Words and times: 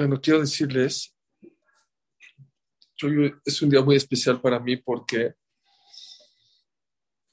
Bueno, 0.00 0.18
quiero 0.18 0.40
decirles, 0.40 1.14
es 3.44 3.60
un 3.60 3.68
día 3.68 3.82
muy 3.82 3.96
especial 3.96 4.40
para 4.40 4.58
mí 4.58 4.78
porque, 4.78 5.34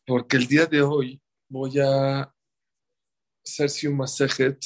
porque 0.05 0.35
el 0.35 0.47
día 0.47 0.65
de 0.65 0.81
hoy 0.81 1.21
voy 1.47 1.79
a 1.79 2.29
hacer 3.45 3.89
un 3.89 3.95
masajet 3.95 4.59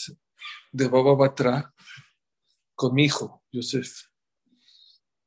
de 0.71 0.87
Baba 0.87 1.13
Batra 1.13 1.71
con 2.73 2.95
mi 2.95 3.03
hijo, 3.03 3.43
Yosef. 3.51 4.07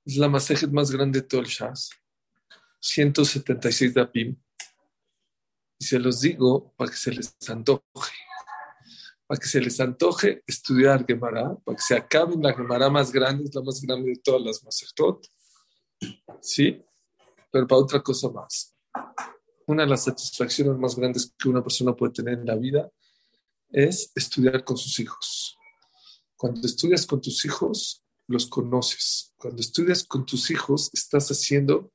Es 0.04 0.16
la 0.16 0.28
masajet 0.28 0.72
más 0.72 0.90
grande 0.90 1.20
de 1.20 1.28
todo 1.28 1.42
el 1.42 1.46
Shas, 1.46 1.90
176 2.80 3.94
dapim. 3.94 4.36
Y 5.78 5.84
se 5.84 6.00
los 6.00 6.20
digo 6.20 6.74
para 6.74 6.90
que 6.90 6.96
se 6.96 7.12
les 7.12 7.36
antoje 7.48 8.23
para 9.26 9.40
que 9.40 9.48
se 9.48 9.60
les 9.60 9.80
antoje 9.80 10.42
estudiar 10.46 11.06
Gemara, 11.06 11.56
para 11.64 11.76
que 11.76 11.82
se 11.82 11.94
acaben 11.94 12.42
la 12.42 12.52
Gemara 12.52 12.90
más 12.90 13.10
grande, 13.10 13.44
es 13.44 13.54
la 13.54 13.62
más 13.62 13.80
grande 13.80 14.10
de 14.10 14.16
todas 14.16 14.42
las 14.42 14.62
Masechtot, 14.62 15.26
¿sí? 16.40 16.82
Pero 17.50 17.66
para 17.66 17.80
otra 17.80 18.02
cosa 18.02 18.28
más. 18.30 18.74
Una 19.66 19.84
de 19.84 19.88
las 19.88 20.04
satisfacciones 20.04 20.76
más 20.78 20.96
grandes 20.96 21.32
que 21.38 21.48
una 21.48 21.62
persona 21.62 21.94
puede 21.94 22.12
tener 22.12 22.38
en 22.38 22.46
la 22.46 22.56
vida 22.56 22.90
es 23.70 24.12
estudiar 24.14 24.62
con 24.62 24.76
sus 24.76 24.98
hijos. 25.00 25.56
Cuando 26.36 26.66
estudias 26.66 27.06
con 27.06 27.20
tus 27.20 27.44
hijos, 27.44 28.04
los 28.26 28.46
conoces. 28.46 29.32
Cuando 29.36 29.60
estudias 29.60 30.04
con 30.04 30.26
tus 30.26 30.50
hijos, 30.50 30.90
estás 30.92 31.28
haciendo 31.30 31.92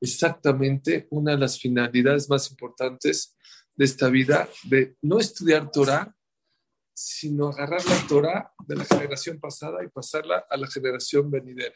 exactamente 0.00 1.08
una 1.10 1.32
de 1.32 1.38
las 1.38 1.58
finalidades 1.58 2.28
más 2.28 2.50
importantes 2.50 3.36
de 3.74 3.84
esta 3.84 4.08
vida, 4.08 4.48
de 4.64 4.96
no 5.02 5.18
estudiar 5.18 5.70
Torah, 5.70 6.14
sino 7.02 7.48
agarrar 7.48 7.82
la 7.86 8.06
Torah 8.06 8.52
de 8.66 8.76
la 8.76 8.84
generación 8.84 9.40
pasada 9.40 9.82
y 9.82 9.88
pasarla 9.88 10.44
a 10.50 10.56
la 10.58 10.66
generación 10.66 11.30
venidera. 11.30 11.74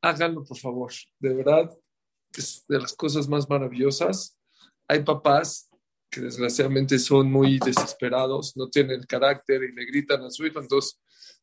Háganlo, 0.00 0.44
por 0.44 0.56
favor. 0.56 0.92
De 1.18 1.34
verdad, 1.34 1.68
es 2.32 2.64
de 2.68 2.78
las 2.78 2.92
cosas 2.92 3.26
más 3.26 3.50
maravillosas. 3.50 4.38
Hay 4.86 5.02
papás 5.02 5.68
que 6.08 6.20
desgraciadamente 6.20 7.00
son 7.00 7.32
muy 7.32 7.58
desesperados, 7.58 8.56
no 8.56 8.68
tienen 8.68 9.02
carácter 9.02 9.64
y 9.64 9.74
le 9.74 9.84
gritan 9.86 10.22
a 10.22 10.30
su 10.30 10.46
hijo, 10.46 10.60
entonces 10.60 11.00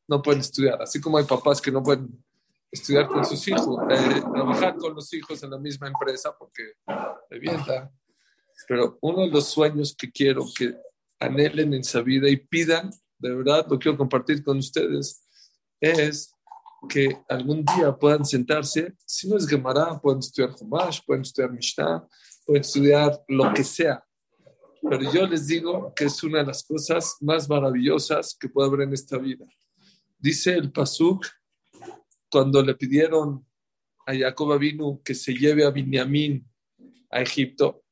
no 0.08 0.22
pueden 0.22 0.40
estudiar. 0.40 0.82
Así 0.82 1.02
como 1.02 1.18
hay 1.18 1.26
papás 1.26 1.60
que 1.60 1.72
no 1.72 1.84
pueden 1.84 2.24
estudiar 2.72 3.10
con 3.10 3.26
sus 3.26 3.46
hijos, 3.46 3.78
eh, 3.90 4.22
trabajar 4.34 4.78
con 4.78 4.96
los 4.96 5.14
hijos 5.14 5.44
en 5.44 5.52
la 5.52 5.58
misma 5.58 5.88
empresa 5.88 6.34
porque 6.40 6.76
revienta. 7.30 7.92
Pero 8.70 8.98
uno 9.02 9.24
de 9.24 9.32
los 9.32 9.50
sueños 9.50 9.94
que 9.98 10.10
quiero 10.10 10.46
que 10.58 10.78
anhelen 11.24 11.74
en 11.74 11.82
esa 11.82 12.02
vida 12.02 12.30
y 12.30 12.38
pidan, 12.38 12.90
de 13.18 13.36
verdad 13.36 13.66
lo 13.70 13.80
quiero 13.80 13.98
compartir 13.98 14.44
con 14.44 14.58
ustedes, 14.58 15.26
es 15.80 16.32
que 16.90 17.18
algún 17.30 17.64
día 17.64 17.96
puedan 17.98 18.26
sentarse, 18.26 18.94
si 19.06 19.30
no 19.30 19.38
es 19.38 19.48
Gemara, 19.48 20.00
pueden 20.02 20.20
estudiar 20.20 20.54
Humash, 20.60 21.00
pueden 21.06 21.22
estudiar 21.22 21.52
Mishnah, 21.52 22.08
pueden 22.46 22.62
estudiar 22.62 23.24
lo 23.28 23.54
que 23.54 23.64
sea. 23.64 24.04
Pero 24.82 25.14
yo 25.14 25.26
les 25.26 25.48
digo 25.48 25.94
que 25.96 26.06
es 26.06 26.24
una 26.24 26.40
de 26.40 26.46
las 26.46 26.64
cosas 26.64 27.16
más 27.22 27.50
maravillosas 27.50 28.36
que 28.38 28.50
puede 28.50 28.68
haber 28.68 28.82
en 28.82 28.94
esta 28.94 29.18
vida. 29.18 29.46
Dice 30.18 30.54
el 30.54 30.72
Pasuk, 30.72 31.26
cuando 32.30 32.62
le 32.62 32.76
pidieron 32.76 33.46
a 34.06 34.14
Jacob 34.14 34.60
vino 34.60 35.02
que 35.04 35.16
se 35.16 35.34
lleve 35.34 35.64
a 35.64 35.70
Binyamin 35.70 36.46
a 37.12 37.22
Egipto, 37.22 37.84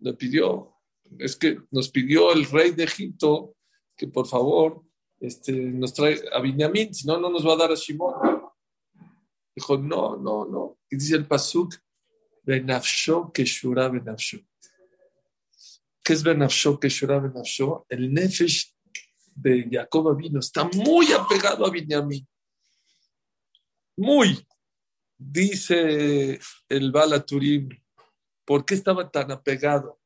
le 0.00 0.12
pidió 0.12 0.73
es 1.18 1.36
que 1.36 1.58
nos 1.70 1.88
pidió 1.88 2.32
el 2.32 2.44
rey 2.46 2.72
de 2.72 2.84
Egipto 2.84 3.54
que 3.96 4.08
por 4.08 4.26
favor 4.26 4.82
este, 5.20 5.52
nos 5.52 5.94
trae 5.94 6.20
a 6.32 6.40
Binyamin, 6.40 6.92
si 6.92 7.06
no, 7.06 7.18
no 7.18 7.30
nos 7.30 7.46
va 7.46 7.54
a 7.54 7.56
dar 7.56 7.72
a 7.72 7.76
Shimon. 7.76 8.14
Dijo, 9.54 9.78
no, 9.78 10.16
no, 10.16 10.44
no. 10.46 10.78
Y 10.90 10.96
dice 10.96 11.14
el 11.16 11.26
Pasuk, 11.26 11.74
Benafsho 12.42 13.32
Keshura 13.32 13.88
Benafsho. 13.88 14.38
¿Qué 16.02 16.12
es 16.12 16.22
Benafsho 16.22 16.78
Keshura 16.78 17.18
Benafsho? 17.20 17.86
El 17.88 18.12
Nefesh 18.12 18.74
de 19.34 19.68
Jacob 19.70 20.16
vino 20.16 20.40
está 20.40 20.64
muy 20.64 21.12
apegado 21.12 21.64
a 21.64 21.70
Binyamin. 21.70 22.26
Muy. 23.96 24.46
Dice 25.16 26.38
el 26.68 26.92
Balaturim, 26.92 27.68
¿por 28.44 28.64
qué 28.64 28.74
estaba 28.74 29.08
tan 29.10 29.30
apegado? 29.30 30.00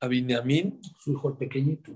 A 0.00 0.08
Binyamin, 0.08 0.80
su 0.98 1.12
hijo 1.12 1.36
pequeñito. 1.36 1.92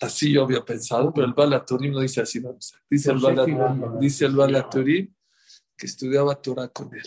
Así 0.00 0.32
yo 0.32 0.44
había 0.44 0.64
pensado, 0.64 1.12
pero 1.12 1.26
el 1.26 1.32
Balaturim 1.32 1.92
no 1.92 2.00
dice 2.00 2.20
así. 2.20 2.40
Dice, 2.88 3.10
el 3.10 3.18
Balaturim, 3.18 3.98
dice 3.98 4.26
el 4.26 4.36
Balaturim 4.36 5.12
que 5.76 5.86
estudiaba 5.86 6.40
Torah 6.40 6.68
con 6.68 6.94
él. 6.94 7.02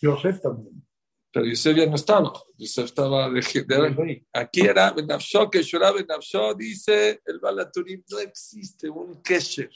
Yosef 0.00 0.40
también. 0.40 0.82
Pero 1.30 1.46
Yosef 1.46 1.76
ya 1.76 1.86
no 1.86 1.94
estaba. 1.94 2.32
Yosef 2.56 2.86
estaba 2.86 3.30
de, 3.30 3.40
de 3.40 4.26
Aquí 4.32 4.62
era 4.62 4.92
Benafsho, 4.92 5.50
que 5.50 5.62
lloraba 5.62 5.96
Benafsho, 5.96 6.54
dice 6.54 7.20
el 7.24 7.38
Balaturim, 7.38 8.02
no 8.10 8.18
existe 8.18 8.88
un 8.88 9.22
kesher, 9.22 9.70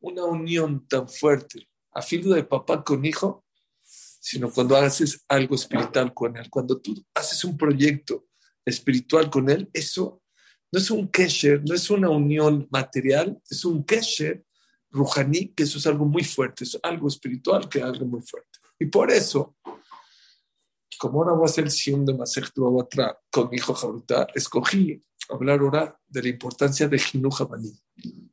una 0.00 0.24
unión 0.24 0.86
tan 0.88 1.08
fuerte, 1.08 1.68
a 1.92 2.02
filo 2.02 2.34
de 2.34 2.44
papá 2.44 2.82
con 2.82 3.04
hijo, 3.04 3.44
sino 3.82 4.50
cuando 4.52 4.76
haces 4.76 5.24
algo 5.28 5.56
espiritual 5.56 6.14
con 6.14 6.36
él, 6.36 6.48
cuando 6.48 6.80
tú 6.80 6.94
haces 7.14 7.44
un 7.44 7.56
proyecto 7.56 8.24
espiritual 8.64 9.30
con 9.30 9.50
Él, 9.50 9.68
eso 9.72 10.22
no 10.70 10.78
es 10.78 10.90
un 10.90 11.08
kesher, 11.08 11.62
no 11.66 11.74
es 11.74 11.90
una 11.90 12.08
unión 12.08 12.66
material, 12.70 13.40
es 13.48 13.64
un 13.64 13.84
kesher 13.84 14.44
rujaní, 14.90 15.48
que 15.54 15.64
eso 15.64 15.78
es 15.78 15.86
algo 15.86 16.04
muy 16.04 16.24
fuerte, 16.24 16.64
es 16.64 16.78
algo 16.82 17.08
espiritual 17.08 17.68
que 17.68 17.78
es 17.78 17.84
algo 17.84 18.06
muy 18.06 18.22
fuerte. 18.22 18.58
Y 18.78 18.86
por 18.86 19.10
eso, 19.10 19.56
como 20.98 21.22
ahora 21.22 21.34
voy 21.34 21.42
a 21.42 21.46
hacer 21.46 21.64
el 21.64 21.70
Sion 21.70 22.06
de 22.06 22.14
Masech 22.14 22.52
atrás 22.80 23.16
con 23.30 23.50
mi 23.50 23.56
hijo 23.56 23.74
Jaruta, 23.74 24.26
escogí 24.34 25.00
hablar 25.28 25.60
ahora 25.60 26.00
de 26.06 26.22
la 26.22 26.28
importancia 26.28 26.88
de 26.88 26.98
Jinu 26.98 27.30
Bani. 27.30 27.72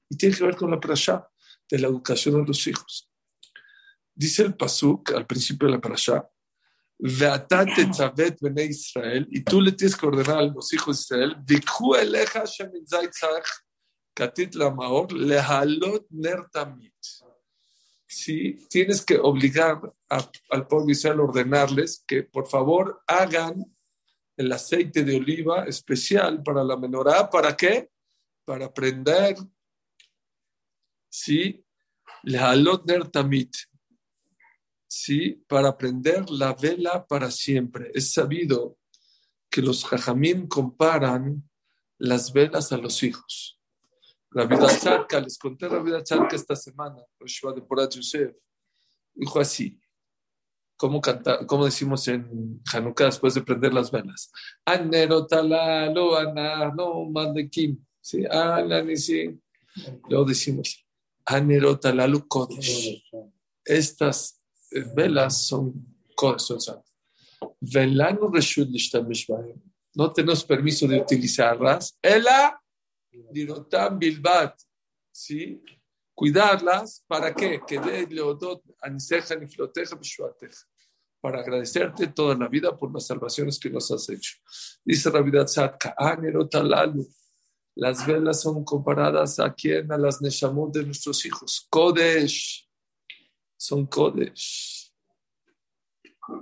Y 0.10 0.18
tiene 0.18 0.36
que 0.36 0.44
ver 0.44 0.56
con 0.56 0.72
la 0.72 0.80
prasha, 0.80 1.28
de 1.70 1.80
la 1.80 1.88
educación 1.88 2.42
de 2.42 2.48
los 2.48 2.66
hijos. 2.68 3.10
Dice 4.16 4.44
el 4.44 4.56
Pasuk 4.56 5.12
al 5.12 5.28
principio 5.28 5.68
de 5.68 5.76
la 5.76 5.82
prasha, 5.82 6.28
Israel, 8.66 9.28
y 9.32 9.42
tú 9.42 9.62
le 9.62 9.72
tienes 9.72 9.96
que 9.96 10.06
ordenar 10.06 10.40
a 10.40 10.44
los 10.44 10.74
hijos 10.74 11.08
de 11.08 11.16
Israel, 11.16 11.38
Sí, 18.12 18.68
tienes 18.70 19.06
que 19.06 19.18
obligar 19.18 19.80
al 20.10 20.68
pueblo 20.68 20.88
de 20.88 20.92
Israel 20.92 21.20
a 21.20 21.24
ordenarles 21.24 22.04
que 22.06 22.24
por 22.24 22.50
favor 22.50 23.02
hagan 23.08 23.64
el 24.36 24.52
aceite 24.52 25.04
de 25.04 25.18
oliva 25.18 25.66
especial 25.66 26.42
para 26.44 26.64
la 26.64 26.76
menorá. 26.76 27.30
¿Para 27.30 27.56
qué? 27.56 27.90
Para 28.46 28.74
prender, 28.74 29.36
sí, 31.10 31.64
lehalot 32.24 32.86
ner 32.86 33.08
tamit 33.10 33.56
¿sí? 34.90 35.44
para 35.48 35.78
prender 35.78 36.30
la 36.30 36.54
vela 36.54 37.06
para 37.08 37.32
siempre. 37.32 37.92
Es 37.94 38.12
sabido 38.12 38.78
que 39.50 39.62
los 39.62 39.86
jajamín 39.86 40.48
comparan 40.48 41.50
las 41.98 42.34
velas 42.34 42.72
a 42.72 42.78
los 42.78 43.02
hijos. 43.04 43.60
La 44.32 44.46
vida 44.46 44.68
charca, 44.80 45.20
les 45.20 45.38
conté 45.38 45.70
la 45.70 45.80
vida 45.80 46.04
charca 46.04 46.36
esta 46.36 46.56
semana, 46.56 46.98
de 47.20 47.62
Porat 47.62 47.96
Yosef, 47.96 48.36
dijo 49.14 49.40
así, 49.40 49.80
¿cómo, 50.78 51.02
canta, 51.02 51.46
¿cómo 51.48 51.66
decimos 51.66 52.08
en 52.08 52.62
Hanukkah 52.72 53.06
después 53.06 53.34
de 53.34 53.42
prender 53.42 53.74
las 53.74 53.92
velas? 53.92 54.32
Anerotalalu, 54.66 56.12
no 56.76 57.06
mandekim, 57.06 57.84
¿sí? 58.00 58.24
sí. 58.96 59.40
Luego 60.08 60.26
decimos, 60.26 60.86
Anerotalalu 61.26 62.28
Kodesh. 62.28 63.04
Estas 63.66 64.39
velas 64.96 65.48
son 65.48 65.74
cosas. 66.16 66.80
No 69.96 70.14
tenemos 70.14 70.44
permiso 70.44 70.88
de 70.88 71.00
utilizarlas. 71.00 71.98
Ela 72.02 72.62
dirotam 73.32 73.98
bilbat. 73.98 74.56
¿Sí? 75.12 75.62
Cuidarlas. 76.14 77.04
¿Para 77.08 77.34
qué? 77.34 77.62
Que 77.66 77.80
de 77.80 78.08
leodot 78.08 78.64
aniseja 78.82 79.36
ni 79.36 79.48
floteja 79.48 79.98
para 81.22 81.42
agradecerte 81.42 82.08
toda 82.08 82.36
la 82.36 82.48
vida 82.48 82.78
por 82.78 82.94
las 82.94 83.08
salvaciones 83.08 83.60
que 83.60 83.70
nos 83.70 83.92
has 83.92 84.10
hecho. 84.10 84.38
Dice 84.86 85.10
Rabidat 85.10 85.48
Sadka, 85.48 85.96
las 87.76 88.06
velas 88.06 88.42
son 88.42 88.64
comparadas 88.64 89.40
a 89.40 89.54
quién? 89.54 89.92
A 89.92 89.98
las 89.98 90.22
Neshamot 90.22 90.74
de 90.74 90.86
nuestros 90.86 91.26
hijos. 91.26 91.68
Kodesh 91.70 92.69
son 93.60 93.86
Kodesh. 93.88 94.94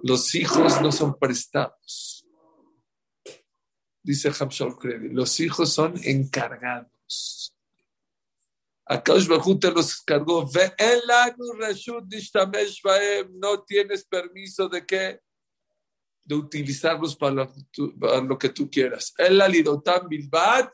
Los 0.03 0.35
hijos 0.35 0.79
no 0.81 0.91
son 0.91 1.17
prestados. 1.17 2.25
Dice 4.03 4.31
Hamshal 4.39 4.77
Kredi, 4.77 5.09
los 5.09 5.39
hijos 5.39 5.73
son 5.73 5.95
encargados. 6.03 7.55
Akash 8.85 9.27
te 9.59 9.71
los 9.71 10.01
cargó. 10.03 10.47
No 13.33 13.63
tienes 13.63 14.05
permiso 14.05 14.69
de 14.69 14.85
qué? 14.85 15.19
De 16.23 16.35
utilizarlos 16.35 17.15
para 17.15 17.49
lo, 18.21 18.37
que 18.37 18.49
tú 18.49 18.69
quieras. 18.69 19.13
El 19.17 19.41
alidotam 19.41 20.07
bilbat, 20.07 20.73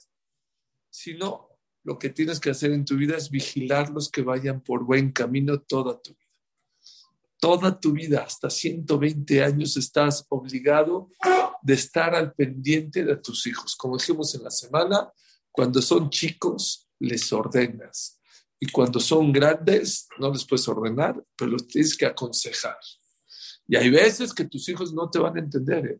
sino 0.90 1.50
lo 1.84 1.98
que 1.98 2.10
tienes 2.10 2.40
que 2.40 2.50
hacer 2.50 2.72
en 2.72 2.86
tu 2.86 2.98
vida 2.98 3.18
es 3.18 3.30
vigilarlos 3.30 4.12
que 4.12 4.22
vayan 4.22 4.62
por 4.62 4.84
buen 4.84 5.12
camino 5.12 5.60
toda 5.62 6.00
tu 6.00 6.12
vida. 6.12 6.23
Toda 7.44 7.78
tu 7.78 7.92
vida, 7.92 8.24
hasta 8.24 8.50
120 8.50 9.44
años, 9.44 9.75
estás 9.75 10.25
obligado 10.30 11.10
de 11.62 11.74
estar 11.74 12.16
al 12.16 12.31
pendiente 12.34 13.04
de 13.04 13.18
tus 13.18 13.45
hijos. 13.48 13.75
Como 13.75 13.98
dijimos 13.98 14.34
en 14.34 14.45
la 14.45 14.50
semana, 14.50 15.12
cuando 15.51 15.81
son 15.81 16.10
chicos, 16.10 16.90
les 17.00 17.34
ordenas. 17.34 18.18
Y 18.57 18.68
cuando 18.68 18.98
son 19.01 19.34
grandes, 19.34 20.07
no 20.19 20.31
les 20.31 20.48
puedes 20.48 20.66
ordenar, 20.69 21.22
pero 21.36 21.51
los 21.51 21.68
tienes 21.68 21.98
que 21.98 22.06
aconsejar. 22.06 22.78
Y 23.68 23.75
hay 23.75 23.90
veces 23.90 24.34
que 24.34 24.45
tus 24.45 24.69
hijos 24.69 24.94
no 24.94 25.10
te 25.10 25.19
van 25.19 25.36
a 25.36 25.42
entender. 25.42 25.86
¿eh? 25.86 26.00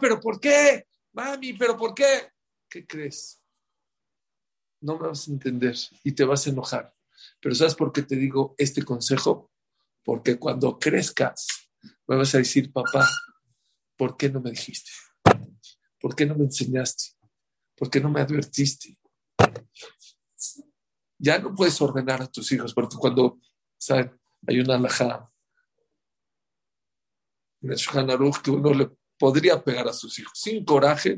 Pero 0.00 0.18
¿por 0.18 0.40
qué? 0.40 0.86
Mami, 1.12 1.52
pero 1.52 1.76
¿por 1.76 1.92
qué? 1.92 2.32
¿Qué 2.70 2.86
crees? 2.86 3.38
No 4.80 4.98
me 4.98 5.08
vas 5.08 5.28
a 5.28 5.30
entender 5.30 5.76
y 6.04 6.12
te 6.12 6.24
vas 6.24 6.46
a 6.46 6.50
enojar. 6.50 6.94
Pero 7.42 7.54
¿sabes 7.56 7.74
por 7.74 7.92
qué 7.92 8.02
te 8.02 8.14
digo 8.14 8.54
este 8.56 8.84
consejo? 8.84 9.50
Porque 10.04 10.38
cuando 10.38 10.78
crezcas, 10.78 11.46
me 12.06 12.16
vas 12.16 12.34
a 12.34 12.38
decir, 12.38 12.72
papá, 12.72 13.08
¿por 13.96 14.16
qué 14.16 14.30
no 14.30 14.40
me 14.40 14.50
dijiste? 14.50 14.90
¿Por 16.00 16.14
qué 16.14 16.24
no 16.24 16.36
me 16.36 16.44
enseñaste? 16.44 17.16
¿Por 17.76 17.90
qué 17.90 18.00
no 18.00 18.10
me 18.10 18.20
advertiste? 18.20 18.96
Ya 21.18 21.38
no 21.38 21.54
puedes 21.54 21.80
ordenar 21.80 22.22
a 22.22 22.26
tus 22.28 22.50
hijos, 22.52 22.72
porque 22.72 22.96
cuando, 22.96 23.40
¿saben? 23.76 24.18
Hay 24.46 24.60
una 24.60 24.76
alhaja 24.76 25.32
en 27.60 27.70
el 27.70 27.78
que 28.42 28.50
uno 28.50 28.74
le 28.74 28.90
podría 29.18 29.62
pegar 29.62 29.86
a 29.88 29.92
sus 29.92 30.18
hijos 30.18 30.32
sin 30.34 30.64
coraje. 30.64 31.16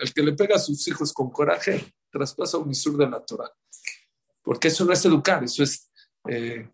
El 0.00 0.14
que 0.14 0.22
le 0.22 0.32
pega 0.32 0.56
a 0.56 0.58
sus 0.58 0.86
hijos 0.88 1.12
con 1.12 1.30
coraje 1.30 1.94
traspasa 2.10 2.58
un 2.58 2.70
isur 2.70 2.96
de 2.96 3.08
la 3.08 3.24
Torah. 3.24 3.50
Porque 4.42 4.68
eso 4.68 4.84
no 4.84 4.92
es 4.92 5.04
educar, 5.04 5.44
eso 5.44 5.62
es 5.62 5.90
eh, 6.28 6.68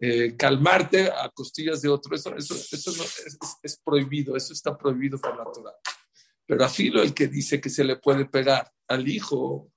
eh, 0.00 0.36
calmarte 0.36 1.10
a 1.10 1.30
costillas 1.30 1.80
de 1.80 1.88
otro. 1.88 2.14
Eso, 2.14 2.34
eso, 2.36 2.54
eso 2.54 2.92
no, 2.96 3.04
es, 3.04 3.38
es, 3.62 3.80
prohibido, 3.82 4.36
eso 4.36 4.52
está 4.52 4.76
prohibido 4.76 5.18
por 5.18 5.36
la 5.36 5.44
Torah. 5.44 5.74
Pero 6.46 6.64
a 6.64 6.68
filo 6.68 7.02
el 7.02 7.14
que 7.14 7.28
dice 7.28 7.60
que 7.60 7.70
se 7.70 7.84
le 7.84 7.96
puede 7.96 8.26
pegar 8.26 8.70
al 8.88 9.08
hijo, 9.08 9.72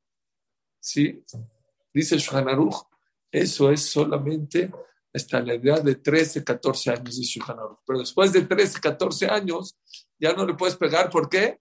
¿sí? 0.80 1.24
Dice 1.94 2.18
Shuhanaruch, 2.18 2.76
eso 3.32 3.72
es 3.72 3.84
solamente 3.84 4.72
hasta 5.14 5.40
la 5.42 5.54
edad 5.54 5.82
de 5.82 5.96
13, 5.96 6.44
14 6.44 6.92
años 6.92 7.18
de 7.18 7.24
Shuhanaruch. 7.24 7.80
Pero 7.86 8.00
después 8.00 8.34
de 8.34 8.42
13, 8.42 8.80
14 8.82 9.28
años, 9.28 9.78
ya 10.20 10.34
no 10.34 10.46
le 10.46 10.56
puedes 10.56 10.76
pegar. 10.76 11.10
¿Por 11.10 11.30
qué? 11.30 11.60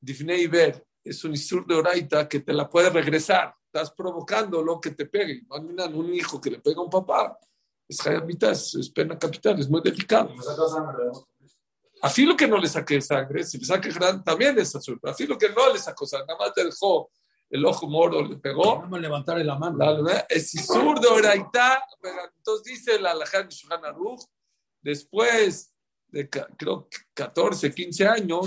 Difnei 0.00 0.46
ver, 0.46 0.84
es 1.02 1.24
un 1.24 1.32
isur 1.34 1.66
de 1.66 1.76
oraita 1.76 2.28
que 2.28 2.40
te 2.40 2.52
la 2.52 2.68
puede 2.68 2.90
regresar. 2.90 3.54
Estás 3.74 3.90
provocando 3.90 4.62
lo 4.62 4.80
que 4.80 4.92
te 4.92 5.04
pegue. 5.04 5.42
Imaginan 5.50 5.92
un 5.96 6.14
hijo 6.14 6.40
que 6.40 6.48
le 6.48 6.60
pega 6.60 6.78
a 6.80 6.84
un 6.84 6.90
papá. 6.90 7.36
Es 7.88 8.06
es 8.72 8.88
pena 8.90 9.18
capital, 9.18 9.58
es 9.58 9.68
muy 9.68 9.80
delicado. 9.80 10.32
Así 12.00 12.24
lo 12.24 12.36
que 12.36 12.46
no 12.46 12.56
le 12.58 12.68
saque 12.68 13.00
sangre, 13.00 13.42
si 13.42 13.58
le 13.58 13.64
saque 13.64 13.90
grande 13.90 14.22
también 14.24 14.56
es 14.60 14.76
azul. 14.76 15.00
Así 15.02 15.26
lo 15.26 15.36
que 15.36 15.48
no 15.48 15.72
le 15.72 15.80
sacó 15.80 16.06
sangre, 16.06 16.26
nada 16.28 16.38
más 16.38 16.54
dejó 16.54 17.10
el 17.50 17.66
ojo 17.66 17.88
moro, 17.88 18.22
le 18.22 18.36
pegó. 18.36 18.78
Vamos 18.78 18.96
a 18.96 19.02
levantar 19.02 19.44
la 19.44 19.58
mano. 19.58 20.06
es 20.28 20.54
isur 20.54 21.00
de 21.00 21.08
oraita. 21.08 21.82
Entonces 22.36 22.62
dice 22.62 23.00
la 23.00 23.10
Alaján 23.10 23.48
Aruch, 23.82 24.22
después 24.82 25.74
de 26.06 26.30
creo 26.30 26.86
14, 27.12 27.74
15 27.74 28.06
años, 28.06 28.46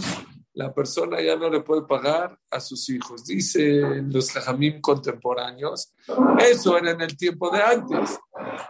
la 0.58 0.74
persona 0.74 1.22
ya 1.22 1.36
no 1.36 1.52
le 1.52 1.62
puede 1.62 1.84
pagar 1.84 2.36
a 2.50 2.60
sus 2.60 2.90
hijos. 2.90 3.24
Dicen 3.24 4.12
los 4.12 4.32
jajamim 4.32 4.82
contemporáneos, 4.82 5.94
eso 6.40 6.76
era 6.76 6.92
en 6.92 7.02
el 7.02 7.16
tiempo 7.16 7.52
de 7.52 7.62
antes. 7.62 8.18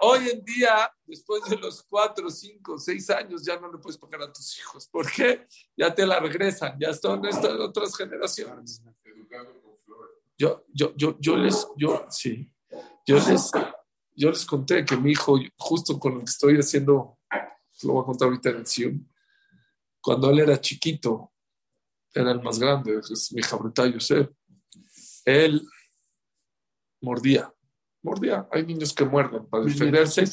Hoy 0.01 0.27
en 0.27 0.43
día, 0.43 0.91
después 1.05 1.43
de 1.49 1.55
los 1.55 1.81
cuatro, 1.83 2.29
cinco, 2.29 2.77
seis 2.77 3.09
años, 3.09 3.45
ya 3.45 3.57
no 3.57 3.71
le 3.71 3.77
puedes 3.77 3.97
pagar 3.97 4.23
a 4.23 4.33
tus 4.33 4.59
hijos. 4.59 4.89
¿Por 4.89 5.09
qué? 5.09 5.47
Ya 5.77 5.95
te 5.95 6.05
la 6.05 6.19
regresan, 6.19 6.77
ya 6.77 6.89
están 6.89 7.23
estas 7.23 7.53
otras 7.53 7.95
generaciones. 7.95 8.83
Yo, 10.37 10.65
yo, 10.73 10.93
yo, 10.93 11.15
yo 11.21 11.37
les, 11.37 11.65
yo, 11.77 12.05
sí, 12.09 12.51
yo 13.05 13.15
les, 13.15 13.49
yo 14.13 14.29
les 14.29 14.45
conté 14.45 14.83
que 14.83 14.97
mi 14.97 15.11
hijo, 15.11 15.39
justo 15.57 15.97
con 15.97 16.15
lo 16.15 16.19
que 16.19 16.25
estoy 16.25 16.57
haciendo, 16.57 17.17
lo 17.83 17.93
voy 17.93 18.01
a 18.01 18.05
contar 18.05 18.27
ahorita 18.27 18.49
en 18.49 18.57
el 18.57 19.05
cuando 20.01 20.29
él 20.29 20.39
era 20.39 20.59
chiquito, 20.59 21.31
era 22.13 22.31
el 22.31 22.41
más 22.41 22.59
grande, 22.59 22.99
es 22.99 23.31
mi 23.33 23.41
Yosef. 23.41 24.29
Él 25.25 25.67
mordía, 27.01 27.53
mordía. 28.01 28.47
Hay 28.51 28.65
niños 28.65 28.93
que 28.93 29.05
muerden 29.05 29.45
para 29.47 29.65
defenderse. 29.65 30.25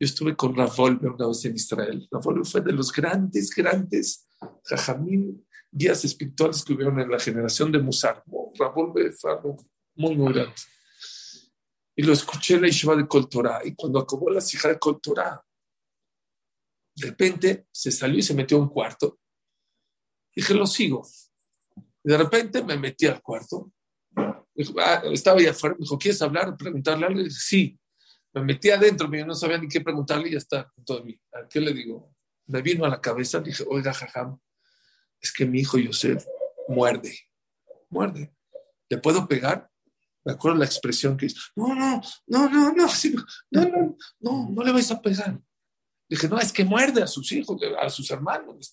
Yo 0.00 0.06
estuve 0.06 0.36
con 0.36 0.54
Ravolve 0.54 1.08
una 1.08 1.26
vez 1.26 1.44
en 1.44 1.56
Israel. 1.56 2.08
Ravolve 2.10 2.44
fue 2.44 2.60
de 2.60 2.72
los 2.72 2.92
grandes, 2.92 3.50
grandes 3.50 4.28
jajamín, 4.64 5.44
guías 5.70 6.04
espirituales 6.04 6.62
que 6.62 6.72
hubieron 6.72 7.00
en 7.00 7.10
la 7.10 7.18
generación 7.18 7.72
de 7.72 7.80
Musar. 7.80 8.22
Ravolve 8.58 9.12
fue 9.12 9.32
algo 9.32 9.56
muy, 9.96 10.16
muy 10.16 10.32
grande. 10.32 10.54
Y 11.96 12.02
lo 12.02 12.12
escuché 12.12 12.54
en 12.54 12.62
la 12.62 12.68
Yeshiva 12.68 12.94
de 12.94 13.08
Coltorá. 13.08 13.60
Y 13.64 13.74
cuando 13.74 13.98
acabó 13.98 14.30
la 14.30 14.38
hija 14.40 14.68
de 14.68 14.78
Coltorá, 14.78 15.44
de 16.94 17.06
repente 17.06 17.66
se 17.72 17.90
salió 17.90 18.18
y 18.18 18.22
se 18.22 18.34
metió 18.34 18.56
a 18.56 18.60
un 18.60 18.68
cuarto 18.68 19.18
Dije, 20.38 20.54
lo 20.54 20.68
sigo. 20.68 21.04
De 22.00 22.16
repente 22.16 22.62
me 22.62 22.76
metí 22.76 23.06
al 23.06 23.20
cuarto. 23.20 23.72
Ah, 24.80 25.02
estaba 25.10 25.40
ahí 25.40 25.46
afuera. 25.46 25.74
Me 25.74 25.82
dijo, 25.82 25.98
¿quieres 25.98 26.22
hablar? 26.22 26.56
¿Preguntarle 26.56 27.06
algo? 27.06 27.18
dije, 27.24 27.36
sí. 27.36 27.80
Me 28.32 28.44
metí 28.44 28.70
adentro, 28.70 29.12
yo 29.12 29.26
no 29.26 29.34
sabía 29.34 29.58
ni 29.58 29.66
qué 29.66 29.80
preguntarle 29.80 30.28
y 30.28 30.32
ya 30.32 30.38
está, 30.38 30.72
todo 30.86 31.02
mí. 31.02 31.20
¿A 31.32 31.48
qué 31.48 31.60
le 31.60 31.72
digo? 31.72 32.14
Me 32.46 32.62
vino 32.62 32.84
a 32.84 32.88
la 32.88 33.00
cabeza, 33.00 33.40
dije, 33.40 33.64
oiga, 33.68 33.92
jajam, 33.92 34.38
es 35.20 35.32
que 35.32 35.44
mi 35.44 35.58
hijo 35.58 35.76
Yosef 35.76 36.24
muerde, 36.68 37.18
muerde. 37.88 38.32
¿Le 38.88 38.98
puedo 38.98 39.26
pegar? 39.26 39.68
Me 40.24 40.34
acuerdo 40.34 40.58
la 40.58 40.66
expresión 40.66 41.16
que 41.16 41.26
dice, 41.26 41.40
no, 41.56 41.74
no, 41.74 42.00
no, 42.28 42.48
no, 42.48 42.72
no, 42.72 42.86
no, 43.50 43.64
no, 43.64 43.96
no, 44.20 44.48
no 44.50 44.62
le 44.62 44.70
vais 44.70 44.90
a 44.92 45.02
pegar. 45.02 45.40
Dije, 46.08 46.28
no, 46.28 46.38
es 46.38 46.52
que 46.52 46.64
muerde 46.64 47.02
a 47.02 47.08
sus 47.08 47.32
hijos, 47.32 47.60
a 47.82 47.90
sus 47.90 48.08
hermanos. 48.12 48.72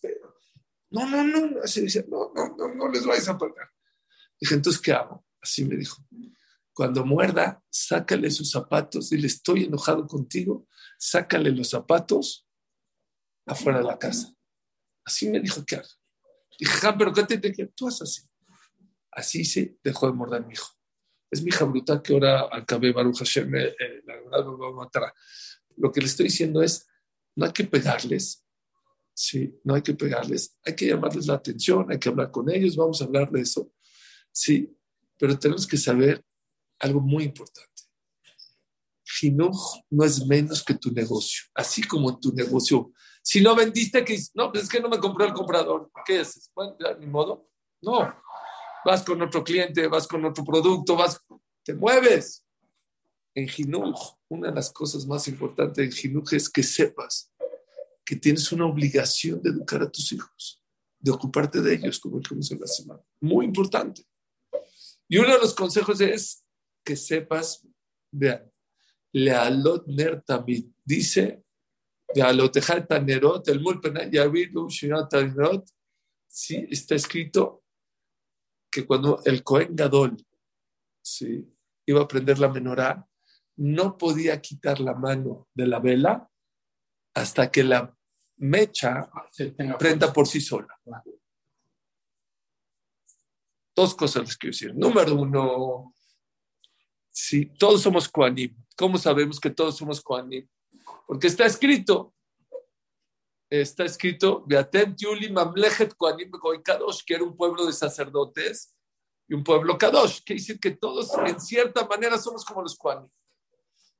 No, 0.90 1.10
no, 1.10 1.24
no, 1.24 1.62
así 1.64 1.82
decía, 1.82 2.04
no, 2.08 2.32
no, 2.34 2.56
no, 2.58 2.74
no 2.74 2.90
les 2.90 3.06
vais 3.06 3.28
a 3.28 3.38
pagar. 3.38 3.70
Dije, 4.40 4.56
entonces, 4.56 4.82
¿qué 4.82 4.94
hago? 4.94 5.26
Así 5.42 5.66
me 5.66 5.76
dijo. 5.76 6.04
Cuando 6.74 7.06
muerda, 7.06 7.64
sácale 7.70 8.30
sus 8.32 8.52
zapatos. 8.52 9.10
Dile, 9.10 9.28
estoy 9.28 9.66
enojado 9.66 10.08
contigo. 10.08 10.68
Sácale 10.98 11.52
los 11.52 11.70
zapatos 11.70 12.48
afuera 13.46 13.80
de 13.80 13.86
la 13.86 13.98
casa. 13.98 14.34
Así 15.06 15.30
me 15.30 15.40
dijo 15.40 15.64
que 15.66 15.76
haga. 15.76 15.88
Dije, 16.60 16.88
pero 16.98 17.14
¿qué 17.14 17.24
te, 17.24 17.40
que 17.52 17.68
Tú 17.68 17.88
haces 17.88 18.02
así. 18.02 18.22
Así 19.12 19.46
se 19.46 19.78
dejó 19.84 20.08
de 20.08 20.14
morder 20.14 20.46
mi 20.46 20.54
hijo. 20.54 20.70
Es 21.32 21.42
mi 21.42 21.50
hija 21.50 21.66
brutal 21.66 22.02
que 22.02 22.14
ahora 22.14 22.50
acabé 22.52 22.92
Baruch 22.92 23.20
Hashem, 23.20 23.56
eh, 23.56 23.68
eh, 23.68 24.02
la 24.06 24.16
verdad 24.16 24.46
me 24.46 24.58
va 24.58 24.68
a 24.68 24.72
matar. 24.72 25.14
Lo 25.78 25.92
que 25.92 26.02
le 26.02 26.08
estoy 26.08 26.26
diciendo 26.26 26.62
es, 26.62 26.88
no 27.36 27.46
hay 27.46 27.52
que 27.52 27.64
pegarles, 27.66 28.45
¿sí? 29.16 29.58
No 29.64 29.74
hay 29.74 29.82
que 29.82 29.94
pegarles, 29.94 30.56
hay 30.64 30.76
que 30.76 30.88
llamarles 30.88 31.26
la 31.26 31.36
atención, 31.36 31.88
hay 31.90 31.98
que 31.98 32.10
hablar 32.10 32.30
con 32.30 32.50
ellos, 32.52 32.76
vamos 32.76 33.02
a 33.02 33.06
hablar 33.06 33.32
de 33.32 33.42
eso, 33.42 33.72
¿sí? 34.32 34.78
Pero 35.18 35.40
tenemos 35.40 35.66
que 35.66 35.78
saber 35.78 36.24
algo 36.80 37.00
muy 37.00 37.24
importante. 37.24 37.72
Jinuj 39.06 39.84
no 39.90 40.04
es 40.04 40.26
menos 40.26 40.64
que 40.64 40.74
tu 40.74 40.92
negocio, 40.92 41.46
así 41.54 41.82
como 41.84 42.20
tu 42.20 42.34
negocio. 42.34 42.92
Si 43.24 43.42
no 43.42 43.56
vendiste, 43.56 44.04
que 44.04 44.20
no, 44.34 44.52
pues 44.52 44.66
es 44.66 44.70
que 44.70 44.82
no 44.82 44.90
me 44.90 45.00
compró 45.00 45.26
el 45.26 45.34
comprador. 45.34 45.90
¿Qué 46.06 46.20
haces? 46.20 46.52
Bueno, 46.54 46.76
ya, 46.80 46.96
ni 46.96 47.08
modo. 47.08 47.50
No. 47.82 48.14
Vas 48.84 49.04
con 49.04 49.22
otro 49.22 49.44
cliente, 49.44 49.88
vas 49.88 50.08
con 50.08 50.24
otro 50.26 50.44
producto, 50.44 50.96
vas, 50.96 51.20
te 51.64 51.74
mueves. 51.74 52.46
En 53.34 53.48
Jinuj, 53.48 54.18
una 54.28 54.50
de 54.50 54.56
las 54.56 54.72
cosas 54.72 55.06
más 55.08 55.28
importantes 55.28 55.84
en 55.84 55.92
Jinuj 55.92 56.34
es 56.34 56.50
que 56.50 56.62
sepas 56.62 57.32
que 58.06 58.16
tienes 58.16 58.52
una 58.52 58.66
obligación 58.66 59.42
de 59.42 59.50
educar 59.50 59.82
a 59.82 59.90
tus 59.90 60.12
hijos, 60.14 60.64
de 61.00 61.12
ocuparte 61.12 61.62
de 61.62 61.74
ellos, 61.74 62.00
como 62.00 62.20
dijimos 62.20 62.52
en 62.52 62.60
la 62.60 62.68
semana. 62.68 63.02
Muy 63.20 63.46
importante. 63.46 64.06
Y 65.08 65.18
uno 65.18 65.34
de 65.34 65.40
los 65.40 65.54
consejos 65.54 66.00
es 66.02 66.46
que 66.84 66.96
sepas, 66.96 67.68
vean, 68.12 68.52
Lealot 69.12 69.88
Ner 69.88 70.22
Tamid, 70.22 70.68
dice, 70.84 71.44
Lealotejal 72.14 72.88
Tanerot, 72.88 73.48
el 73.48 73.60
Mulpena 73.60 74.10
Yavir 74.10 74.52
sí 76.28 76.68
está 76.70 76.96
escrito 76.96 77.64
que 78.70 78.86
cuando 78.86 79.22
el 79.26 79.42
Cohen 79.44 79.76
Gadol 79.76 80.18
¿sí? 81.02 81.50
iba 81.86 82.02
a 82.02 82.08
prender 82.08 82.40
la 82.40 82.50
menorá, 82.50 83.08
no 83.58 83.98
podía 83.98 84.42
quitar 84.42 84.80
la 84.82 84.94
mano 84.94 85.48
de 85.54 85.68
la 85.68 85.80
vela 85.80 86.30
hasta 87.16 87.50
que 87.50 87.64
la 87.64 87.98
mecha 88.38 89.10
prenda 89.80 90.12
por 90.12 90.28
sí 90.28 90.42
sola. 90.42 90.78
Dos 93.74 93.96
cosas 93.96 94.24
les 94.24 94.38
quiero 94.38 94.52
decir. 94.52 94.76
Número 94.76 95.16
uno, 95.16 95.94
si 97.10 97.46
todos 97.46 97.82
somos 97.82 98.10
Koanim, 98.10 98.56
¿cómo 98.76 98.98
sabemos 98.98 99.40
que 99.40 99.50
todos 99.50 99.78
somos 99.78 100.02
Koanim? 100.02 100.48
Porque 101.08 101.28
está 101.28 101.46
escrito, 101.46 102.14
está 103.50 103.86
escrito, 103.86 104.44
Beatem 104.46 104.96
Tiuli 104.96 105.32
Mamlechet 105.32 105.96
Koanim 105.96 106.32
Kadosh, 106.64 107.04
que 107.06 107.16
era 107.16 107.24
un 107.24 107.36
pueblo 107.36 107.66
de 107.66 107.74
sacerdotes 107.74 108.76
y 109.28 109.34
un 109.34 109.44
pueblo 109.44 109.78
Kadosh, 109.78 110.22
que 110.26 110.34
dice 110.34 110.60
que 110.60 110.72
todos 110.72 111.12
en 111.26 111.40
cierta 111.40 111.88
manera 111.88 112.18
somos 112.18 112.44
como 112.44 112.62
los 112.62 112.76
Koanim. 112.78 113.10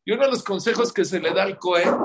Y 0.04 0.12
uno 0.12 0.26
de 0.26 0.32
los 0.32 0.44
consejos 0.44 0.92
que 0.92 1.06
se 1.06 1.20
le 1.20 1.34
da 1.34 1.44
al 1.44 1.58
Cohen, 1.58 1.96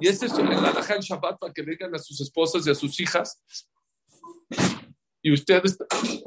y 0.00 0.08
este 0.08 0.26
es 0.26 0.32
el 0.34 0.48
alajá 0.48 0.94
en 0.94 1.00
Shabbat 1.00 1.38
para 1.38 1.52
que 1.52 1.62
le 1.62 1.72
digan 1.72 1.94
a 1.94 1.98
sus 1.98 2.20
esposas 2.20 2.66
y 2.66 2.70
a 2.70 2.74
sus 2.74 2.98
hijas, 3.00 3.42
y 5.22 5.32
ustedes 5.32 5.78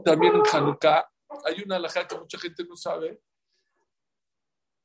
también 0.03 0.35
en 0.35 0.41
Hanukkah, 0.51 1.05
hay 1.45 1.61
una 1.63 1.77
alajá 1.77 2.07
que 2.07 2.17
mucha 2.17 2.37
gente 2.37 2.63
no 2.63 2.75
sabe, 2.75 3.19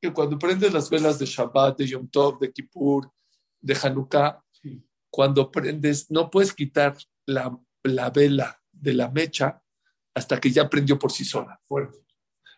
que 0.01 0.11
cuando 0.13 0.39
prendes 0.39 0.73
las 0.73 0.89
velas 0.89 1.19
de 1.19 1.25
Shabbat, 1.25 1.77
de 1.77 1.87
Yom 1.87 2.09
Tov, 2.09 2.39
de 2.39 2.51
Kippur, 2.51 3.11
de 3.59 3.77
Hanukkah, 3.81 4.43
cuando 5.11 5.51
prendes, 5.51 6.09
no 6.09 6.29
puedes 6.29 6.53
quitar 6.53 6.95
la, 7.25 7.57
la, 7.83 8.09
vela 8.09 8.61
de 8.71 8.93
la 8.93 9.09
mecha 9.09 9.61
hasta 10.13 10.39
que 10.39 10.51
ya 10.51 10.69
prendió 10.69 10.97
por 10.97 11.11
sí 11.11 11.25
sola. 11.25 11.59
Fuerte. 11.63 11.99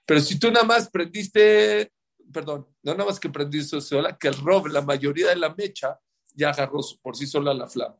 Pero 0.05 0.19
si 0.19 0.37
tú 0.37 0.51
nada 0.51 0.65
más 0.65 0.89
prendiste, 0.89 1.91
perdón, 2.31 2.67
no 2.83 2.93
nada 2.93 3.05
más 3.05 3.19
que 3.19 3.29
prendiste 3.29 3.81
sola, 3.81 4.17
que 4.17 4.27
el 4.27 4.35
rob, 4.35 4.67
la 4.67 4.81
mayoría 4.81 5.29
de 5.29 5.35
la 5.35 5.53
mecha, 5.53 5.99
ya 6.33 6.49
agarró 6.49 6.79
por 7.01 7.15
sí 7.15 7.27
sola 7.27 7.53
la 7.53 7.67
flama. 7.67 7.97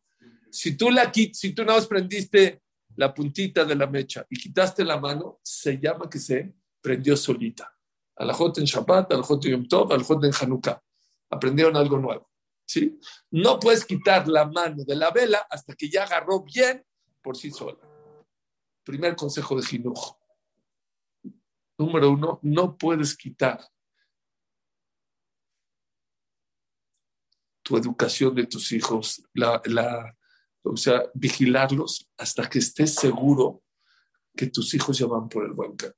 Si 0.50 0.76
tú, 0.76 0.90
la, 0.90 1.12
si 1.14 1.54
tú 1.54 1.64
nada 1.64 1.80
más 1.80 1.88
prendiste 1.88 2.64
la 2.96 3.14
puntita 3.14 3.64
de 3.64 3.76
la 3.76 3.88
mecha 3.88 4.26
y 4.30 4.38
quitaste 4.38 4.84
la 4.84 5.00
mano, 5.00 5.40
se 5.44 5.78
llama 5.78 6.10
que 6.10 6.20
se 6.20 6.54
prendió 6.82 7.16
solita. 7.16 7.74
Alajot 8.18 8.58
en 8.58 8.66
Shabbat, 8.66 9.14
alajot 9.14 9.46
en 9.46 9.52
Yom 9.52 9.68
Tov, 9.68 9.94
alajot 9.94 10.24
en 10.26 10.32
Hanukkah. 10.40 10.82
Aprendieron 11.30 11.78
algo 11.78 11.98
nuevo. 11.98 12.30
¿sí? 12.66 13.00
No 13.32 13.60
puedes 13.60 13.86
quitar 13.86 14.28
la 14.28 14.46
mano 14.46 14.84
de 14.84 14.96
la 14.96 15.12
vela 15.12 15.46
hasta 15.50 15.76
que 15.76 15.90
ya 15.90 16.04
agarró 16.04 16.44
bien 16.44 16.84
por 17.22 17.38
sí 17.38 17.52
sola. 17.52 17.80
Primer 18.84 19.16
consejo 19.16 19.56
de 19.56 19.66
Jinuj. 19.66 20.16
Número 21.78 22.12
uno, 22.12 22.40
no 22.44 22.78
puedes 22.78 23.16
quitar 23.16 23.60
tu 27.62 27.78
educación 27.78 28.36
de 28.36 28.48
tus 28.48 28.72
hijos, 28.72 29.24
la, 29.34 29.62
la, 29.66 30.16
o 30.64 30.78
sea, 30.78 31.04
vigilarlos 31.14 32.10
hasta 32.18 32.50
que 32.50 32.60
estés 32.60 32.96
seguro 32.96 33.64
que 34.36 34.48
tus 34.48 34.74
hijos 34.74 34.98
ya 34.98 35.06
van 35.06 35.30
por 35.30 35.46
el 35.46 35.54
buen 35.54 35.76
camino 35.76 35.96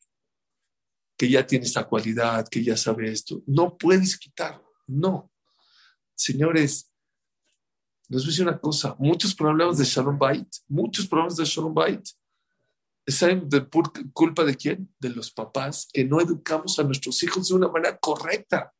que 1.17 1.29
ya 1.29 1.45
tiene 1.45 1.65
esa 1.65 1.85
cualidad, 1.85 2.47
que 2.49 2.63
ya 2.63 2.75
sabe 2.75 3.11
esto. 3.11 3.41
No 3.45 3.77
puedes 3.77 4.17
quitarlo, 4.17 4.69
no. 4.87 5.31
Señores, 6.15 6.91
les 8.09 8.25
voy 8.25 8.45
una 8.45 8.59
cosa, 8.59 8.95
muchos 8.99 9.33
problemas 9.33 9.77
de 9.77 9.85
Shalom 9.85 10.17
Bait, 10.17 10.47
muchos 10.67 11.07
problemas 11.07 11.35
de 11.37 11.45
Shalom 11.45 11.73
Bait, 11.73 12.05
¿saben 13.07 13.47
de 13.49 13.61
por 13.61 13.91
culpa 14.11 14.43
de 14.43 14.55
quién? 14.55 14.93
De 14.99 15.09
los 15.09 15.31
papás, 15.31 15.87
que 15.91 16.03
no 16.03 16.19
educamos 16.19 16.77
a 16.79 16.83
nuestros 16.83 17.21
hijos 17.23 17.47
de 17.47 17.55
una 17.55 17.69
manera 17.69 17.97
correcta. 17.97 18.73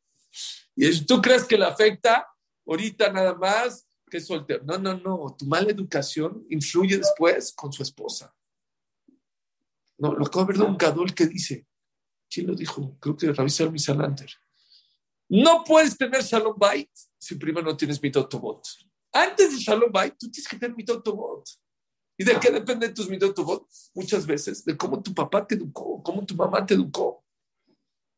Y 0.76 1.04
tú 1.06 1.20
crees 1.20 1.44
que 1.44 1.56
le 1.56 1.64
afecta 1.64 2.26
ahorita 2.66 3.12
nada 3.12 3.34
más 3.34 3.86
que 4.10 4.20
soltero. 4.20 4.64
No, 4.64 4.78
no, 4.78 4.94
no, 4.98 5.36
tu 5.38 5.46
mala 5.46 5.70
educación 5.70 6.46
influye 6.50 6.98
después 6.98 7.52
con 7.54 7.72
su 7.72 7.82
esposa. 7.82 8.34
No, 9.98 10.12
lo 10.12 10.26
acabo 10.26 10.44
de 10.44 10.52
ver 10.52 10.58
de 10.58 10.64
un 10.64 10.76
gadol 10.76 11.14
que 11.14 11.26
dice, 11.26 11.66
¿Quién 12.34 12.48
lo 12.48 12.54
dijo? 12.54 12.96
Creo 12.98 13.16
que 13.16 13.32
Rabbi 13.32 13.50
Salmi 13.50 13.78
Salander. 13.78 14.30
No 15.28 15.62
puedes 15.64 15.96
tener 15.96 16.22
Shalom 16.22 16.58
Bait 16.58 16.90
si 17.16 17.36
primero 17.36 17.64
no 17.64 17.76
tienes 17.76 18.02
mitotobot. 18.02 18.66
Antes 19.12 19.52
de 19.52 19.58
Shalom 19.58 19.92
Bait, 19.92 20.14
tú 20.18 20.28
tienes 20.30 20.48
que 20.48 20.58
tener 20.58 20.76
mitotobot. 20.76 21.48
¿Y 22.18 22.24
de 22.24 22.38
qué 22.40 22.50
depende 22.50 22.88
tus 22.90 23.08
mitotobot? 23.08 23.68
Muchas 23.94 24.26
veces 24.26 24.64
de 24.64 24.76
cómo 24.76 25.00
tu 25.02 25.14
papá 25.14 25.46
te 25.46 25.54
educó, 25.54 26.02
cómo 26.02 26.26
tu 26.26 26.34
mamá 26.34 26.66
te 26.66 26.74
educó. 26.74 27.23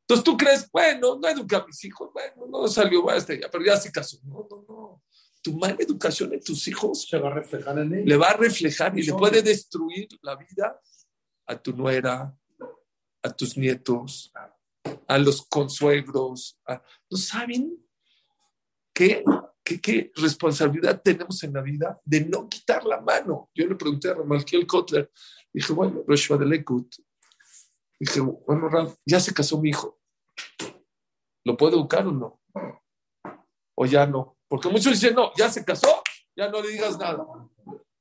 Entonces 0.08 0.22
tú 0.22 0.36
crees, 0.36 0.70
bueno, 0.70 1.18
no 1.20 1.28
educa 1.28 1.58
a 1.58 1.66
mis 1.66 1.84
hijos, 1.84 2.10
bueno, 2.12 2.46
no 2.48 2.68
salió 2.68 3.10
hasta 3.10 3.32
allá, 3.32 3.48
pero 3.50 3.64
ya 3.64 3.76
se 3.76 3.90
casó. 3.90 4.18
No, 4.22 4.46
no, 4.48 4.64
no. 4.68 5.02
Tu 5.42 5.52
mala 5.58 5.76
educación 5.80 6.32
en 6.32 6.40
tus 6.40 6.68
hijos 6.68 7.08
se 7.08 7.18
va 7.18 7.28
a 7.28 7.34
reflejar 7.34 7.76
en 7.80 7.92
él. 7.92 8.04
Le 8.04 8.16
va 8.16 8.28
a 8.28 8.36
reflejar 8.36 8.96
y 8.96 9.02
le 9.02 9.12
puede 9.14 9.42
destruir 9.42 10.06
la 10.22 10.36
vida 10.36 10.80
a 11.46 11.60
tu 11.60 11.72
nuera, 11.72 12.38
a 13.20 13.30
tus 13.30 13.56
nietos, 13.56 14.32
a 15.08 15.18
los 15.18 15.44
consuegros. 15.46 16.56
¿No 17.10 17.18
saben 17.18 17.76
qué, 18.92 19.24
qué, 19.64 20.12
responsabilidad 20.14 21.02
tenemos 21.02 21.42
en 21.42 21.52
la 21.52 21.62
vida 21.62 22.00
de 22.04 22.20
no 22.26 22.48
quitar 22.48 22.84
la 22.84 23.00
mano? 23.00 23.50
Yo 23.52 23.66
le 23.66 23.74
pregunté 23.74 24.10
a 24.10 24.14
Ramalkiel 24.14 24.68
Kotler, 24.68 25.10
dije, 25.52 25.72
bueno, 25.72 26.04
Roshua 26.06 26.36
de 26.36 26.46
Lekut, 26.46 26.94
dije, 27.98 28.20
bueno, 28.20 28.68
Ralph, 28.68 28.96
ya 29.04 29.20
se 29.20 29.32
casó 29.32 29.60
mi 29.60 29.70
hijo. 29.70 29.98
¿Lo 31.44 31.56
puedo 31.56 31.76
educar 31.76 32.06
o 32.06 32.12
no? 32.12 32.40
O 33.76 33.86
ya 33.86 34.06
no. 34.06 34.36
Porque 34.48 34.68
muchos 34.68 34.92
dicen, 34.92 35.14
no, 35.14 35.32
ya 35.36 35.50
se 35.50 35.64
casó, 35.64 36.02
ya 36.36 36.48
no 36.48 36.60
le 36.60 36.68
digas 36.68 36.98
nada. 36.98 37.26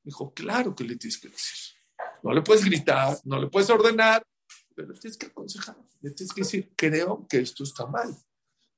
Dijo, 0.03 0.33
claro 0.33 0.75
que 0.75 0.83
le 0.83 0.95
tienes 0.95 1.19
que 1.19 1.29
decir. 1.29 1.75
No 2.23 2.33
le 2.33 2.41
puedes 2.41 2.63
gritar, 2.65 3.17
no 3.23 3.39
le 3.39 3.47
puedes 3.47 3.69
ordenar, 3.69 4.25
pero 4.75 4.93
tienes 4.93 5.17
que 5.17 5.27
aconsejar, 5.27 5.77
le 6.01 6.11
tienes 6.11 6.33
que 6.33 6.41
decir, 6.41 6.73
creo 6.75 7.25
que 7.27 7.39
esto 7.39 7.63
está 7.63 7.85
mal. 7.85 8.15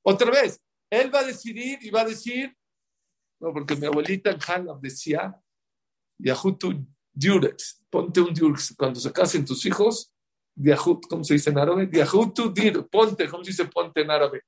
Otra 0.02 0.30
vez, 0.30 0.60
él 0.90 1.14
va 1.14 1.20
a 1.20 1.24
decidir 1.24 1.78
y 1.82 1.90
va 1.90 2.02
a 2.02 2.06
decir, 2.06 2.56
no, 3.40 3.52
porque 3.52 3.76
mi 3.76 3.86
abuelita 3.86 4.30
en 4.30 4.38
Halab 4.46 4.80
decía, 4.80 5.40
Yahutu 6.18 6.86
Durex, 7.12 7.84
ponte 7.90 8.20
un 8.20 8.32
Durex, 8.34 8.74
cuando 8.76 9.00
se 9.00 9.12
casen 9.12 9.44
tus 9.44 9.64
hijos, 9.66 10.12
Yahut, 10.60 11.06
¿cómo 11.08 11.22
se 11.22 11.34
dice 11.34 11.50
en 11.50 11.58
árabe? 11.58 11.88
Yahutu 11.92 12.52
Dir, 12.52 12.86
ponte, 12.88 13.28
¿cómo 13.28 13.44
se 13.44 13.50
dice 13.50 13.64
ponte 13.66 14.00
en 14.00 14.10
árabe? 14.10 14.42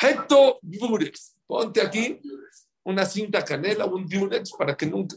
Heto 0.00 0.58
Durex, 0.60 1.36
ponte 1.46 1.80
aquí 1.80 2.20
una 2.84 3.06
cinta 3.06 3.44
canela, 3.44 3.86
un 3.86 4.06
Durex, 4.06 4.52
para 4.52 4.76
que 4.76 4.86
nunca, 4.86 5.16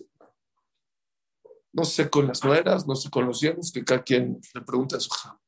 no 1.74 1.84
sé 1.84 2.10
con 2.10 2.28
las 2.28 2.44
nueras, 2.44 2.88
no 2.88 2.96
sé 2.96 3.10
con 3.10 3.26
los 3.26 3.42
yernos, 3.42 3.72
que 3.72 3.84
cada 3.84 4.04
quien 4.04 4.40
le 4.54 4.62
pregunta 4.62 4.98
a 4.98 5.00
su 5.00 5.10
hija. 5.10 5.40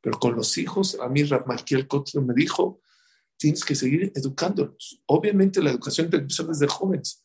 Pero 0.00 0.18
con 0.18 0.34
los 0.34 0.56
hijos, 0.56 0.98
a 1.00 1.08
mí 1.08 1.22
Michael 1.46 1.88
Kotler 1.88 2.24
me 2.24 2.34
dijo, 2.34 2.80
tienes 3.36 3.64
que 3.64 3.74
seguir 3.74 4.12
educándolos. 4.14 5.02
Obviamente 5.06 5.62
la 5.62 5.70
educación 5.70 6.08
tiene 6.08 6.26
que 6.26 6.44
desde 6.44 6.68
jóvenes, 6.68 7.24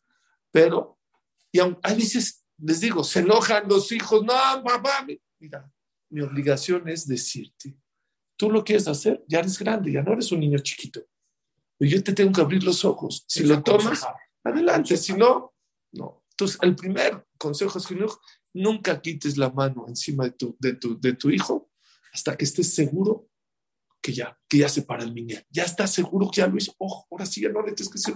pero, 0.50 0.98
y 1.52 1.60
a 1.60 1.94
veces 1.94 2.44
les 2.58 2.80
digo, 2.80 3.04
se 3.04 3.20
enojan 3.20 3.68
los 3.68 3.90
hijos, 3.92 4.22
no, 4.22 4.34
papá, 4.64 5.06
mira, 5.38 5.70
mi 6.10 6.20
obligación 6.20 6.88
es 6.88 7.06
decirte, 7.06 7.76
tú 8.36 8.50
lo 8.50 8.64
quieres 8.64 8.88
hacer, 8.88 9.24
ya 9.28 9.38
eres 9.38 9.58
grande, 9.58 9.92
ya 9.92 10.02
no 10.02 10.12
eres 10.12 10.30
un 10.32 10.40
niño 10.40 10.58
chiquito. 10.58 11.00
Yo 11.78 12.02
te 12.02 12.12
tengo 12.12 12.32
que 12.32 12.40
abrir 12.40 12.62
los 12.62 12.84
ojos. 12.84 13.24
Si 13.26 13.44
lo 13.44 13.62
tomas, 13.62 14.06
adelante, 14.44 14.96
si 14.96 15.14
no, 15.14 15.54
no. 15.92 16.24
Entonces, 16.30 16.58
el 16.62 16.76
primer 16.76 17.26
consejo 17.38 17.78
es 17.78 17.86
que 17.86 17.96
nunca 18.54 19.00
quites 19.00 19.36
la 19.38 19.50
mano 19.50 19.86
encima 19.88 20.24
de 20.24 20.32
tu, 20.32 20.56
de 20.58 20.74
tu, 20.74 21.00
de 21.00 21.14
tu 21.14 21.30
hijo 21.30 21.70
hasta 22.12 22.36
que 22.36 22.44
estés 22.44 22.74
seguro 22.74 23.28
que 24.02 24.12
ya, 24.12 24.38
que 24.48 24.58
ya 24.58 24.68
se 24.68 24.82
para 24.82 25.04
el 25.04 25.14
niño. 25.14 25.38
Ya 25.50 25.64
estás 25.64 25.92
seguro 25.92 26.30
que 26.30 26.40
ya 26.40 26.46
lo 26.46 26.56
hizo. 26.56 26.74
Ojo, 26.78 27.06
ahora 27.10 27.26
sí 27.26 27.42
ya 27.42 27.50
no 27.50 27.62
le 27.62 27.72
tienes 27.72 27.92
que 27.92 27.98
decir 27.98 28.14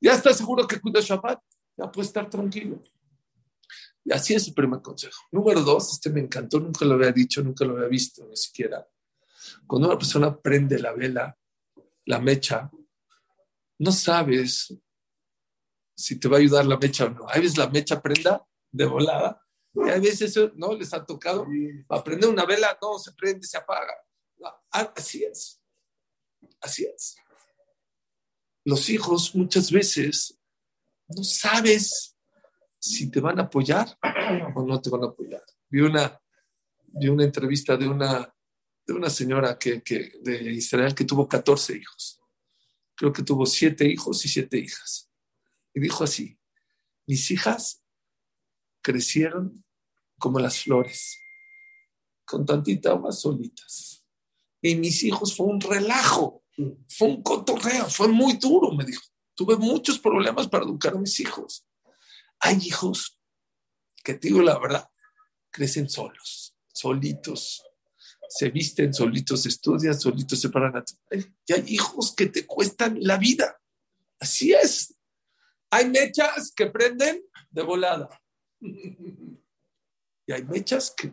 Ya 0.00 0.12
estás 0.12 0.38
seguro 0.38 0.66
que 0.66 0.80
cuida 0.80 1.00
Shabbat. 1.00 1.40
Ya 1.76 1.90
puedes 1.90 2.08
estar 2.08 2.28
tranquilo. 2.28 2.80
Así 4.12 4.34
es 4.34 4.48
el 4.48 4.54
primer 4.54 4.80
consejo. 4.80 5.22
Número 5.32 5.62
dos, 5.62 5.92
este 5.92 6.10
me 6.10 6.20
encantó, 6.20 6.60
nunca 6.60 6.84
lo 6.84 6.94
había 6.94 7.12
dicho, 7.12 7.42
nunca 7.42 7.64
lo 7.64 7.76
había 7.76 7.88
visto, 7.88 8.26
ni 8.26 8.36
siquiera. 8.36 8.86
Cuando 9.66 9.88
una 9.88 9.98
persona 9.98 10.36
prende 10.36 10.78
la 10.78 10.92
vela, 10.92 11.36
la 12.06 12.18
mecha, 12.20 12.70
no 13.78 13.92
sabes 13.92 14.74
si 15.94 16.18
te 16.18 16.28
va 16.28 16.36
a 16.36 16.40
ayudar 16.40 16.66
la 16.66 16.78
mecha 16.78 17.04
o 17.04 17.10
no. 17.10 17.26
Hay 17.28 17.42
veces 17.42 17.58
la 17.58 17.68
mecha 17.68 18.00
prenda 18.00 18.46
de 18.70 18.86
volada 18.86 19.42
y 19.74 19.90
a 19.90 19.98
veces 19.98 20.34
no 20.54 20.74
les 20.74 20.92
ha 20.92 21.04
tocado. 21.04 21.46
Para 21.86 22.04
prender 22.04 22.30
una 22.30 22.44
vela, 22.44 22.76
no, 22.80 22.98
se 22.98 23.12
prende, 23.12 23.46
se 23.46 23.56
apaga. 23.56 23.94
Ah, 24.72 24.92
así 24.96 25.24
es. 25.24 25.60
Así 26.60 26.84
es. 26.84 27.16
Los 28.64 28.88
hijos 28.88 29.34
muchas 29.34 29.70
veces 29.70 30.38
no 31.08 31.24
sabes 31.24 32.17
si 32.78 33.10
te 33.10 33.20
van 33.20 33.38
a 33.38 33.42
apoyar 33.42 33.98
o 34.54 34.62
no 34.64 34.80
te 34.80 34.90
van 34.90 35.04
a 35.04 35.06
apoyar. 35.06 35.42
Vi 35.68 35.80
una, 35.80 36.20
vi 36.86 37.08
una 37.08 37.24
entrevista 37.24 37.76
de 37.76 37.88
una 37.88 38.32
de 38.88 38.94
una 38.94 39.10
señora 39.10 39.58
que, 39.58 39.82
que, 39.82 40.12
de 40.22 40.50
Israel 40.50 40.94
que 40.94 41.04
tuvo 41.04 41.28
14 41.28 41.76
hijos. 41.76 42.18
Creo 42.96 43.12
que 43.12 43.22
tuvo 43.22 43.44
siete 43.44 43.86
hijos 43.86 44.24
y 44.24 44.28
siete 44.28 44.58
hijas. 44.58 45.10
Y 45.74 45.80
dijo 45.80 46.04
así, 46.04 46.38
mis 47.06 47.30
hijas 47.30 47.84
crecieron 48.80 49.62
como 50.18 50.38
las 50.38 50.62
flores, 50.62 51.20
con 52.24 52.46
tantita 52.46 52.90
agua 52.90 53.12
solitas. 53.12 54.06
Y 54.62 54.74
mis 54.74 55.04
hijos 55.04 55.36
fue 55.36 55.46
un 55.46 55.60
relajo, 55.60 56.42
fue 56.88 57.08
un 57.08 57.22
cotorreo, 57.22 57.90
fue 57.90 58.08
muy 58.08 58.38
duro, 58.38 58.72
me 58.72 58.86
dijo. 58.86 59.02
Tuve 59.34 59.56
muchos 59.58 59.98
problemas 59.98 60.48
para 60.48 60.64
educar 60.64 60.94
a 60.94 60.98
mis 60.98 61.20
hijos. 61.20 61.67
Hay 62.40 62.56
hijos 62.62 63.20
que, 64.04 64.14
te 64.14 64.28
digo 64.28 64.42
la 64.42 64.58
verdad, 64.58 64.88
crecen 65.50 65.88
solos, 65.88 66.56
solitos, 66.72 67.62
se 68.28 68.50
visten 68.50 68.92
solitos, 68.92 69.46
estudian 69.46 69.98
solitos, 69.98 70.40
se 70.40 70.50
paran 70.50 70.76
a... 70.76 70.84
Y 71.10 71.52
hay 71.52 71.64
hijos 71.68 72.14
que 72.14 72.26
te 72.26 72.46
cuestan 72.46 72.98
la 73.00 73.16
vida. 73.16 73.58
Así 74.20 74.52
es. 74.52 74.94
Hay 75.70 75.88
mechas 75.88 76.52
que 76.54 76.66
prenden 76.66 77.22
de 77.50 77.62
volada. 77.62 78.08
Y 80.26 80.32
hay 80.32 80.44
mechas 80.44 80.94
que 80.94 81.10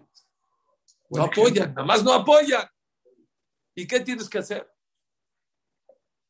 no 1.09 1.23
apoyan, 1.23 1.73
nada 1.73 1.87
más 1.87 2.03
no 2.03 2.11
apoyan. 2.11 2.67
¿Y 3.73 3.87
qué 3.87 4.01
tienes 4.01 4.27
que 4.27 4.39
hacer? 4.39 4.69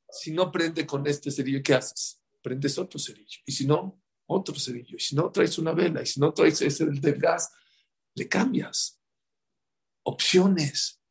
Si 0.08 0.32
no 0.32 0.52
prende 0.52 0.86
con 0.86 1.08
este 1.08 1.32
cerillo, 1.32 1.64
¿qué 1.64 1.74
haces? 1.74 2.22
Prendes 2.44 2.78
otro 2.78 3.00
cerillo. 3.00 3.40
Y 3.44 3.52
si 3.54 3.66
no, 3.66 4.04
otro 4.28 4.56
cerillo. 4.56 4.98
Y 4.98 5.00
si 5.00 5.16
no, 5.16 5.32
traes 5.32 5.58
una 5.58 5.74
vela. 5.74 6.02
Y 6.02 6.06
si 6.06 6.20
no, 6.20 6.34
traes 6.34 6.62
ese 6.62 6.86
del 6.86 7.20
gas, 7.20 7.52
le 8.14 8.28
cambias. 8.28 9.00
Opciones. 10.04 11.02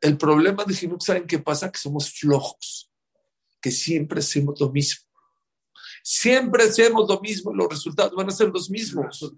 El 0.00 0.18
problema 0.18 0.64
de 0.64 0.74
Jinuk, 0.74 1.02
¿saben 1.02 1.26
qué 1.26 1.38
pasa? 1.38 1.70
Que 1.70 1.78
somos 1.78 2.10
flojos, 2.12 2.90
que 3.60 3.70
siempre 3.70 4.20
hacemos 4.20 4.60
lo 4.60 4.70
mismo. 4.70 5.08
Siempre 6.02 6.64
hacemos 6.64 7.08
lo 7.08 7.20
mismo, 7.20 7.54
los 7.54 7.68
resultados 7.68 8.14
van 8.14 8.28
a 8.28 8.32
ser 8.32 8.48
los 8.48 8.68
mismos. 8.68 9.32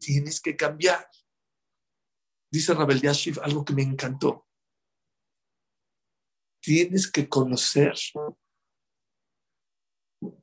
Tienes 0.00 0.40
que 0.40 0.56
cambiar. 0.56 1.08
Dice 2.50 2.74
Rabel 2.74 3.00
Yashiv 3.00 3.38
algo 3.40 3.64
que 3.64 3.72
me 3.72 3.82
encantó. 3.82 4.48
Tienes 6.60 7.10
que 7.10 7.28
conocer 7.28 7.94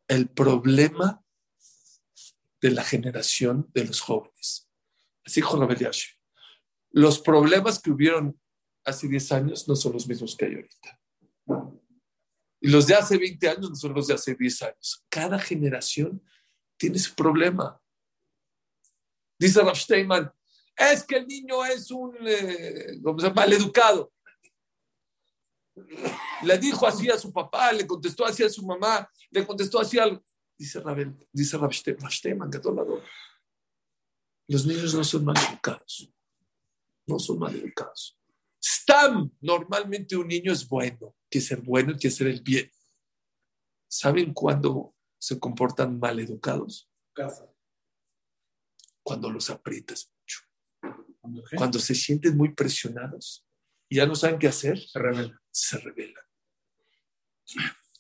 el 0.08 0.30
problema 0.30 1.24
de 2.62 2.72
la 2.72 2.84
generación 2.84 3.70
de 3.74 3.86
los 3.86 4.02
jóvenes. 4.02 4.70
Así 5.26 5.42
dijo 5.42 5.58
Rabel 5.58 5.78
Yashiv. 5.78 6.16
Los 6.92 7.20
problemas 7.20 7.80
que 7.80 7.92
hubieron 7.92 8.40
hace 8.84 9.08
10 9.08 9.32
años 9.32 9.68
no 9.68 9.76
son 9.76 9.94
los 9.94 10.08
mismos 10.08 10.36
que 10.36 10.46
hay 10.46 10.56
ahorita. 10.56 11.00
Y 12.62 12.70
los 12.70 12.88
de 12.88 12.96
hace 12.96 13.18
20 13.18 13.50
años 13.50 13.70
no 13.70 13.76
son 13.76 13.94
los 13.94 14.08
de 14.08 14.16
hace 14.16 14.36
10 14.36 14.62
años. 14.64 15.06
Cada 15.10 15.40
generación 15.40 16.22
tiene 16.78 17.00
su 17.00 17.14
problema. 17.16 17.80
Dice 19.38 19.62
Rav 19.62 19.76
Steinman, 19.76 20.32
es 20.76 21.04
que 21.04 21.18
el 21.18 21.28
niño 21.28 21.64
es 21.66 21.92
un 21.92 22.16
eh, 22.26 22.98
mal 23.36 23.54
educado. 23.54 24.12
Le 26.44 26.58
dijo 26.58 26.86
así 26.88 27.10
a 27.10 27.18
su 27.18 27.32
papá, 27.32 27.72
le 27.72 27.88
contestó 27.88 28.26
así 28.26 28.44
a 28.44 28.50
su 28.50 28.66
mamá, 28.66 29.10
le 29.30 29.46
contestó 29.46 29.80
así 29.80 29.98
al... 29.98 30.22
Dice, 30.60 30.82
Rabel, 30.82 31.16
dice 31.32 31.58
Rav 31.58 31.72
Steinman, 31.72 32.52
que 32.52 32.60
todo 32.60 33.02
Los 34.50 34.66
niños 34.66 34.94
no 34.94 35.06
son 35.06 35.24
mal 35.24 35.38
educados. 35.38 36.14
No 37.08 37.18
son 37.18 37.40
mal 37.40 37.56
educados. 37.56 38.20
Stam, 38.62 39.32
normalmente 39.40 40.18
un 40.18 40.28
niño 40.28 40.52
es 40.52 40.68
bueno, 40.68 41.16
que 41.30 41.40
ser 41.40 41.62
bueno 41.62 41.96
que 41.98 42.10
hacer 42.10 42.28
el 42.28 42.42
bien. 42.42 42.70
¿Saben 43.88 44.34
cuándo 44.34 44.94
se 45.18 45.40
comportan 45.40 45.98
mal 45.98 46.20
educados? 46.20 46.92
Cuando 49.02 49.30
los 49.32 49.50
aprietas 49.50 50.12
mucho. 50.14 50.42
Cuando 51.56 51.80
se 51.80 51.96
sienten 51.96 52.36
muy 52.36 52.54
presionados 52.54 53.48
y 53.88 53.96
ya 53.96 54.06
no 54.06 54.14
saben 54.14 54.38
qué 54.38 54.50
hacer, 54.50 54.78
se 54.78 55.00
rebelan. 55.00 55.40
Se 55.52 55.78
rebelan. 55.78 56.24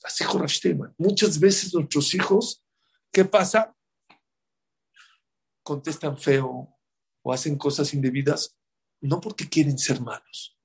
Así 0.04 0.24
Muchas 0.98 1.40
veces 1.40 1.74
nuestros 1.74 2.14
hijos, 2.14 2.64
¿qué 3.12 3.26
pasa? 3.26 3.76
Contestan 5.64 6.18
feo 6.18 6.78
o 7.22 7.34
hacen 7.34 7.58
cosas 7.58 7.94
indebidas, 7.94 8.58
no 9.02 9.20
porque 9.20 9.48
quieren 9.48 9.78
ser 9.78 10.02
malos, 10.02 10.58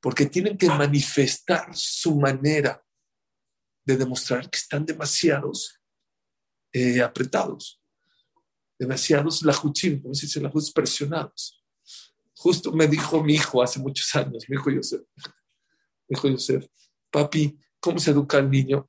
porque 0.00 0.26
tienen 0.26 0.56
que 0.58 0.68
manifestar 0.68 1.68
su 1.74 2.16
manera 2.16 2.84
de 3.84 3.96
demostrar 3.96 4.48
que 4.50 4.58
están 4.58 4.84
demasiados 4.84 5.80
eh, 6.72 7.02
apretados, 7.02 7.80
demasiados 8.78 9.42
lajuchim, 9.42 10.00
como 10.00 10.14
se 10.14 10.26
dice, 10.26 10.40
lajuchim 10.40 10.72
presionados. 10.72 11.64
Justo 12.34 12.72
me 12.72 12.88
dijo 12.88 13.22
mi 13.22 13.34
hijo 13.34 13.62
hace 13.62 13.78
muchos 13.78 14.14
años, 14.16 14.44
mi 14.48 14.56
hijo 14.56 14.70
Yosef, 14.70 15.02
mi 16.08 16.16
hijo 16.16 16.28
Yosef, 16.28 16.66
papi, 17.10 17.56
¿cómo 17.82 17.98
se 17.98 18.12
educa 18.12 18.38
al 18.38 18.50
niño? 18.50 18.86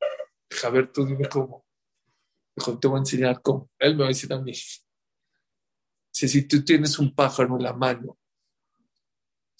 A 0.64 0.70
ver, 0.70 0.90
tú 0.92 1.06
dime 1.06 1.28
cómo. 1.28 1.66
Dijo, 2.56 2.80
te 2.80 2.88
voy 2.88 2.98
a 2.98 3.00
enseñar 3.00 3.42
cómo. 3.42 3.70
Él 3.78 3.96
me 3.96 4.04
va 4.04 4.06
a 4.06 4.10
decir 4.10 4.32
a 4.32 4.40
mí. 4.40 4.54
Si 6.12 6.48
tú 6.48 6.64
tienes 6.64 7.00
un 7.00 7.14
pájaro 7.14 7.58
en 7.58 7.64
la 7.64 7.74
mano 7.74 8.18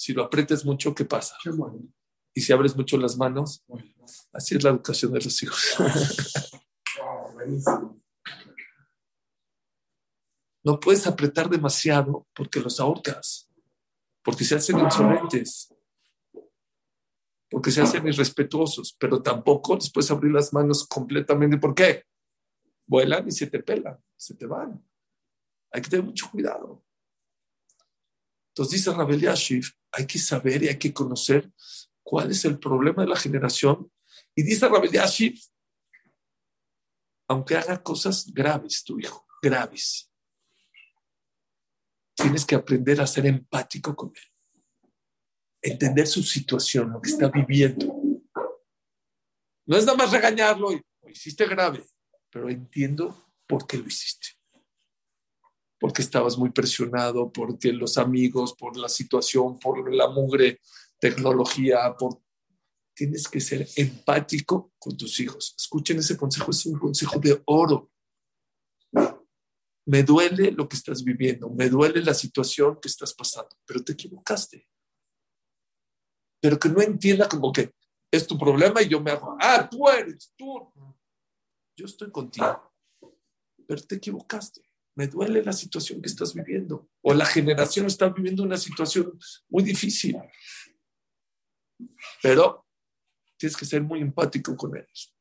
si 0.04 0.12
lo 0.12 0.24
aprietas 0.26 0.66
mucho, 0.66 0.94
¿qué 0.94 1.06
pasa? 1.06 1.38
Y 2.34 2.42
si 2.42 2.52
abres 2.52 2.76
mucho 2.76 2.98
las 2.98 3.16
manos, 3.16 3.64
así 4.34 4.56
es 4.56 4.64
la 4.64 4.72
educación 4.72 5.14
de 5.14 5.22
los 5.22 5.42
hijos. 5.42 5.76
no 10.66 10.78
puedes 10.80 11.08
apretar 11.08 11.50
demasiado 11.50 12.28
porque 12.34 12.60
los 12.60 12.82
ahorcas, 12.82 13.50
porque 14.22 14.44
se 14.44 14.56
hacen 14.56 14.78
insolentes, 14.80 15.73
porque 17.54 17.70
se 17.70 17.84
hacen 17.84 18.08
irrespetuosos, 18.08 18.98
pero 19.00 19.22
tampoco 19.22 19.76
les 19.76 19.92
puedes 19.92 20.10
abrir 20.10 20.34
las 20.34 20.52
manos 20.54 20.88
completamente. 20.88 21.60
¿Por 21.60 21.76
qué? 21.76 22.04
Vuelan 22.88 23.28
y 23.28 23.32
se 23.32 23.46
te 23.46 23.62
pelan, 23.62 24.04
se 24.18 24.34
te 24.34 24.48
van. 24.48 24.84
Hay 25.72 25.84
que 25.84 25.90
tener 25.92 26.04
mucho 26.04 26.32
cuidado. 26.32 26.84
Entonces 28.50 28.80
dice 28.80 28.92
Rabel 28.92 29.22
Yashiv, 29.22 29.68
hay 29.92 30.08
que 30.08 30.18
saber 30.18 30.64
y 30.64 30.70
hay 30.70 30.80
que 30.80 30.92
conocer 30.92 31.48
cuál 32.02 32.32
es 32.32 32.44
el 32.44 32.58
problema 32.58 33.04
de 33.04 33.10
la 33.10 33.16
generación. 33.16 33.92
Y 34.34 34.42
dice 34.42 34.68
Rabel 34.68 34.92
Yashiv, 34.92 35.40
aunque 37.28 37.56
haga 37.56 37.84
cosas 37.84 38.34
graves 38.34 38.84
tu 38.84 39.00
hijo, 39.00 39.28
graves, 39.44 40.12
tienes 42.16 42.46
que 42.46 42.56
aprender 42.56 43.00
a 43.00 43.06
ser 43.06 43.28
empático 43.28 43.96
con 43.96 44.10
él, 44.10 44.33
entender 45.64 46.06
su 46.06 46.22
situación, 46.22 46.92
lo 46.92 47.02
que 47.02 47.10
está 47.10 47.30
viviendo. 47.30 47.96
No 49.66 49.78
es 49.78 49.86
nada 49.86 49.98
más 49.98 50.12
regañarlo, 50.12 50.70
lo 50.70 51.10
hiciste 51.10 51.48
grave, 51.48 51.84
pero 52.30 52.50
entiendo 52.50 53.32
por 53.48 53.66
qué 53.66 53.78
lo 53.78 53.88
hiciste 53.88 54.28
porque 55.84 56.02
estabas 56.02 56.38
muy 56.38 56.50
presionado, 56.50 57.30
porque 57.34 57.74
los 57.74 57.98
amigos, 57.98 58.56
por 58.58 58.78
la 58.78 58.88
situación, 58.88 59.60
por 59.60 59.94
la 59.94 60.08
mugre 60.08 60.62
tecnología. 60.98 61.94
Tienes 62.96 63.28
que 63.28 63.42
ser 63.42 63.68
empático 63.76 64.72
con 64.80 64.96
tus 64.96 65.20
hijos. 65.20 65.54
Escuchen 65.60 66.00
ese 66.00 66.16
consejo, 66.16 66.52
es 66.52 66.66
un 66.68 66.80
consejo 66.80 67.20
de 67.20 67.42
oro. 67.48 67.92
Me 69.86 70.04
duele 70.04 70.52
lo 70.52 70.70
que 70.70 70.78
estás 70.78 71.04
viviendo, 71.04 71.50
me 71.50 71.68
duele 71.68 72.02
la 72.02 72.14
situación 72.14 72.80
que 72.82 72.88
estás 72.88 73.14
pasando, 73.14 73.54
pero 73.66 73.84
te 73.84 73.92
equivocaste. 73.92 74.66
Pero 76.44 76.60
que 76.60 76.68
no 76.68 76.82
entienda 76.82 77.30
como 77.30 77.54
que 77.54 77.74
es 78.12 78.28
tu 78.28 78.38
problema 78.38 78.82
y 78.82 78.90
yo 78.90 79.00
me 79.00 79.12
hago, 79.12 79.38
ah, 79.40 79.68
tú 79.72 79.88
eres, 79.88 80.34
tú. 80.38 80.70
Yo 81.76 81.86
estoy 81.86 82.12
contigo, 82.12 82.72
pero 83.66 83.82
te 83.82 83.96
equivocaste 83.96 84.62
me 84.96 85.08
duele 85.08 85.44
la 85.44 85.54
situación 85.54 86.02
que 86.02 86.08
estás 86.10 86.34
viviendo. 86.34 86.90
O 87.02 87.14
la 87.14 87.26
generación 87.26 87.86
está 87.88 88.10
viviendo 88.10 88.44
una 88.44 88.58
situación 88.58 89.18
muy 89.50 89.64
difícil. 89.64 90.18
Pero 92.22 92.66
tienes 93.38 93.58
que 93.58 93.66
ser 93.66 93.82
muy 93.82 94.02
empático 94.02 94.56
con 94.56 94.78
ellos. 94.78 95.16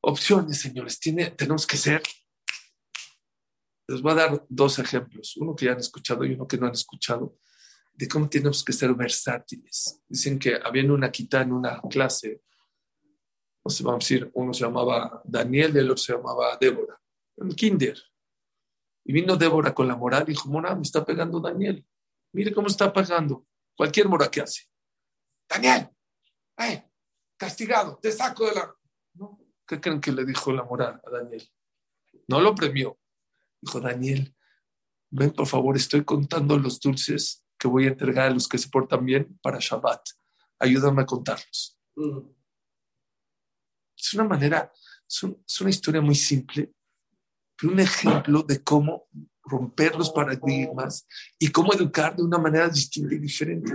Opciones, 0.00 0.60
señores, 0.60 0.98
Tiene, 0.98 1.30
tenemos 1.32 1.66
que 1.66 1.76
ser. 1.76 2.02
Les 3.88 4.02
voy 4.02 4.12
a 4.12 4.16
dar 4.16 4.46
dos 4.48 4.78
ejemplos, 4.78 5.36
uno 5.38 5.56
que 5.56 5.64
ya 5.64 5.72
han 5.72 5.78
escuchado 5.78 6.24
y 6.24 6.34
uno 6.34 6.46
que 6.46 6.58
no 6.58 6.66
han 6.66 6.74
escuchado 6.74 7.38
de 7.94 8.06
cómo 8.06 8.28
tenemos 8.28 8.62
que 8.62 8.72
ser 8.72 8.94
versátiles. 8.94 10.00
Dicen 10.06 10.38
que 10.38 10.60
había 10.62 10.84
una 10.92 11.10
quita 11.10 11.40
en 11.40 11.52
una 11.52 11.80
clase, 11.90 12.42
no 13.64 13.70
sé, 13.70 13.82
vamos 13.82 14.04
a 14.04 14.04
decir, 14.04 14.30
uno 14.34 14.52
se 14.54 14.64
llamaba 14.64 15.20
Daniel 15.24 15.74
y 15.74 15.78
el 15.78 15.90
otro 15.90 15.96
se 16.02 16.12
llamaba 16.12 16.56
Débora, 16.60 17.00
en 17.38 17.48
kinder. 17.50 17.98
Y 19.04 19.12
vino 19.12 19.36
Débora 19.36 19.74
con 19.74 19.88
la 19.88 19.96
moral 19.96 20.24
y 20.24 20.32
dijo, 20.32 20.48
Mora, 20.48 20.76
me 20.76 20.82
está 20.82 21.04
pegando 21.04 21.40
Daniel. 21.40 21.84
Mire 22.32 22.52
cómo 22.52 22.68
está 22.68 22.92
pagando. 22.92 23.46
Cualquier 23.74 24.08
mora 24.08 24.30
que 24.30 24.42
hace. 24.42 24.64
Daniel, 25.48 25.88
eh, 26.58 26.88
castigado, 27.36 27.98
te 28.02 28.12
saco 28.12 28.46
de 28.46 28.54
la... 28.54 28.74
¿Qué 29.66 29.80
creen 29.80 30.00
que 30.00 30.12
le 30.12 30.24
dijo 30.24 30.52
la 30.52 30.62
moral 30.62 31.00
a 31.04 31.10
Daniel? 31.10 31.48
No 32.28 32.40
lo 32.40 32.54
premió. 32.54 32.98
Dijo, 33.60 33.80
Daniel, 33.80 34.34
ven 35.10 35.30
por 35.32 35.46
favor, 35.46 35.76
estoy 35.76 36.04
contando 36.04 36.58
los 36.58 36.80
dulces 36.80 37.44
que 37.58 37.68
voy 37.68 37.86
a 37.86 37.88
entregar 37.88 38.26
a 38.26 38.34
los 38.34 38.48
que 38.48 38.58
se 38.58 38.68
portan 38.68 39.04
bien 39.04 39.38
para 39.42 39.58
Shabbat. 39.60 40.02
Ayúdame 40.60 41.02
a 41.02 41.06
contarlos. 41.06 41.78
Mm. 41.96 42.38
Es 43.96 44.14
una 44.14 44.24
manera, 44.24 44.72
es, 45.08 45.60
una 45.60 45.70
historia 45.70 46.00
muy 46.00 46.14
simple, 46.14 46.72
pero 47.56 47.72
un 47.72 47.80
ejemplo 47.80 48.42
de 48.42 48.62
cómo 48.62 49.08
romper 49.42 49.96
los 49.96 50.10
paradigmas 50.10 51.06
y 51.38 51.50
cómo 51.50 51.72
educar 51.72 52.14
de 52.14 52.22
una 52.22 52.38
manera 52.38 52.68
distinta 52.68 53.14
y 53.14 53.18
diferente. 53.18 53.72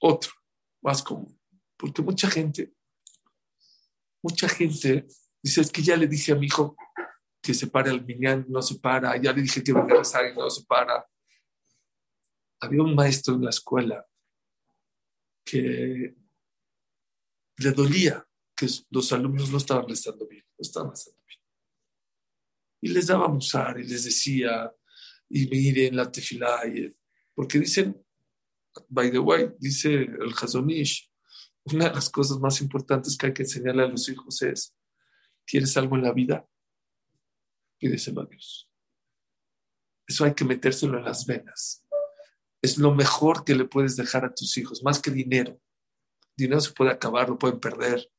Otro, 0.00 0.32
más 0.82 1.02
común, 1.02 1.40
porque 1.78 2.02
mucha 2.02 2.28
gente, 2.28 2.74
mucha 4.22 4.48
gente 4.48 5.06
dice, 5.46 5.60
es 5.60 5.70
que 5.70 5.82
ya 5.82 5.96
le 5.96 6.08
dije 6.08 6.32
a 6.32 6.34
mi 6.34 6.46
hijo 6.46 6.76
que 7.40 7.54
se 7.54 7.68
pare 7.68 7.90
al 7.90 8.04
minyan, 8.04 8.44
no 8.48 8.60
se 8.60 8.80
para, 8.80 9.16
ya 9.16 9.32
le 9.32 9.42
dije 9.42 9.62
que 9.62 9.72
venga 9.72 9.94
a 9.94 9.98
rezar 9.98 10.28
y 10.28 10.34
no 10.34 10.50
se 10.50 10.64
para. 10.64 11.06
Había 12.60 12.82
un 12.82 12.94
maestro 12.94 13.34
en 13.34 13.44
la 13.44 13.50
escuela 13.50 14.04
que 15.44 16.16
le 17.58 17.72
dolía 17.72 18.26
que 18.56 18.66
los 18.90 19.12
alumnos 19.12 19.50
no 19.50 19.58
estaban 19.58 19.88
rezando 19.88 20.26
bien, 20.26 20.44
no 20.58 20.62
estaban 20.62 20.90
rezando 20.90 21.22
bien. 21.24 21.40
Y 22.80 22.88
les 22.88 23.06
daba 23.06 23.28
musar 23.28 23.78
y 23.78 23.84
les 23.84 24.04
decía, 24.04 24.74
y 25.28 25.46
miren 25.46 25.94
la 25.94 26.10
tefilá, 26.10 26.62
porque 27.34 27.60
dicen, 27.60 28.04
by 28.88 29.12
the 29.12 29.20
way, 29.20 29.50
dice 29.58 29.94
el 29.94 30.34
Hazonish, 30.40 31.08
una 31.64 31.88
de 31.88 31.94
las 31.94 32.10
cosas 32.10 32.38
más 32.38 32.60
importantes 32.60 33.16
que 33.16 33.26
hay 33.26 33.32
que 33.32 33.42
enseñarle 33.42 33.84
a 33.84 33.88
los 33.88 34.08
hijos 34.08 34.42
es, 34.42 34.75
¿quieres 35.46 35.76
algo 35.76 35.96
en 35.96 36.02
la 36.02 36.12
vida? 36.12 36.46
Pídeselo 37.78 38.22
a 38.22 38.26
Dios. 38.26 38.70
Eso 40.06 40.24
hay 40.24 40.34
que 40.34 40.44
metérselo 40.44 40.98
en 40.98 41.04
las 41.04 41.26
venas. 41.26 41.84
Es 42.62 42.78
lo 42.78 42.94
mejor 42.94 43.44
que 43.44 43.54
le 43.54 43.64
puedes 43.64 43.96
dejar 43.96 44.24
a 44.24 44.34
tus 44.34 44.56
hijos, 44.56 44.82
más 44.82 45.00
que 45.00 45.10
dinero. 45.10 45.60
Dinero 46.36 46.60
se 46.60 46.72
puede 46.72 46.90
acabar, 46.90 47.28
lo 47.28 47.38
pueden 47.38 47.60
perder. 47.60 48.10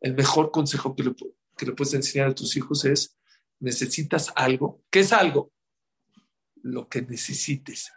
El 0.00 0.14
mejor 0.14 0.50
consejo 0.50 0.94
que 0.94 1.02
le, 1.02 1.14
que 1.56 1.66
le 1.66 1.72
puedes 1.72 1.94
enseñar 1.94 2.28
a 2.28 2.34
tus 2.34 2.56
hijos 2.56 2.84
es, 2.84 3.18
necesitas 3.60 4.32
algo. 4.36 4.84
¿Qué 4.90 5.00
es 5.00 5.12
algo? 5.12 5.52
Lo 6.62 6.88
que 6.88 7.02
necesites. 7.02 7.90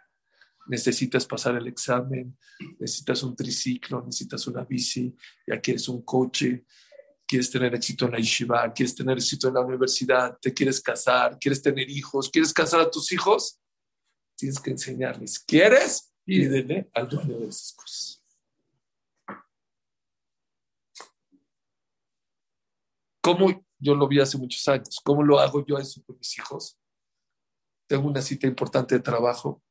Necesitas 0.66 1.26
pasar 1.26 1.56
el 1.56 1.66
examen, 1.66 2.38
necesitas 2.78 3.22
un 3.24 3.34
triciclo, 3.34 4.02
necesitas 4.04 4.46
una 4.46 4.64
bici, 4.64 5.14
ya 5.46 5.60
quieres 5.60 5.88
un 5.88 6.02
coche, 6.02 6.64
quieres 7.32 7.50
tener 7.50 7.74
éxito 7.74 8.04
en 8.04 8.12
la 8.12 8.18
yeshiva, 8.18 8.70
quieres 8.74 8.94
tener 8.94 9.16
éxito 9.16 9.48
en 9.48 9.54
la 9.54 9.62
universidad, 9.62 10.38
te 10.38 10.52
quieres 10.52 10.82
casar, 10.82 11.38
quieres 11.38 11.62
tener 11.62 11.88
hijos, 11.88 12.28
quieres 12.28 12.52
casar 12.52 12.80
a 12.82 12.90
tus 12.90 13.10
hijos, 13.10 13.58
tienes 14.36 14.60
que 14.60 14.70
enseñarles. 14.70 15.38
¿Quieres? 15.38 16.12
Pídele 16.26 16.90
al 16.92 17.08
dueño 17.08 17.38
de 17.38 17.46
esas 17.46 17.72
cosas. 17.72 18.22
¿Cómo 23.22 23.64
yo 23.78 23.94
lo 23.94 24.06
vi 24.06 24.20
hace 24.20 24.36
muchos 24.36 24.68
años? 24.68 25.00
¿Cómo 25.02 25.22
lo 25.22 25.38
hago 25.38 25.64
yo 25.64 25.78
eso 25.78 26.02
con 26.04 26.18
mis 26.18 26.36
hijos? 26.36 26.78
Tengo 27.88 28.08
una 28.08 28.20
cita 28.20 28.46
importante 28.46 28.96
de 28.96 29.00
trabajo, 29.00 29.62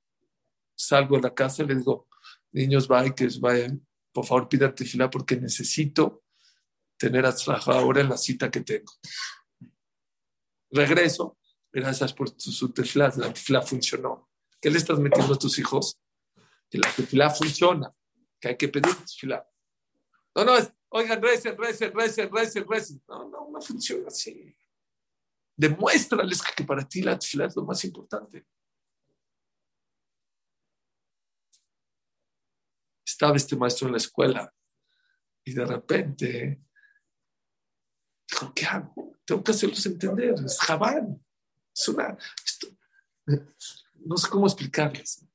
salgo 0.75 1.15
de 1.15 1.21
la 1.21 1.35
casa 1.35 1.61
y 1.61 1.67
les 1.67 1.77
digo, 1.77 2.07
niños, 2.51 2.87
bikers, 2.87 3.39
vayan, 3.39 3.85
por 4.11 4.25
favor 4.25 4.49
pídate 4.49 4.83
fila 4.83 5.11
porque 5.11 5.35
necesito 5.39 6.20
tener 7.01 7.25
a 7.25 7.33
ahora 7.65 8.01
en 8.01 8.09
la 8.09 8.17
cita 8.17 8.51
que 8.51 8.61
tengo. 8.61 8.93
Regreso, 10.69 11.39
gracias 11.73 12.13
por 12.13 12.29
su 12.39 12.71
tefla, 12.71 13.11
la 13.17 13.33
tefla 13.33 13.63
funcionó. 13.63 14.29
¿Qué 14.61 14.69
le 14.69 14.77
estás 14.77 14.99
metiendo 14.99 15.33
a 15.33 15.37
tus 15.37 15.57
hijos? 15.57 15.99
Que 16.69 16.77
la 16.77 16.93
tefla 16.95 17.31
funciona, 17.31 17.91
que 18.39 18.49
hay 18.49 18.57
que 18.57 18.67
pedir 18.67 18.93
tefla. 18.93 19.43
No, 20.35 20.45
no, 20.45 20.55
es, 20.55 20.71
oigan, 20.89 21.19
recen, 21.19 21.57
recen, 21.57 21.91
recen, 21.91 22.31
recen, 22.31 22.65
recen. 22.69 23.03
No, 23.07 23.27
no, 23.27 23.49
no 23.49 23.61
funciona 23.61 24.07
así. 24.07 24.55
Demuéstrales 25.57 26.39
que 26.43 26.63
para 26.63 26.87
ti 26.87 27.01
la 27.01 27.17
tefla 27.17 27.47
es 27.47 27.55
lo 27.55 27.63
más 27.65 27.83
importante. 27.83 28.45
Estaba 33.03 33.35
este 33.35 33.55
maestro 33.55 33.87
en 33.87 33.93
la 33.93 33.97
escuela 33.97 34.53
y 35.43 35.53
de 35.53 35.65
repente 35.65 36.61
Dijo, 38.31 38.53
¿qué 38.55 38.65
hago? 38.65 39.17
Tengo 39.25 39.43
que 39.43 39.51
hacerlos 39.51 39.85
entender. 39.85 40.35
Es 40.45 40.59
jabal. 40.59 41.19
Es 41.75 41.87
una. 41.89 42.17
no 44.05 44.17
sé 44.17 44.29
cómo 44.29 44.47
explicarles. 44.47 45.25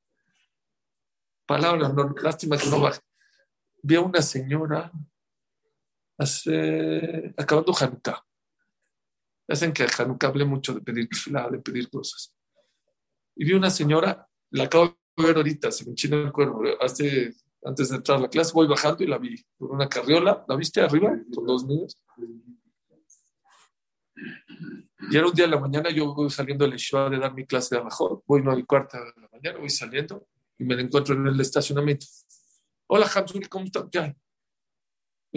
Palabra, 1.45 1.89
no, 1.89 2.13
lástima 2.21 2.57
que 2.57 2.67
no 2.69 2.81
baje. 2.81 2.99
Vi 3.81 3.95
a 3.95 4.01
una 4.01 4.21
señora 4.21 4.91
hace, 6.17 7.33
acabando 7.37 7.73
Hanukkah. 7.79 8.23
Hacen 9.47 9.71
que 9.71 9.87
Hanukkah 9.97 10.27
hable 10.27 10.43
mucho 10.43 10.73
de 10.73 10.81
pedir 10.81 11.07
de 11.07 11.59
pedir 11.59 11.89
cosas. 11.89 12.35
Y 13.35 13.45
vi 13.45 13.53
una 13.53 13.69
señora, 13.69 14.27
la 14.49 14.65
acabo 14.65 14.97
de 15.15 15.23
ver 15.23 15.37
ahorita, 15.37 15.71
se 15.71 15.85
me 15.85 15.91
enchina 15.91 16.17
el 16.17 16.33
cuerpo, 16.33 16.63
hace, 16.81 17.33
antes 17.63 17.89
de 17.89 17.95
entrar 17.95 18.17
a 18.17 18.21
la 18.21 18.29
clase, 18.29 18.51
voy 18.53 18.67
bajando 18.67 19.03
y 19.03 19.07
la 19.07 19.17
vi 19.17 19.41
por 19.57 19.71
una 19.71 19.87
carriola. 19.87 20.43
¿La 20.47 20.55
viste 20.55 20.81
arriba? 20.81 21.17
Con 21.33 21.45
dos 21.45 21.65
niños. 21.65 21.97
Y 25.09 25.15
era 25.15 25.27
un 25.27 25.33
día 25.33 25.45
de 25.45 25.51
la 25.51 25.59
mañana, 25.59 25.89
yo 25.89 26.13
voy 26.13 26.29
saliendo 26.29 26.65
de 26.67 26.71
la 26.71 27.09
de 27.09 27.19
dar 27.19 27.33
mi 27.33 27.45
clase 27.45 27.75
de 27.75 27.83
mejor, 27.83 28.23
voy 28.25 28.41
no 28.41 28.57
y 28.57 28.63
cuarta 28.63 28.99
de 28.99 29.21
la 29.21 29.29
mañana, 29.31 29.59
voy 29.59 29.69
saliendo 29.69 30.27
y 30.57 30.63
me 30.63 30.79
encuentro 30.79 31.15
en 31.15 31.27
el 31.27 31.39
estacionamiento. 31.39 32.05
Hola, 32.87 33.09
Hamzul, 33.13 33.47
¿cómo 33.47 33.65
está? 33.65 33.87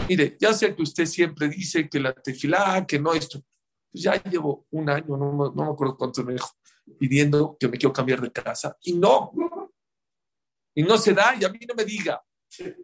Mire, 0.08 0.36
ya 0.40 0.52
sé 0.54 0.74
que 0.74 0.82
usted 0.82 1.04
siempre 1.04 1.48
dice 1.48 1.88
que 1.88 2.00
la 2.00 2.12
tefilá, 2.14 2.86
que 2.86 2.98
no 2.98 3.12
esto. 3.12 3.42
Pues 3.90 4.04
ya 4.04 4.22
llevo 4.22 4.66
un 4.70 4.88
año, 4.88 5.16
no, 5.16 5.32
no 5.32 5.64
me 5.64 5.70
acuerdo 5.70 5.96
cuánto 5.96 6.24
me 6.24 6.34
dijo, 6.34 6.48
pidiendo 6.98 7.56
que 7.58 7.68
me 7.68 7.76
quiero 7.76 7.92
cambiar 7.92 8.20
de 8.20 8.30
casa. 8.30 8.76
Y 8.82 8.94
no. 8.94 9.32
Y 10.74 10.82
no 10.84 10.96
se 10.96 11.12
da, 11.12 11.34
y 11.38 11.44
a 11.44 11.48
mí 11.48 11.58
no 11.68 11.74
me 11.74 11.84
diga. 11.84 12.22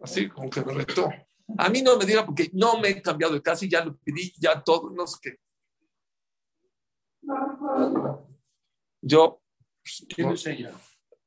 Así 0.01 0.27
como 0.27 0.49
que 0.49 0.63
me 0.63 0.73
retó. 0.73 1.09
A 1.57 1.69
mí 1.69 1.81
no 1.81 1.97
me 1.97 2.05
diga 2.05 2.25
porque 2.25 2.49
no 2.53 2.79
me 2.79 2.89
he 2.89 3.01
cambiado 3.01 3.33
de 3.33 3.41
casa 3.41 3.65
y 3.65 3.69
ya 3.69 3.83
lo 3.83 3.97
pedí, 3.97 4.33
ya 4.37 4.61
todo, 4.61 4.89
no 4.89 5.07
sé 5.07 5.17
qué. 5.21 5.39
Yo. 9.01 9.41
¿Quién 10.09 10.29
es 10.31 10.45
ella? 10.47 10.71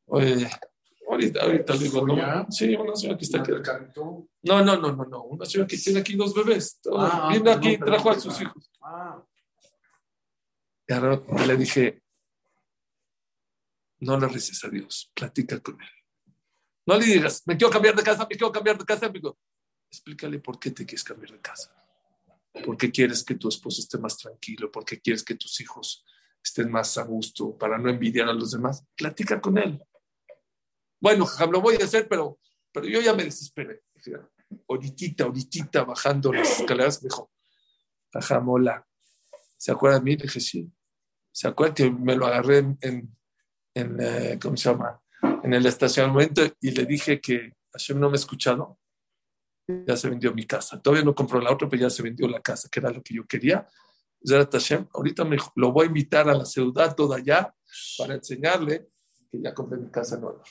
ahorita, 0.07 1.42
ahorita 1.42 1.76
digo, 1.76 2.07
no. 2.07 2.46
Sí, 2.50 2.74
una 2.74 2.94
señora 2.94 3.18
que 3.18 3.24
está 3.24 3.40
aquí. 3.40 3.53
No, 3.96 4.29
no, 4.42 4.76
no, 4.76 4.92
no, 4.92 5.05
no. 5.05 5.22
Una 5.24 5.44
señora 5.46 5.66
que 5.66 5.76
tiene 5.76 6.00
aquí 6.00 6.16
dos 6.16 6.35
bebés. 6.35 6.81
Ah, 6.92 7.29
Viene 7.31 7.50
aquí 7.50 7.70
y 7.70 7.79
trajo 7.79 8.11
a 8.11 8.18
sus 8.18 8.40
hijos. 8.40 8.70
Ah. 8.83 9.24
Y 10.87 10.92
ahora 10.92 11.20
le 11.46 11.57
dije, 11.57 12.03
no 14.00 14.18
le 14.18 14.26
reces 14.29 14.64
a 14.64 14.68
Dios, 14.68 15.12
platica 15.14 15.61
con 15.61 15.81
él. 15.81 15.88
No 16.87 16.98
le 16.98 17.05
digas, 17.05 17.42
me 17.46 17.57
quiero 17.57 17.70
cambiar 17.72 17.94
de 17.94 18.03
casa, 18.03 18.26
me 18.29 18.37
quiero 18.37 18.50
cambiar 18.50 18.76
de 18.76 18.85
casa. 18.85 19.07
Amigo. 19.07 19.38
Explícale 19.90 20.38
por 20.38 20.59
qué 20.59 20.70
te 20.70 20.87
quieres 20.87 21.05
cambiar 21.05 21.33
de 21.33 21.40
casa. 21.40 21.80
¿Por 22.53 22.77
qué 22.77 22.91
quieres 22.91 23.25
que 23.25 23.37
tu 23.37 23.49
esposo 23.49 23.81
esté 23.81 23.99
más 23.99 24.17
tranquilo? 24.17 24.71
¿Por 24.71 24.85
qué 24.85 25.01
quieres 25.01 25.23
que 25.23 25.37
tus 25.37 25.61
hijos 25.61 26.05
estén 26.43 26.71
más 26.71 26.99
a 26.99 27.05
gusto 27.05 27.57
para 27.57 27.79
no 27.79 27.89
envidiar 27.89 28.29
a 28.29 28.33
los 28.33 28.51
demás? 28.51 28.85
Platica 28.97 29.41
con 29.41 29.59
él. 29.59 29.83
Bueno, 31.01 31.27
lo 31.51 31.61
voy 31.61 31.77
a 31.81 31.85
hacer, 31.85 32.09
pero, 32.09 32.39
pero 32.73 32.87
yo 32.87 33.01
ya 33.01 33.15
me 33.15 33.25
desesperé. 33.25 33.83
Ahorita, 34.69 35.25
ahorita, 35.25 35.85
bajando 35.85 36.33
las 36.33 36.61
escaleras, 36.61 37.03
me 37.03 37.09
dijo, 37.09 37.31
Jajamola, 38.13 38.87
¿se 39.57 39.71
acuerda 39.73 39.99
de 39.99 40.05
mí? 40.05 40.17
Le 40.17 40.25
dije, 40.25 40.41
sí. 40.41 40.71
¿Se 41.33 41.47
acuerda 41.47 41.75
que 41.75 41.91
me 41.91 42.17
lo 42.17 42.27
agarré 42.27 42.59
en, 42.59 42.79
en, 43.75 43.97
eh, 44.01 44.39
¿cómo 44.43 44.57
se 44.57 44.69
llama? 44.69 45.01
En 45.43 45.55
el 45.55 45.65
estacionamiento 45.65 46.43
y 46.61 46.73
le 46.73 46.85
dije 46.85 47.21
que 47.21 47.55
Hashem 47.73 48.01
no 48.01 48.11
me 48.11 48.15
ha 48.15 48.17
escuchado? 48.17 48.80
Ya 49.87 49.96
se 49.96 50.09
vendió 50.09 50.35
mi 50.35 50.46
casa. 50.46 50.80
Todavía 50.80 51.04
no 51.04 51.14
compró 51.14 51.40
la 51.40 51.52
otra, 51.52 51.68
pero 51.68 51.83
ya 51.83 51.90
se 51.90 52.02
vendió 52.02 52.28
la 52.28 52.40
casa, 52.40 52.68
que 52.70 52.80
era 52.80 52.90
lo 52.90 53.02
que 53.02 53.14
yo 53.14 53.26
quería. 53.26 53.66
ahorita 54.92 55.24
me, 55.24 55.37
lo 55.56 55.72
voy 55.72 55.85
a 55.85 55.88
invitar 55.88 56.28
a 56.28 56.35
la 56.35 56.44
ciudad 56.44 56.94
toda 56.94 57.16
allá 57.16 57.54
para 57.98 58.14
enseñarle 58.14 58.90
que 59.30 59.40
ya 59.40 59.54
compré 59.54 59.78
mi 59.78 59.90
casa 59.90 60.18
nueva. 60.18 60.42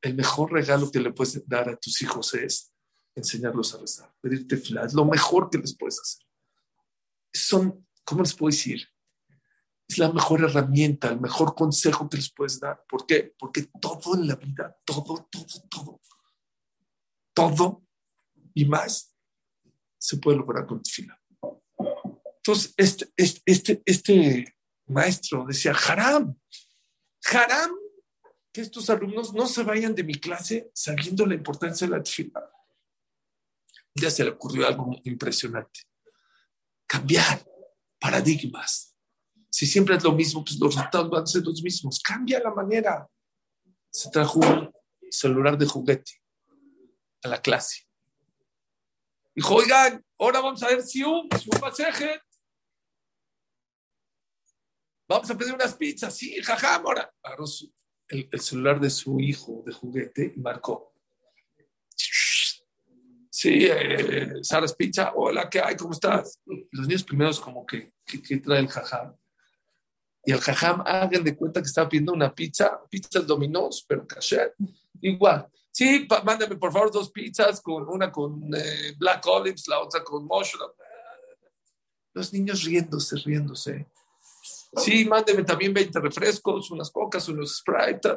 El 0.00 0.14
mejor 0.14 0.52
regalo 0.52 0.90
que 0.90 1.00
le 1.00 1.12
puedes 1.12 1.46
dar 1.48 1.68
a 1.68 1.76
tus 1.76 2.02
hijos 2.02 2.34
es 2.34 2.72
enseñarlos 3.14 3.74
a 3.74 3.78
rezar, 3.78 4.14
pedir 4.20 4.48
tefilá, 4.48 4.84
es 4.84 4.94
lo 4.94 5.04
mejor 5.04 5.48
que 5.50 5.58
les 5.58 5.76
puedes 5.76 6.00
hacer. 6.00 6.26
Son, 7.32 7.86
¿cómo 8.04 8.22
les 8.22 8.34
puedo 8.34 8.50
decir? 8.50 8.88
Es 9.92 9.98
la 9.98 10.10
mejor 10.10 10.42
herramienta, 10.42 11.08
el 11.10 11.20
mejor 11.20 11.54
consejo 11.54 12.08
que 12.08 12.16
les 12.16 12.32
puedes 12.32 12.58
dar. 12.58 12.82
¿Por 12.88 13.04
qué? 13.04 13.34
Porque 13.38 13.68
todo 13.78 14.14
en 14.14 14.26
la 14.26 14.36
vida, 14.36 14.74
todo, 14.86 15.28
todo, 15.30 15.46
todo, 15.68 16.00
todo 17.34 17.86
y 18.54 18.64
más 18.64 19.14
se 19.98 20.16
puede 20.16 20.38
lograr 20.38 20.64
con 20.66 20.82
tefilá. 20.82 21.20
Entonces, 22.36 22.72
este, 22.78 23.12
este, 23.18 23.42
este, 23.44 23.82
este 23.84 24.56
maestro 24.86 25.44
decía, 25.46 25.74
haram, 25.74 26.40
haram, 27.30 27.72
que 28.50 28.62
estos 28.62 28.88
alumnos 28.88 29.34
no 29.34 29.46
se 29.46 29.62
vayan 29.62 29.94
de 29.94 30.04
mi 30.04 30.14
clase 30.14 30.70
sabiendo 30.72 31.26
la 31.26 31.34
importancia 31.34 31.86
de 31.86 31.98
la 31.98 32.02
tefilá. 32.02 32.50
Ya 33.94 34.10
se 34.10 34.24
le 34.24 34.30
ocurrió 34.30 34.66
algo 34.66 34.90
impresionante. 35.04 35.80
Cambiar 36.86 37.46
paradigmas. 38.00 38.91
Si 39.52 39.66
siempre 39.66 39.96
es 39.96 40.02
lo 40.02 40.12
mismo, 40.12 40.42
pues 40.42 40.58
los 40.58 40.74
resultados 40.74 41.10
van 41.10 41.24
a 41.24 41.26
ser 41.26 41.42
los 41.42 41.62
mismos. 41.62 42.00
Cambia 42.00 42.40
la 42.40 42.52
manera. 42.52 43.06
Se 43.90 44.10
trajo 44.10 44.38
un 44.38 44.72
celular 45.10 45.58
de 45.58 45.66
juguete 45.66 46.12
a 47.22 47.28
la 47.28 47.42
clase. 47.42 47.82
Dijo, 49.34 49.54
oigan, 49.54 50.02
ahora 50.18 50.40
vamos 50.40 50.62
a 50.62 50.68
ver 50.68 50.82
si 50.82 51.02
un, 51.02 51.28
un 51.28 51.60
pasaje 51.60 52.20
Vamos 55.12 55.30
a 55.30 55.36
pedir 55.36 55.52
unas 55.52 55.74
pizzas, 55.74 56.16
sí, 56.16 56.40
jaja, 56.42 56.76
ahora. 56.76 57.12
Agarró 57.22 57.44
el, 58.08 58.40
celular 58.40 58.80
de 58.80 58.88
su 58.88 59.20
hijo 59.20 59.62
de 59.66 59.72
juguete 59.72 60.32
y 60.34 60.40
marcó. 60.40 60.94
Sí, 63.28 63.66
eh, 63.66 64.42
Saras 64.42 64.74
Pizza, 64.74 65.12
hola, 65.14 65.50
¿qué 65.50 65.60
hay? 65.60 65.76
¿Cómo 65.76 65.92
estás? 65.92 66.40
Los 66.46 66.86
niños 66.86 67.04
primeros 67.04 67.40
como 67.40 67.66
que, 67.66 67.92
¿qué 68.06 68.38
trae 68.38 68.60
el 68.60 68.68
jajam? 68.68 69.14
Y 70.24 70.32
el 70.32 70.40
jajam, 70.40 70.82
hagan 70.86 71.24
de 71.24 71.36
cuenta 71.36 71.60
que 71.60 71.66
estaba 71.66 71.88
pidiendo 71.88 72.12
una 72.12 72.32
pizza, 72.32 72.80
pizzas 72.88 73.26
dominós, 73.26 73.84
pero 73.86 74.06
caché. 74.06 74.52
Igual. 75.00 75.48
Sí, 75.70 76.06
mándame 76.24 76.56
por 76.56 76.70
favor 76.70 76.92
dos 76.92 77.10
pizzas, 77.10 77.60
con 77.60 77.88
una 77.88 78.12
con 78.12 78.54
eh, 78.54 78.94
black 78.98 79.26
olives, 79.26 79.66
la 79.66 79.80
otra 79.80 80.04
con 80.04 80.24
mushroom. 80.26 80.70
Los 82.14 82.32
niños 82.32 82.62
riéndose, 82.62 83.16
riéndose. 83.16 83.86
Sí, 84.76 85.04
mándeme 85.04 85.44
también 85.44 85.72
20 85.72 85.98
refrescos, 85.98 86.70
unas 86.70 86.90
cocas, 86.90 87.28
unos 87.28 87.56
Sprite. 87.56 88.08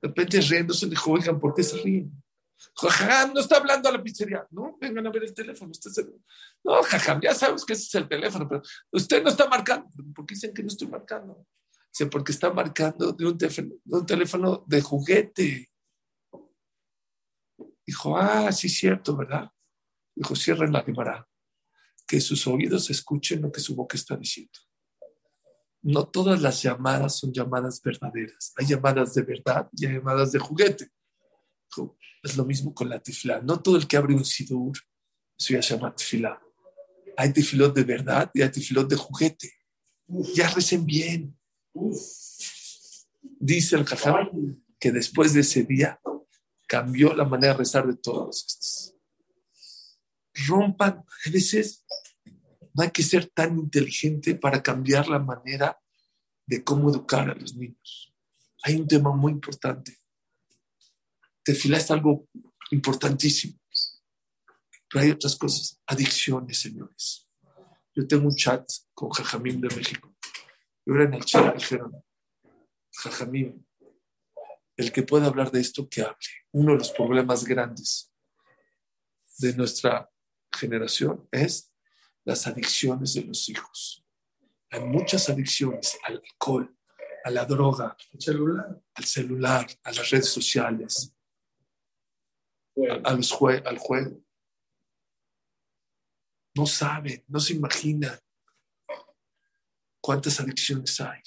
De 0.00 0.08
repente 0.08 0.40
riéndose, 0.40 0.86
dijo, 0.86 1.12
oigan, 1.12 1.40
¿por 1.40 1.54
qué 1.54 1.62
se 1.62 1.78
ríen? 1.78 2.21
Jajam, 2.74 3.34
no 3.34 3.40
está 3.40 3.56
hablando 3.56 3.88
a 3.88 3.92
la 3.92 4.02
pizzería. 4.02 4.46
No, 4.50 4.76
vengan 4.80 5.06
a 5.06 5.10
ver 5.10 5.24
el 5.24 5.34
teléfono. 5.34 5.72
No, 6.64 6.82
jajam, 6.82 7.20
ya 7.20 7.34
sabemos 7.34 7.64
que 7.64 7.74
ese 7.74 7.84
es 7.84 7.94
el 7.94 8.08
teléfono, 8.08 8.48
pero 8.48 8.62
usted 8.92 9.22
no 9.22 9.30
está 9.30 9.48
marcando. 9.48 9.88
¿Por 10.14 10.26
qué 10.26 10.34
dicen 10.34 10.54
que 10.54 10.62
no 10.62 10.68
estoy 10.68 10.88
marcando? 10.88 11.46
Dice, 11.92 12.06
porque 12.06 12.32
está 12.32 12.52
marcando 12.52 13.12
de 13.12 13.26
un 13.26 13.36
teléfono 13.36 13.68
de, 13.84 13.96
un 13.98 14.06
teléfono 14.06 14.64
de 14.66 14.80
juguete. 14.80 15.70
Dijo, 17.86 18.16
ah, 18.16 18.50
sí, 18.52 18.68
cierto, 18.68 19.16
¿verdad? 19.16 19.50
Dijo, 20.14 20.34
cierren 20.34 20.72
la 20.72 20.84
quemará 20.84 21.26
que 22.06 22.20
sus 22.20 22.46
oídos 22.46 22.90
escuchen 22.90 23.42
lo 23.42 23.50
que 23.50 23.60
su 23.60 23.74
boca 23.74 23.96
está 23.96 24.16
diciendo. 24.16 24.58
No 25.82 26.06
todas 26.06 26.40
las 26.40 26.62
llamadas 26.62 27.18
son 27.18 27.32
llamadas 27.32 27.80
verdaderas. 27.82 28.52
Hay 28.56 28.66
llamadas 28.66 29.14
de 29.14 29.22
verdad 29.22 29.68
y 29.72 29.86
hay 29.86 29.94
llamadas 29.94 30.30
de 30.32 30.38
juguete. 30.38 30.90
Es 32.22 32.36
lo 32.36 32.44
mismo 32.44 32.74
con 32.74 32.88
la 32.88 33.00
tifla. 33.00 33.40
No 33.40 33.60
todo 33.60 33.76
el 33.76 33.86
que 33.86 33.96
abre 33.96 34.14
un 34.14 34.24
sidur, 34.24 34.78
eso 35.38 35.54
ya 35.54 35.62
se 35.62 35.74
llama 35.74 35.94
tifla. 35.94 36.40
Hay 37.16 37.32
tifilot 37.32 37.74
de 37.74 37.84
verdad 37.84 38.30
y 38.34 38.42
hay 38.42 38.50
tifilot 38.50 38.88
de 38.88 38.96
juguete. 38.96 39.52
Ya 40.34 40.48
recen 40.48 40.84
bien. 40.86 41.38
Dice 43.38 43.76
el 43.76 43.84
Jajam 43.84 44.62
que 44.78 44.92
después 44.92 45.32
de 45.32 45.40
ese 45.40 45.64
día 45.64 46.00
cambió 46.66 47.14
la 47.14 47.24
manera 47.24 47.52
de 47.52 47.58
rezar 47.58 47.86
de 47.86 47.96
todos 47.96 48.44
estos. 48.46 48.94
Rompan, 50.48 51.04
a 51.26 51.30
veces 51.30 51.84
no 52.74 52.82
hay 52.82 52.90
que 52.90 53.02
ser 53.02 53.26
tan 53.26 53.58
inteligente 53.58 54.34
para 54.34 54.62
cambiar 54.62 55.08
la 55.08 55.18
manera 55.18 55.78
de 56.46 56.64
cómo 56.64 56.90
educar 56.90 57.28
a 57.28 57.34
los 57.34 57.54
niños. 57.54 58.14
Hay 58.62 58.76
un 58.76 58.86
tema 58.86 59.14
muy 59.14 59.32
importante. 59.32 59.98
Tefilá 61.42 61.78
es 61.78 61.90
algo 61.90 62.28
importantísimo. 62.70 63.58
Pero 64.88 65.04
hay 65.04 65.10
otras 65.10 65.36
cosas. 65.36 65.80
Adicciones, 65.86 66.60
señores. 66.60 67.28
Yo 67.94 68.06
tengo 68.06 68.28
un 68.28 68.34
chat 68.34 68.68
con 68.94 69.10
Jajamín 69.10 69.60
de 69.60 69.74
México. 69.74 70.14
Y 70.84 70.90
ahora 70.90 71.04
en 71.04 71.14
el 71.14 71.24
chat 71.24 71.54
dijeron, 71.54 71.92
Jajamín, 72.94 73.66
el 74.76 74.92
que 74.92 75.02
pueda 75.02 75.26
hablar 75.26 75.50
de 75.50 75.60
esto, 75.60 75.88
que 75.88 76.02
hable. 76.02 76.16
Uno 76.52 76.72
de 76.72 76.78
los 76.78 76.90
problemas 76.90 77.44
grandes 77.44 78.12
de 79.38 79.54
nuestra 79.54 80.10
generación 80.52 81.28
es 81.30 81.72
las 82.24 82.46
adicciones 82.46 83.14
de 83.14 83.22
los 83.22 83.48
hijos. 83.48 84.04
Hay 84.70 84.80
muchas 84.84 85.28
adicciones 85.28 85.98
al 86.04 86.22
alcohol, 86.24 86.76
a 87.24 87.30
la 87.30 87.44
droga, 87.44 87.96
al 88.12 88.20
celular, 88.20 88.82
al 88.94 89.04
celular 89.04 89.66
a 89.84 89.92
las 89.92 90.10
redes 90.10 90.28
sociales, 90.28 91.11
al 93.04 93.78
juego. 93.78 94.20
No 96.54 96.66
saben, 96.66 97.24
no 97.28 97.40
se 97.40 97.54
imaginan 97.54 98.18
cuántas 100.00 100.38
adicciones 100.40 101.00
hay. 101.00 101.22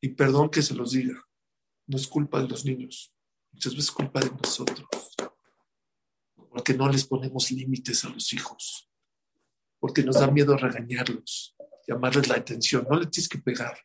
Y 0.00 0.10
perdón 0.10 0.50
que 0.50 0.62
se 0.62 0.74
los 0.74 0.92
diga, 0.92 1.20
no 1.86 1.96
es 1.96 2.06
culpa 2.06 2.40
de 2.40 2.48
los 2.48 2.64
niños, 2.64 3.12
muchas 3.52 3.72
veces 3.72 3.88
es 3.88 3.90
culpa 3.90 4.20
de 4.20 4.30
nosotros, 4.30 5.16
porque 6.50 6.74
no 6.74 6.88
les 6.88 7.04
ponemos 7.04 7.50
límites 7.50 8.04
a 8.04 8.08
los 8.10 8.32
hijos 8.32 8.86
porque 9.86 10.02
nos 10.02 10.18
da 10.18 10.30
miedo 10.30 10.56
regañarlos, 10.56 11.54
llamarles 11.86 12.28
la 12.28 12.36
atención. 12.36 12.86
No 12.90 12.98
le 12.98 13.06
tienes 13.06 13.28
que 13.28 13.38
pegar, 13.38 13.78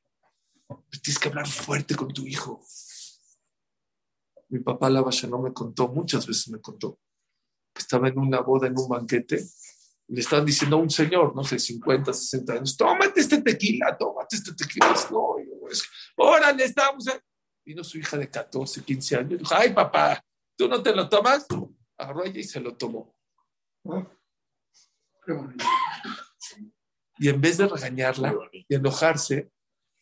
le 0.69 0.99
tienes 0.99 1.19
que 1.19 1.29
hablar 1.29 1.47
fuerte 1.47 1.95
con 1.95 2.11
tu 2.13 2.25
hijo. 2.25 2.65
Mi 4.51 4.59
papá 4.59 4.89
la 4.89 5.01
no 5.01 5.41
me 5.41 5.53
contó, 5.53 5.87
muchas 5.87 6.27
veces 6.27 6.49
me 6.49 6.59
contó, 6.59 6.99
que 7.73 7.81
estaba 7.81 8.09
en 8.09 8.19
una 8.19 8.41
boda, 8.41 8.67
en 8.67 8.77
un 8.77 8.89
banquete, 8.89 9.41
y 10.07 10.13
le 10.13 10.19
estaban 10.19 10.45
diciendo 10.45 10.75
a 10.75 10.79
un 10.79 10.89
señor, 10.89 11.33
no 11.33 11.41
sé, 11.41 11.57
50, 11.57 12.11
60 12.11 12.53
años, 12.53 12.75
tómate 12.75 13.21
este 13.21 13.41
tequila, 13.41 13.97
tómate 13.97 14.35
este 14.35 14.53
tequila. 14.53 14.93
No, 15.09 15.35
es, 15.71 15.87
órale, 16.17 16.65
estamos. 16.65 17.05
Vino 17.63 17.81
su 17.81 17.97
hija 17.97 18.17
de 18.17 18.29
14, 18.29 18.83
15 18.83 19.15
años, 19.15 19.39
dijo, 19.39 19.55
ay 19.55 19.73
papá, 19.73 20.21
¿tú 20.57 20.67
no 20.67 20.83
te 20.83 20.93
lo 20.93 21.07
tomas? 21.07 21.47
Agarró 21.97 22.25
ella 22.25 22.39
y 22.41 22.43
se 22.43 22.59
lo 22.59 22.75
tomó. 22.75 23.15
Y 27.19 27.29
en 27.29 27.39
vez 27.39 27.57
de 27.57 27.67
regañarla 27.67 28.35
y 28.51 28.75
enojarse, 28.75 29.49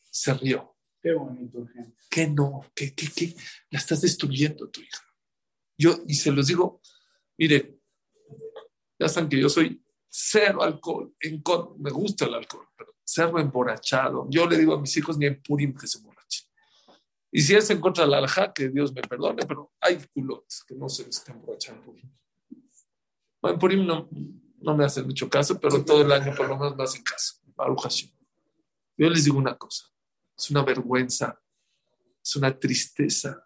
se 0.10 0.34
rió. 0.34 0.76
Qué 1.02 1.14
bonito, 1.14 1.66
gente. 1.68 1.98
¿Qué 2.10 2.28
no? 2.28 2.66
¿Qué, 2.76 2.94
qué, 2.94 3.08
qué? 3.16 3.36
La 3.70 3.80
estás 3.80 4.02
destruyendo 4.02 4.70
tu 4.70 4.82
hija. 4.82 5.04
Yo, 5.78 6.00
y 6.08 6.16
se 6.16 6.32
los 6.32 6.48
digo, 6.48 6.82
mire, 7.38 7.80
ya 9.00 9.08
saben 9.08 9.30
que 9.30 9.40
yo 9.40 9.48
soy 9.48 9.82
cero 10.10 10.62
alcohol, 10.62 11.14
en 11.22 11.42
me 11.78 11.92
gusta 11.92 12.26
el 12.26 12.34
alcohol, 12.34 12.68
pero 12.76 12.96
cero 13.04 13.40
emborrachado. 13.40 14.28
Yo 14.30 14.46
le 14.48 14.58
digo 14.58 14.74
a 14.74 14.82
mis 14.82 14.96
hijos 14.98 15.18
ni 15.18 15.28
en 15.28 15.42
Purim 15.42 15.74
que 15.74 15.88
se 15.88 16.00
emborrachen. 16.00 16.48
Y 17.32 17.42
si 17.42 17.56
es 17.56 17.70
en 17.70 17.80
contra 17.80 18.04
de 18.04 18.12
la 18.12 18.18
alja, 18.18 18.52
que 18.52 18.70
Dios 18.70 18.94
me 18.94 19.02
perdone, 19.02 19.46
pero 19.46 19.72
hay 19.80 20.00
culotes 20.14 20.64
que 20.68 20.76
no 20.76 20.90
se 20.90 21.08
están 21.08 21.38
emborrachando. 21.38 21.96
En 23.44 23.60
Purim 23.60 23.86
no, 23.86 24.10
no 24.58 24.76
me 24.76 24.84
hacen 24.84 25.06
mucho 25.06 25.30
caso, 25.30 25.60
pero 25.60 25.86
todo 25.86 26.02
el 26.02 26.12
año 26.12 26.36
por 26.36 26.50
lo 26.50 26.58
menos 26.58 26.76
me 26.76 26.84
hacen 26.84 27.04
caso. 27.04 27.36
Yo 28.98 29.10
les 29.10 29.24
digo 29.24 29.38
una 29.38 29.58
cosa, 29.58 29.86
es 30.40 30.50
una 30.50 30.64
vergüenza, 30.64 31.40
es 32.24 32.36
una 32.36 32.58
tristeza 32.58 33.46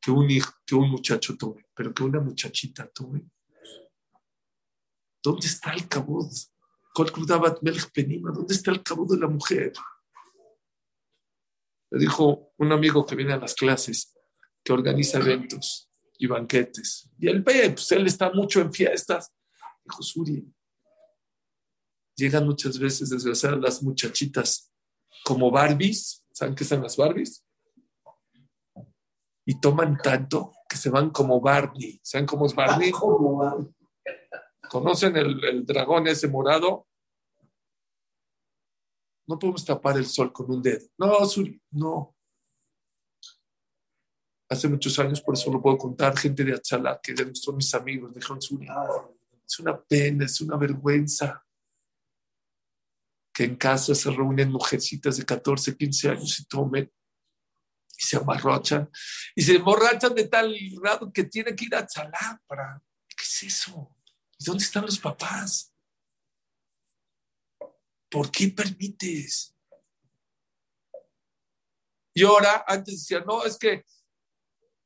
que 0.00 0.10
un, 0.10 0.30
hijo, 0.30 0.52
que 0.64 0.74
un 0.74 0.90
muchacho 0.90 1.36
tome, 1.36 1.66
pero 1.74 1.92
que 1.92 2.04
una 2.04 2.20
muchachita 2.20 2.86
tome. 2.88 3.28
¿Dónde 5.22 5.46
está 5.46 5.72
el 5.72 5.88
cabud? 5.88 6.30
¿Dónde 6.94 8.54
está 8.54 8.70
el 8.70 8.82
cabud 8.82 9.14
de 9.14 9.20
la 9.20 9.28
mujer? 9.28 9.72
Le 11.90 11.98
dijo 11.98 12.52
un 12.58 12.72
amigo 12.72 13.04
que 13.04 13.16
viene 13.16 13.32
a 13.32 13.38
las 13.38 13.54
clases, 13.54 14.14
que 14.62 14.72
organiza 14.72 15.18
eventos 15.18 15.90
y 16.18 16.26
banquetes. 16.26 17.10
Y 17.18 17.28
él 17.28 17.42
ve, 17.42 17.70
pues 17.70 17.90
él 17.92 18.06
está 18.06 18.30
mucho 18.30 18.60
en 18.60 18.72
fiestas 18.72 19.32
dijo 19.84 20.02
Suri. 20.02 20.54
Llegan 22.16 22.46
muchas 22.46 22.78
veces, 22.78 23.10
desgraciadas, 23.10 23.60
las 23.60 23.82
muchachitas 23.82 24.72
como 25.22 25.50
Barbies. 25.50 26.24
¿Saben 26.32 26.54
qué 26.54 26.64
son 26.64 26.82
las 26.82 26.96
Barbies? 26.96 27.44
y 29.46 29.60
toman 29.60 29.98
tanto 29.98 30.52
que 30.68 30.76
se 30.76 30.90
van 30.90 31.10
como 31.10 31.40
Barney. 31.40 32.00
¿Saben 32.02 32.26
cómo 32.26 32.46
es 32.46 32.54
Barney? 32.54 32.90
¿Conocen 34.70 35.16
el, 35.16 35.44
el 35.44 35.66
dragón 35.66 36.06
ese 36.06 36.28
morado? 36.28 36.86
No 39.26 39.38
podemos 39.38 39.64
tapar 39.64 39.96
el 39.96 40.06
sol 40.06 40.32
con 40.32 40.50
un 40.50 40.62
dedo. 40.62 40.86
No, 40.98 41.26
Zuri, 41.26 41.60
no. 41.70 42.14
Hace 44.48 44.68
muchos 44.68 44.98
años, 44.98 45.20
por 45.20 45.34
eso 45.34 45.50
lo 45.50 45.60
puedo 45.60 45.78
contar, 45.78 46.16
gente 46.16 46.44
de 46.44 46.54
Achala, 46.54 47.00
que 47.02 47.14
son 47.34 47.56
mis 47.56 47.74
amigos, 47.74 48.14
dijeron, 48.14 48.40
Zuri, 48.40 48.68
es 49.46 49.58
una 49.58 49.80
pena, 49.80 50.26
es 50.26 50.40
una 50.40 50.56
vergüenza 50.56 51.43
que 53.34 53.44
en 53.44 53.56
casa 53.56 53.94
se 53.96 54.10
reúnen 54.10 54.52
mujercitas 54.52 55.16
de 55.16 55.24
14, 55.24 55.76
15 55.76 56.08
años 56.08 56.38
y 56.38 56.44
tomen 56.46 56.90
y 57.98 58.02
se 58.02 58.16
amarrochan 58.16 58.88
y 59.34 59.42
se 59.42 59.56
emborrachan 59.56 60.14
de 60.14 60.28
tal 60.28 60.56
grado 60.80 61.12
que 61.12 61.24
tienen 61.24 61.56
que 61.56 61.64
ir 61.64 61.74
a 61.74 61.86
para... 62.46 62.80
¿Qué 63.08 63.22
es 63.22 63.42
eso? 63.42 63.96
¿Y 64.38 64.44
dónde 64.44 64.64
están 64.64 64.86
los 64.86 64.98
papás? 64.98 65.72
¿Por 68.08 68.30
qué 68.30 68.48
permites? 68.48 69.54
Y 72.14 72.22
ahora, 72.22 72.64
antes 72.66 73.00
decía, 73.00 73.24
no, 73.26 73.44
es 73.44 73.58
que 73.58 73.84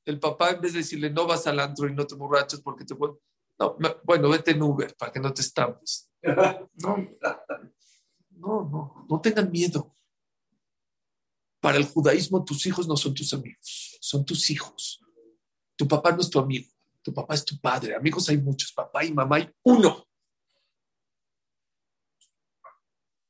el 0.07 0.19
papá 0.19 0.51
en 0.51 0.63
vez 0.63 0.73
de 0.73 0.79
decirle 0.79 1.11
no 1.11 1.27
vas 1.27 1.47
al 1.47 1.61
antro 1.61 1.87
y 1.87 1.95
no 1.95 2.07
te 2.07 2.15
borrachas 2.15 2.63
porque 2.63 2.87
te. 2.87 2.95
No, 2.95 3.77
bueno, 4.05 4.31
vete 4.31 4.53
en 4.53 4.63
Uber 4.63 4.95
para 4.97 5.13
que 5.13 5.21
no 5.21 5.33
te 5.35 5.43
estampes. 5.43 6.11
No, 6.81 6.97
no, 8.39 8.69
no, 8.69 9.07
no 9.09 9.21
tengan 9.21 9.51
miedo. 9.51 9.95
Para 11.61 11.77
el 11.77 11.87
judaísmo, 11.87 12.45
tus 12.45 12.65
hijos 12.67 12.87
no 12.87 12.97
son 12.97 13.15
tus 13.15 13.33
amigos, 13.33 13.99
son 14.01 14.25
tus 14.25 14.49
hijos. 14.51 15.01
Tu 15.77 15.87
papá 15.87 16.13
no 16.13 16.21
es 16.21 16.31
tu 16.31 16.39
amigo, 16.39 16.69
tu 17.03 17.13
papá 17.13 17.35
es 17.35 17.45
tu 17.45 17.61
padre. 17.61 17.95
Amigos 17.95 18.29
hay 18.29 18.39
muchos, 18.39 18.73
papá 18.73 19.05
y 19.05 19.13
mamá 19.13 19.37
hay 19.37 19.51
uno. 19.63 20.07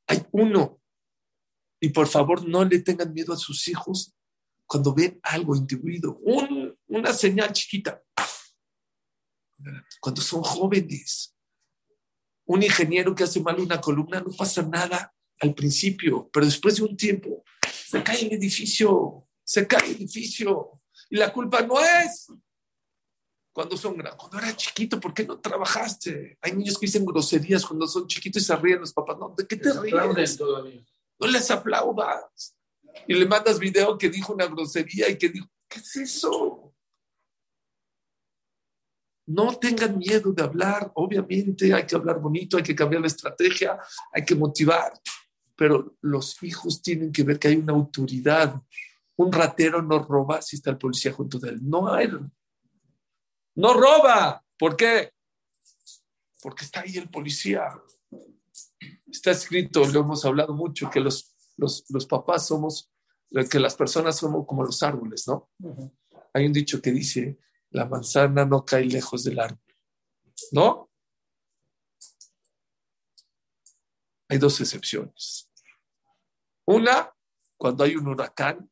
Hay 0.07 0.25
uno. 0.31 0.81
Y 1.79 1.89
por 1.89 2.07
favor, 2.07 2.47
no 2.47 2.63
le 2.65 2.79
tengan 2.79 3.13
miedo 3.13 3.33
a 3.33 3.37
sus 3.37 3.67
hijos 3.67 4.13
cuando 4.65 4.93
ven 4.93 5.19
algo 5.23 5.55
individuo, 5.55 6.19
una 6.87 7.13
señal 7.13 7.51
chiquita. 7.53 8.03
Cuando 9.99 10.21
son 10.21 10.43
jóvenes, 10.43 11.35
un 12.49 12.63
ingeniero 12.63 13.13
que 13.13 13.23
hace 13.23 13.41
mal 13.41 13.59
una 13.59 13.79
columna 13.79 14.21
no 14.21 14.31
pasa 14.31 14.63
nada 14.63 15.13
al 15.39 15.53
principio, 15.53 16.29
pero 16.33 16.47
después 16.47 16.77
de 16.77 16.83
un 16.83 16.97
tiempo 16.97 17.43
se 17.87 18.01
cae 18.01 18.25
el 18.25 18.33
edificio, 18.33 19.27
se 19.43 19.67
cae 19.67 19.85
el 19.85 19.95
edificio. 19.97 20.81
Y 21.11 21.17
la 21.17 21.31
culpa 21.31 21.61
no 21.61 21.79
es 21.79 22.27
cuando 23.53 23.77
son 23.77 23.97
grandes. 23.97 24.17
Cuando 24.17 24.39
era 24.39 24.55
chiquito, 24.55 24.99
¿por 24.99 25.13
qué 25.13 25.25
no 25.25 25.39
trabajaste? 25.39 26.39
Hay 26.41 26.53
niños 26.53 26.79
que 26.79 26.87
dicen 26.87 27.05
groserías 27.05 27.63
cuando 27.63 27.87
son 27.87 28.07
chiquitos 28.07 28.41
y 28.41 28.45
se 28.45 28.55
ríen 28.55 28.79
los 28.79 28.93
papás. 28.93 29.17
No, 29.19 29.35
¿de 29.37 29.45
qué 29.45 29.55
te 29.55 29.71
ríes? 29.79 30.39
No 31.19 31.27
les 31.27 31.51
aplaudas. 31.51 32.55
Y 33.07 33.13
le 33.13 33.27
mandas 33.27 33.59
video 33.59 33.95
que 33.95 34.09
dijo 34.09 34.33
una 34.33 34.47
grosería 34.47 35.07
y 35.07 35.19
que 35.19 35.29
dijo, 35.29 35.47
¿qué 35.67 35.79
es 35.79 35.95
eso? 35.97 36.58
No 39.29 39.57
tengan 39.57 39.97
miedo 39.97 40.31
de 40.33 40.43
hablar. 40.43 40.91
Obviamente 40.95 41.73
hay 41.73 41.85
que 41.85 41.95
hablar 41.95 42.19
bonito, 42.19 42.57
hay 42.57 42.63
que 42.63 42.75
cambiar 42.75 43.01
la 43.01 43.07
estrategia, 43.07 43.77
hay 44.13 44.25
que 44.25 44.35
motivar 44.35 44.93
pero 45.59 45.97
los 45.99 46.41
hijos 46.41 46.81
tienen 46.81 47.11
que 47.11 47.23
ver 47.23 47.37
que 47.37 47.49
hay 47.49 47.57
una 47.57 47.73
autoridad. 47.73 48.61
Un 49.17 49.29
ratero 49.29 49.81
no 49.81 49.99
roba 49.99 50.41
si 50.41 50.55
está 50.55 50.69
el 50.69 50.77
policía 50.77 51.11
junto 51.11 51.37
de 51.37 51.49
él. 51.49 51.59
No 51.61 51.93
hay. 51.93 52.07
No 53.55 53.73
roba. 53.73 54.41
¿Por 54.57 54.77
qué? 54.77 55.11
Porque 56.41 56.63
está 56.63 56.79
ahí 56.79 56.95
el 56.95 57.09
policía. 57.09 57.77
Está 59.05 59.31
escrito, 59.31 59.85
lo 59.85 59.99
hemos 59.99 60.23
hablado 60.23 60.53
mucho, 60.53 60.89
que 60.89 61.01
los, 61.01 61.35
los, 61.57 61.83
los 61.89 62.05
papás 62.05 62.47
somos, 62.47 62.89
que 63.51 63.59
las 63.59 63.75
personas 63.75 64.15
somos 64.15 64.47
como 64.47 64.63
los 64.63 64.81
árboles, 64.81 65.27
¿no? 65.27 65.49
Hay 66.33 66.45
un 66.45 66.53
dicho 66.53 66.81
que 66.81 66.91
dice, 66.93 67.37
la 67.71 67.85
manzana 67.85 68.45
no 68.45 68.65
cae 68.65 68.85
lejos 68.85 69.23
del 69.23 69.39
árbol, 69.39 69.75
¿no? 70.51 70.89
Hay 74.29 74.37
dos 74.37 74.59
excepciones. 74.61 75.49
Una, 76.65 77.11
cuando 77.57 77.83
hay 77.83 77.95
un 77.95 78.07
huracán, 78.07 78.69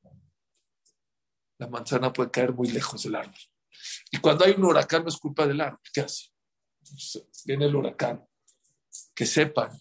la 1.57 1.67
manzana 1.67 2.13
puede 2.13 2.29
caer 2.29 2.53
muy 2.53 2.69
lejos 2.69 3.03
del 3.03 3.15
árbol. 3.15 3.39
Y 4.11 4.17
cuando 4.19 4.45
hay 4.45 4.51
un 4.51 4.65
huracán 4.65 5.03
no 5.03 5.09
es 5.09 5.17
culpa 5.17 5.47
del 5.47 5.61
árbol. 5.61 5.79
¿Qué 5.91 6.01
hace? 6.01 6.27
Viene 7.45 7.65
el 7.65 7.75
huracán. 7.75 8.23
Que 9.15 9.25
sepan 9.25 9.79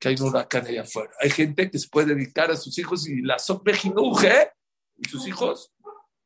que 0.00 0.08
hay 0.08 0.16
un 0.18 0.28
huracán 0.28 0.66
allá 0.66 0.82
afuera. 0.82 1.12
Hay 1.20 1.30
gente 1.30 1.70
que 1.70 1.78
se 1.78 1.88
puede 1.88 2.14
dedicar 2.14 2.50
a 2.50 2.56
sus 2.56 2.76
hijos 2.78 3.06
y 3.06 3.20
la 3.20 3.38
sobrejinuje 3.38 4.50
y 4.96 5.08
sus 5.08 5.26
hijos 5.28 5.72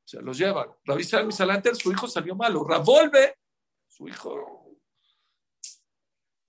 se 0.05 0.21
los 0.21 0.39
llevan. 0.39 0.69
Rabbi 0.85 1.05
Salanter, 1.05 1.75
su 1.77 1.91
hijo 1.91 2.07
salió 2.07 2.35
malo. 2.35 2.65
Ravolve, 2.65 3.37
su 3.89 4.09
hijo. 4.09 4.79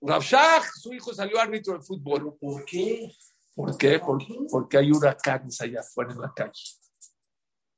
Rabshah, 0.00 0.62
su 0.74 0.92
hijo 0.92 1.14
salió 1.14 1.40
árbitro 1.40 1.74
de 1.74 1.80
fútbol. 1.80 2.36
¿Por 2.38 2.64
qué? 2.64 3.10
¿Por 3.54 3.76
qué? 3.76 4.00
Porque 4.50 4.76
hay 4.78 4.92
huracanes 4.92 5.60
allá 5.60 5.80
afuera 5.80 6.12
en 6.12 6.20
la 6.20 6.32
calle. 6.34 6.62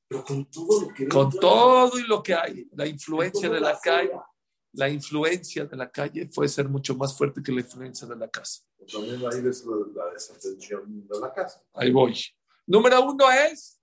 Pero 0.08 0.24
con 0.24 0.50
todo 0.50 0.80
lo 0.80 0.88
que 0.94 1.08
Con 1.08 1.30
todo 1.30 1.98
y 1.98 2.02
lo 2.02 2.22
que 2.22 2.34
hay, 2.34 2.68
la 2.72 2.86
influencia 2.86 3.48
de 3.48 3.60
la 3.60 3.78
calle, 3.78 4.12
la 4.72 4.88
influencia 4.88 5.66
de 5.66 5.76
la 5.76 5.90
calle 5.90 6.26
puede 6.26 6.48
ser 6.48 6.68
mucho 6.68 6.94
más 6.96 7.16
fuerte 7.16 7.42
que 7.42 7.52
la 7.52 7.60
influencia 7.60 8.06
de 8.06 8.16
la 8.16 8.28
casa. 8.28 8.62
También 8.90 9.16
ahí 9.16 9.46
es 9.46 9.64
la 9.64 10.10
desatención 10.12 11.06
de 11.06 11.20
la 11.20 11.32
casa. 11.32 11.62
Ahí 11.74 11.90
voy. 11.90 12.18
Número 12.66 13.02
uno 13.02 13.30
es 13.30 13.77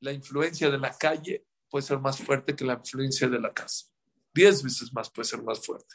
la 0.00 0.12
influencia 0.12 0.70
de 0.70 0.78
la 0.78 0.96
calle 0.96 1.46
puede 1.68 1.84
ser 1.84 1.98
más 1.98 2.18
fuerte 2.18 2.54
que 2.54 2.64
la 2.64 2.74
influencia 2.74 3.28
de 3.28 3.40
la 3.40 3.52
casa. 3.52 3.86
Diez 4.32 4.62
veces 4.62 4.92
más 4.92 5.10
puede 5.10 5.28
ser 5.28 5.42
más 5.42 5.64
fuerte. 5.64 5.94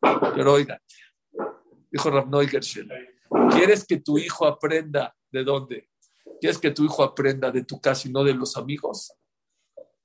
Pero 0.00 0.52
oigan, 0.52 0.80
dijo 1.90 2.10
Neugershel, 2.10 2.90
¿Quieres 3.50 3.84
que 3.84 3.98
tu 3.98 4.18
hijo 4.18 4.46
aprenda 4.46 5.14
de 5.30 5.44
dónde? 5.44 5.90
¿Quieres 6.40 6.58
que 6.58 6.70
tu 6.70 6.84
hijo 6.84 7.02
aprenda 7.02 7.50
de 7.50 7.64
tu 7.64 7.80
casa 7.80 8.08
y 8.08 8.12
no 8.12 8.24
de 8.24 8.34
los 8.34 8.56
amigos? 8.56 9.12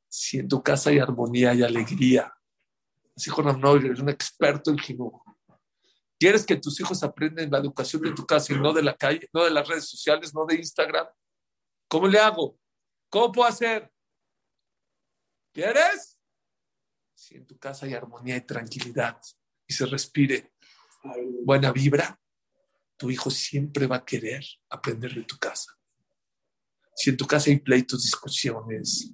Si 0.09 0.39
en 0.39 0.47
tu 0.47 0.61
casa 0.61 0.89
hay 0.89 0.99
armonía 0.99 1.53
y 1.53 1.63
alegría. 1.63 2.33
Así 3.15 3.29
Juan 3.29 3.59
es 3.85 3.99
un 3.99 4.09
experto 4.09 4.71
en 4.71 4.77
jinuj. 4.77 5.21
¿Quieres 6.19 6.45
que 6.45 6.55
tus 6.55 6.79
hijos 6.79 7.03
aprendan 7.03 7.51
la 7.51 7.59
educación 7.59 8.01
de 8.01 8.11
tu 8.11 8.25
casa 8.25 8.53
y 8.53 8.57
no 8.57 8.73
de 8.73 8.81
la 8.81 8.95
calle, 8.95 9.29
no 9.33 9.43
de 9.43 9.51
las 9.51 9.67
redes 9.67 9.89
sociales, 9.89 10.33
no 10.33 10.45
de 10.45 10.55
Instagram? 10.55 11.07
¿Cómo 11.87 12.07
le 12.07 12.17
hago? 12.17 12.57
¿Cómo 13.13 13.31
puedo 13.31 13.47
hacer? 13.47 13.93
¿Quieres? 15.53 16.17
Si 17.13 17.35
en 17.35 17.45
tu 17.45 17.59
casa 17.59 17.85
hay 17.85 17.93
armonía 17.93 18.37
y 18.37 18.41
tranquilidad 18.41 19.21
y 19.67 19.73
se 19.73 19.85
respire 19.85 20.55
buena 21.43 21.71
vibra, 21.71 22.19
tu 22.97 23.11
hijo 23.11 23.29
siempre 23.29 23.85
va 23.85 23.97
a 23.97 24.03
querer 24.03 24.43
aprender 24.67 25.13
de 25.13 25.25
tu 25.25 25.37
casa. 25.37 25.77
Si 26.95 27.11
en 27.11 27.17
tu 27.17 27.27
casa 27.27 27.51
hay 27.51 27.59
pleitos, 27.59 28.01
discusiones, 28.01 29.13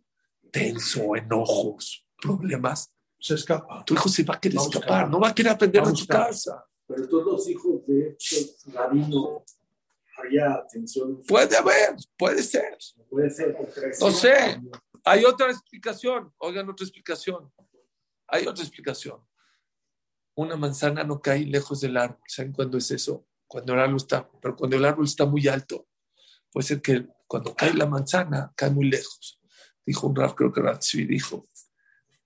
tenso, 0.50 1.18
enojos, 1.18 2.08
problemas, 2.22 2.94
se 3.20 3.34
escapa. 3.34 3.84
Tu 3.84 3.96
hijo 3.96 4.08
se 4.08 4.24
va 4.24 4.36
a 4.36 4.40
querer 4.40 4.60
escapar, 4.60 5.10
no 5.10 5.20
va 5.20 5.28
a 5.28 5.36
querer 5.36 5.52
aprender 5.52 5.84
de 5.84 5.92
tu 5.92 6.08
casa. 6.08 6.66
Pero 6.88 7.06
todos 7.06 7.26
los 7.26 7.50
hijos 7.50 7.86
de 7.86 8.16
estos 8.18 8.74
rabinos 8.74 9.44
había 10.20 10.66
tensión. 10.72 11.22
Puede 11.28 11.58
haber, 11.58 11.96
puede 12.18 12.44
ser. 12.44 12.78
Puede 13.10 13.30
ser. 13.30 13.56
No 14.00 14.12
sé. 14.12 14.62
Hay 15.04 15.26
otra 15.26 15.50
explicación. 15.52 16.34
Oigan 16.38 16.70
otra 16.70 16.84
explicación. 16.84 17.52
Hay 18.28 18.48
otra 18.48 18.64
explicación. 18.64 19.20
Una 20.36 20.56
manzana 20.56 21.04
no 21.04 21.22
cae 21.22 21.46
lejos 21.46 21.82
del 21.82 21.98
árbol. 21.98 22.20
¿Saben 22.28 22.54
cuándo 22.54 22.78
es 22.78 22.92
eso? 22.92 23.26
cuando 23.50 23.74
el 23.74 23.80
árbol 23.80 23.98
está, 23.98 24.30
pero 24.40 24.56
cuando 24.56 24.78
el 24.78 24.86
árbol 24.86 25.06
está 25.06 25.26
muy 25.26 25.48
alto, 25.48 25.88
puede 26.52 26.68
ser 26.68 26.82
que 26.82 27.08
cuando 27.26 27.56
cae 27.56 27.74
la 27.74 27.88
manzana, 27.88 28.54
cae 28.56 28.70
muy 28.70 28.88
lejos. 28.88 29.42
Dijo 29.84 30.06
un 30.06 30.16
Raf, 30.16 30.36
creo 30.36 30.54
que 30.54 30.62
Ratzvi 30.62 31.06
dijo, 31.06 31.50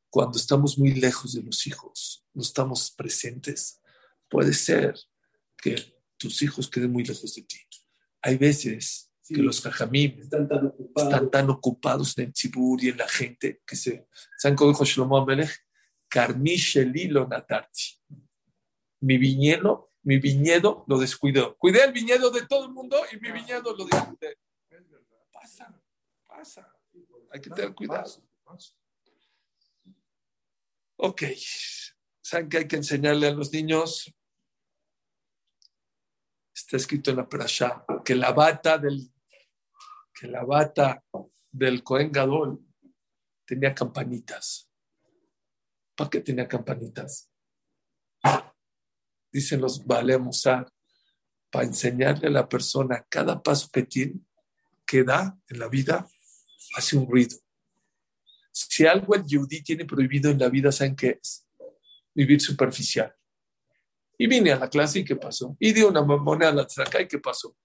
cuando 0.09 0.37
estamos 0.37 0.77
muy 0.77 0.91
lejos 0.91 1.33
de 1.33 1.41
los 1.41 1.65
hijos, 1.65 2.25
no 2.33 2.41
estamos 2.41 2.91
presentes, 2.91 3.81
puede 4.27 4.53
ser 4.53 4.95
que 5.57 5.97
tus 6.17 6.41
hijos 6.41 6.69
queden 6.69 6.91
muy 6.91 7.05
lejos 7.05 7.33
de 7.35 7.43
ti. 7.43 7.57
Hay 8.23 8.37
veces 8.37 9.11
que 9.27 9.41
los 9.41 9.61
jajamim 9.61 10.19
están 10.19 10.47
tan 10.47 10.67
ocupados, 10.67 11.13
están 11.13 11.31
tan 11.31 11.49
ocupados 11.49 12.17
en 12.17 12.25
el 12.25 12.33
tzibur 12.33 12.83
y 12.83 12.89
en 12.89 12.97
la 12.97 13.07
gente 13.07 13.61
que 13.65 13.75
se... 13.75 14.07
¿Saben 14.37 14.55
cómo 14.55 14.71
dijo 14.71 14.85
Shlomo 14.85 15.17
Amelech? 15.17 15.51
Karmisheli 16.09 17.09
natarti. 17.09 17.99
Mi 19.01 19.17
viñedo 19.17 19.93
mi 20.03 20.19
viñedo 20.19 20.83
lo 20.87 20.99
descuidó. 20.99 21.57
Cuidé 21.57 21.85
el 21.85 21.93
viñedo 21.93 22.29
de 22.29 22.45
todo 22.45 22.65
el 22.65 22.71
mundo 22.71 23.01
y 23.11 23.17
mi 23.17 23.31
viñedo 23.31 23.75
lo 23.75 23.85
descuidé. 23.85 24.37
Pasa, 25.31 25.81
pasa. 26.27 26.73
Hay 27.31 27.41
que 27.41 27.49
tener 27.49 27.73
cuidado. 27.73 28.11
Ok. 30.97 31.23
¿Saben 32.21 32.49
que 32.49 32.57
hay 32.57 32.67
que 32.67 32.75
enseñarle 32.75 33.27
a 33.27 33.31
los 33.31 33.51
niños? 33.51 34.13
Está 36.73 36.81
escrito 36.81 37.11
en 37.11 37.17
la 37.17 37.29
Perashá 37.29 37.85
que 38.03 38.15
la 38.15 38.31
bata 38.31 38.79
del 38.79 39.07
que 40.11 40.25
la 40.25 40.43
bata 40.43 41.03
del 41.51 41.83
Cohen 41.83 42.11
Gadol 42.11 42.65
tenía 43.45 43.75
campanitas. 43.75 44.67
¿Para 45.95 46.09
qué 46.09 46.21
tenía 46.21 46.47
campanitas? 46.47 47.29
Dicen 49.31 49.61
los 49.61 49.85
Bale 49.85 50.19
para 51.51 51.65
enseñarle 51.65 52.29
a 52.29 52.31
la 52.31 52.49
persona 52.49 53.05
cada 53.07 53.43
paso 53.43 53.69
que 53.71 53.83
tiene, 53.83 54.21
que 54.83 55.03
da 55.03 55.37
en 55.49 55.59
la 55.59 55.67
vida, 55.67 56.07
hace 56.75 56.97
un 56.97 57.07
ruido. 57.07 57.37
Si 58.51 58.87
algo 58.87 59.13
el 59.13 59.27
yudí 59.27 59.61
tiene 59.61 59.85
prohibido 59.85 60.31
en 60.31 60.39
la 60.39 60.49
vida, 60.49 60.71
¿saben 60.71 60.95
qué 60.95 61.19
es? 61.21 61.47
Vivir 62.15 62.41
superficial. 62.41 63.15
Y 64.17 64.27
vine 64.27 64.51
a 64.51 64.59
la 64.59 64.69
clase 64.69 64.99
y 64.99 65.05
¿qué 65.05 65.15
pasó? 65.15 65.55
Y 65.59 65.73
di 65.73 65.81
una 65.81 66.01
moneda 66.01 66.49
a 66.49 66.53
la 66.53 66.67
traca 66.67 67.01
y 67.01 67.07
¿qué 67.07 67.19
pasó? 67.19 67.55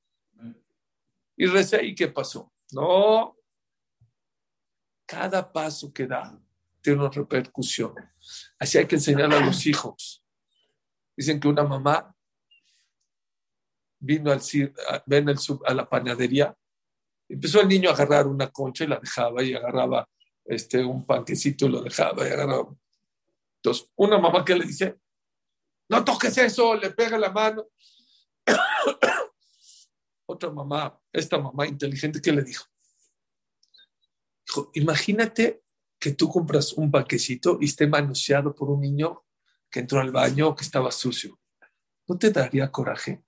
Y 1.36 1.46
recé 1.46 1.84
y 1.84 1.94
¿qué 1.94 2.08
pasó? 2.08 2.52
No. 2.72 3.36
Cada 5.06 5.52
paso 5.52 5.92
que 5.92 6.06
da 6.06 6.38
tiene 6.80 7.00
una 7.00 7.10
repercusión. 7.10 7.94
Así 8.58 8.78
hay 8.78 8.86
que 8.86 8.96
enseñar 8.96 9.32
a 9.32 9.40
los 9.40 9.66
hijos. 9.66 10.24
Dicen 11.16 11.40
que 11.40 11.48
una 11.48 11.64
mamá 11.64 12.14
vino 14.00 14.30
al, 14.30 14.40
ven 15.06 15.28
a 15.28 15.74
la 15.74 15.88
panadería, 15.88 16.56
empezó 17.28 17.60
el 17.60 17.68
niño 17.68 17.90
a 17.90 17.92
agarrar 17.92 18.26
una 18.26 18.50
concha 18.50 18.84
y 18.84 18.86
la 18.86 18.98
dejaba 18.98 19.42
y 19.42 19.54
agarraba 19.54 20.08
este, 20.44 20.84
un 20.84 21.04
panquecito 21.04 21.66
y 21.66 21.70
lo 21.70 21.82
dejaba 21.82 22.26
y 22.26 22.32
agarraba. 22.32 22.74
Entonces, 23.56 23.90
una 23.96 24.18
mamá 24.18 24.44
que 24.44 24.54
le 24.54 24.64
dice, 24.64 24.98
no 25.88 26.04
toques 26.04 26.36
eso, 26.38 26.74
le 26.74 26.90
pega 26.90 27.18
la 27.18 27.30
mano. 27.30 27.66
Otra 30.26 30.50
mamá, 30.50 31.00
esta 31.12 31.38
mamá 31.38 31.66
inteligente, 31.66 32.20
¿qué 32.20 32.32
le 32.32 32.42
dijo? 32.42 32.66
Dijo, 34.46 34.70
imagínate 34.74 35.62
que 35.98 36.12
tú 36.12 36.28
compras 36.28 36.72
un 36.74 36.90
panquecito 36.90 37.58
y 37.60 37.66
esté 37.66 37.86
manoseado 37.86 38.54
por 38.54 38.70
un 38.70 38.80
niño 38.80 39.24
que 39.70 39.80
entró 39.80 40.00
al 40.00 40.12
baño 40.12 40.48
o 40.48 40.54
que 40.54 40.64
estaba 40.64 40.90
sucio. 40.92 41.38
¿No 42.06 42.18
te 42.18 42.30
daría 42.30 42.70
coraje? 42.70 43.22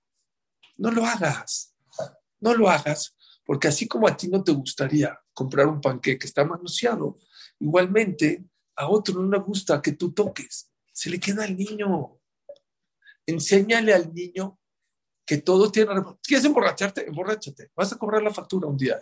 No 0.77 0.91
lo 0.91 1.05
hagas. 1.05 1.75
No 2.39 2.55
lo 2.55 2.69
hagas, 2.69 3.15
porque 3.45 3.67
así 3.67 3.87
como 3.87 4.07
a 4.07 4.17
ti 4.17 4.27
no 4.27 4.43
te 4.43 4.51
gustaría 4.51 5.19
comprar 5.33 5.67
un 5.67 5.79
panque 5.79 6.17
que 6.17 6.25
está 6.25 6.43
manoseado, 6.43 7.19
igualmente 7.59 8.43
a 8.75 8.87
otro 8.89 9.21
no 9.21 9.29
le 9.29 9.37
gusta 9.37 9.81
que 9.81 9.91
tú 9.91 10.11
toques. 10.11 10.71
Se 10.91 11.09
le 11.09 11.19
queda 11.19 11.43
al 11.43 11.55
niño. 11.55 12.20
Enséñale 13.25 13.93
al 13.93 14.13
niño 14.13 14.59
que 15.25 15.37
todo 15.37 15.71
tiene. 15.71 15.93
¿Quieres 16.21 16.45
emborracharte? 16.45 17.07
Emborráchate. 17.07 17.71
Vas 17.75 17.93
a 17.93 17.97
cobrar 17.97 18.21
la 18.21 18.33
factura 18.33 18.67
un 18.67 18.77
día. 18.77 19.01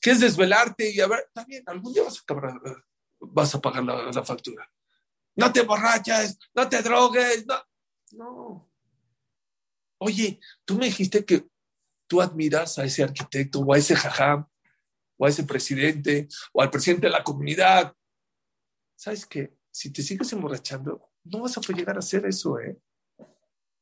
¿Quieres 0.00 0.20
desvelarte? 0.20 0.90
Y 0.90 1.00
a 1.00 1.06
ver, 1.06 1.30
también, 1.32 1.62
algún 1.66 1.92
día 1.92 2.02
vas 2.04 2.18
a, 2.20 3.60
pagar 3.60 3.84
la, 3.84 4.24
factura. 4.24 4.70
No 5.34 5.52
te 5.52 5.60
emborraches, 5.60 6.38
no 6.54 6.68
te 6.68 6.82
drogues, 6.82 7.46
no. 7.46 7.56
No. 8.12 8.70
Oye, 9.98 10.40
tú 10.64 10.76
me 10.76 10.86
dijiste 10.86 11.24
que 11.24 11.46
tú 12.06 12.20
admiras 12.20 12.78
a 12.78 12.84
ese 12.84 13.02
arquitecto 13.02 13.60
o 13.60 13.74
a 13.74 13.78
ese 13.78 13.94
jajam 13.94 14.48
o 15.16 15.26
a 15.26 15.28
ese 15.28 15.44
presidente 15.44 16.28
o 16.52 16.62
al 16.62 16.70
presidente 16.70 17.06
de 17.08 17.12
la 17.12 17.24
comunidad. 17.24 17.94
¿Sabes 18.96 19.26
qué? 19.26 19.56
Si 19.70 19.92
te 19.92 20.02
sigues 20.02 20.32
emborrachando, 20.32 21.07
no 21.30 21.40
vas 21.42 21.56
a 21.56 21.60
poder 21.60 21.78
llegar 21.78 21.96
a 21.96 22.00
hacer 22.00 22.24
eso, 22.26 22.58
¿eh? 22.58 22.76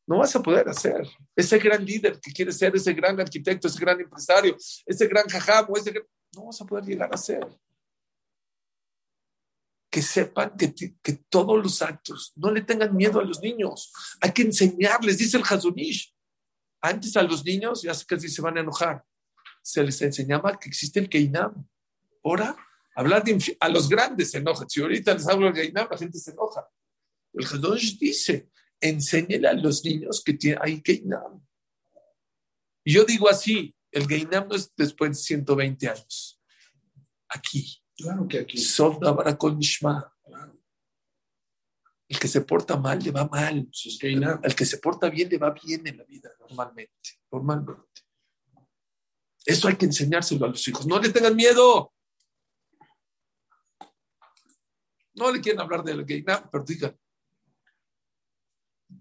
No 0.07 0.19
vas 0.19 0.35
a 0.37 0.43
poder 0.43 0.69
hacer. 0.69 1.07
Ese 1.35 1.59
gran 1.59 1.85
líder 1.85 2.21
que 2.21 2.33
quieres 2.33 2.57
ser, 2.57 2.75
ese 2.77 2.93
gran 2.93 3.19
arquitecto, 3.19 3.67
ese 3.67 3.81
gran 3.81 4.01
empresario, 4.01 4.57
ese 4.87 5.07
gran 5.09 5.27
jajam, 5.27 5.67
ese 5.75 5.93
no 6.33 6.47
vas 6.47 6.61
a 6.61 6.65
poder 6.65 6.85
llegar 6.85 7.13
a 7.13 7.17
ser. 7.17 7.45
Que 9.91 10.03
sepan 10.03 10.57
que, 10.57 10.73
que 10.75 11.13
todos 11.29 11.61
los 11.61 11.83
actos, 11.83 12.33
no 12.37 12.53
le 12.53 12.63
tengan 12.63 12.95
miedo 12.95 13.19
a 13.19 13.25
los 13.25 13.41
niños. 13.41 13.93
Hay 14.21 14.33
que 14.33 14.43
enseñarles, 14.43 15.19
dice 15.19 15.39
el 15.39 15.45
Hazunish. 15.45 16.15
Antes 16.81 17.17
a 17.17 17.23
los 17.23 17.45
niños, 17.45 17.83
ya 17.83 17.93
que 18.07 18.21
se 18.21 18.43
van 18.43 18.59
a 18.59 18.61
enojar, 18.61 19.05
se 19.61 19.83
les 19.83 20.01
enseñaba 20.03 20.57
que 20.57 20.69
existe 20.69 21.01
el 21.01 21.09
Keinam. 21.09 21.67
Ahora, 22.23 22.55
hablar 22.95 23.25
de 23.25 23.57
a 23.59 23.69
los 23.69 23.89
grandes 23.89 24.31
se 24.31 24.39
enojan. 24.39 24.69
Si 24.71 24.81
ahorita 24.81 25.15
les 25.15 25.27
hablo 25.27 25.47
del 25.47 25.55
Keinam, 25.55 25.89
la 25.91 25.99
gente 25.99 26.19
se 26.19 26.31
enoja. 26.31 26.69
El 27.37 27.47
Hadosh 27.47 27.99
dice, 27.99 28.51
enséñele 28.80 29.47
a 29.47 29.53
los 29.53 29.84
niños 29.84 30.22
que 30.24 30.32
tiene, 30.32 30.59
hay 30.61 30.80
Keinam. 30.80 31.47
Y 32.82 32.95
yo 32.95 33.05
digo 33.05 33.28
así, 33.28 33.74
el 33.91 34.07
Geinam 34.07 34.49
no 34.49 34.55
es 34.55 34.72
después 34.74 35.11
de 35.11 35.16
120 35.16 35.89
años. 35.89 36.41
Aquí. 37.28 37.82
Claro 37.97 38.26
que 38.26 38.39
aquí. 38.41 38.59
Con 39.39 39.59
Nishma. 39.59 40.12
El 42.09 42.18
que 42.18 42.28
se 42.28 42.41
porta 42.43 42.76
mal 42.76 43.03
le 43.03 43.11
va 43.11 43.26
mal. 43.26 43.68
El 44.43 44.55
que 44.55 44.64
se 44.64 44.78
porta 44.78 45.11
bien 45.11 45.28
le 45.28 45.39
va 45.39 45.51
bien 45.51 45.87
en 45.87 45.99
la 45.99 46.05
vida, 46.05 46.30
normalmente. 46.39 46.93
Normalmente. 47.30 48.03
Eso 49.45 49.68
hay 49.68 49.76
que 49.76 49.87
enseñárselo 49.87 50.47
a 50.47 50.49
los 50.49 50.66
hijos. 50.68 50.87
No 50.87 51.01
le 51.01 51.11
tengan 51.11 51.37
miedo. 51.37 51.93
No 55.14 55.32
le 55.32 55.41
quieren 55.41 55.61
hablar 55.61 55.82
del 55.82 56.05
gay, 56.05 56.22
pero 56.22 56.64
digan. 56.64 56.97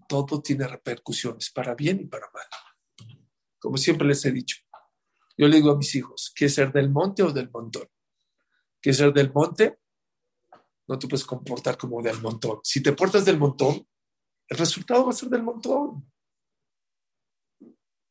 Todo 0.08 0.40
tiene 0.42 0.66
repercusiones, 0.66 1.50
para 1.50 1.74
bien 1.74 2.00
y 2.00 2.06
para 2.06 2.30
mal. 2.32 2.46
Como 3.58 3.76
siempre 3.76 4.06
les 4.06 4.24
he 4.24 4.32
dicho. 4.32 4.58
Yo 5.36 5.48
le 5.48 5.56
digo 5.56 5.70
a 5.70 5.76
mis 5.76 5.94
hijos, 5.94 6.32
¿quieres 6.34 6.54
ser 6.54 6.72
del 6.72 6.90
monte 6.90 7.22
o 7.22 7.32
del 7.32 7.50
montón? 7.50 7.88
¿Quieres 8.80 8.98
ser 8.98 9.12
del 9.12 9.32
monte? 9.32 9.78
no 10.86 10.98
te 10.98 11.08
puedes 11.08 11.24
comportar 11.24 11.76
como 11.76 12.02
del 12.02 12.20
montón. 12.20 12.60
Si 12.62 12.82
te 12.82 12.92
portas 12.92 13.24
del 13.24 13.38
montón, 13.38 13.86
el 14.48 14.58
resultado 14.58 15.04
va 15.04 15.10
a 15.10 15.14
ser 15.14 15.28
del 15.28 15.42
montón. 15.42 16.10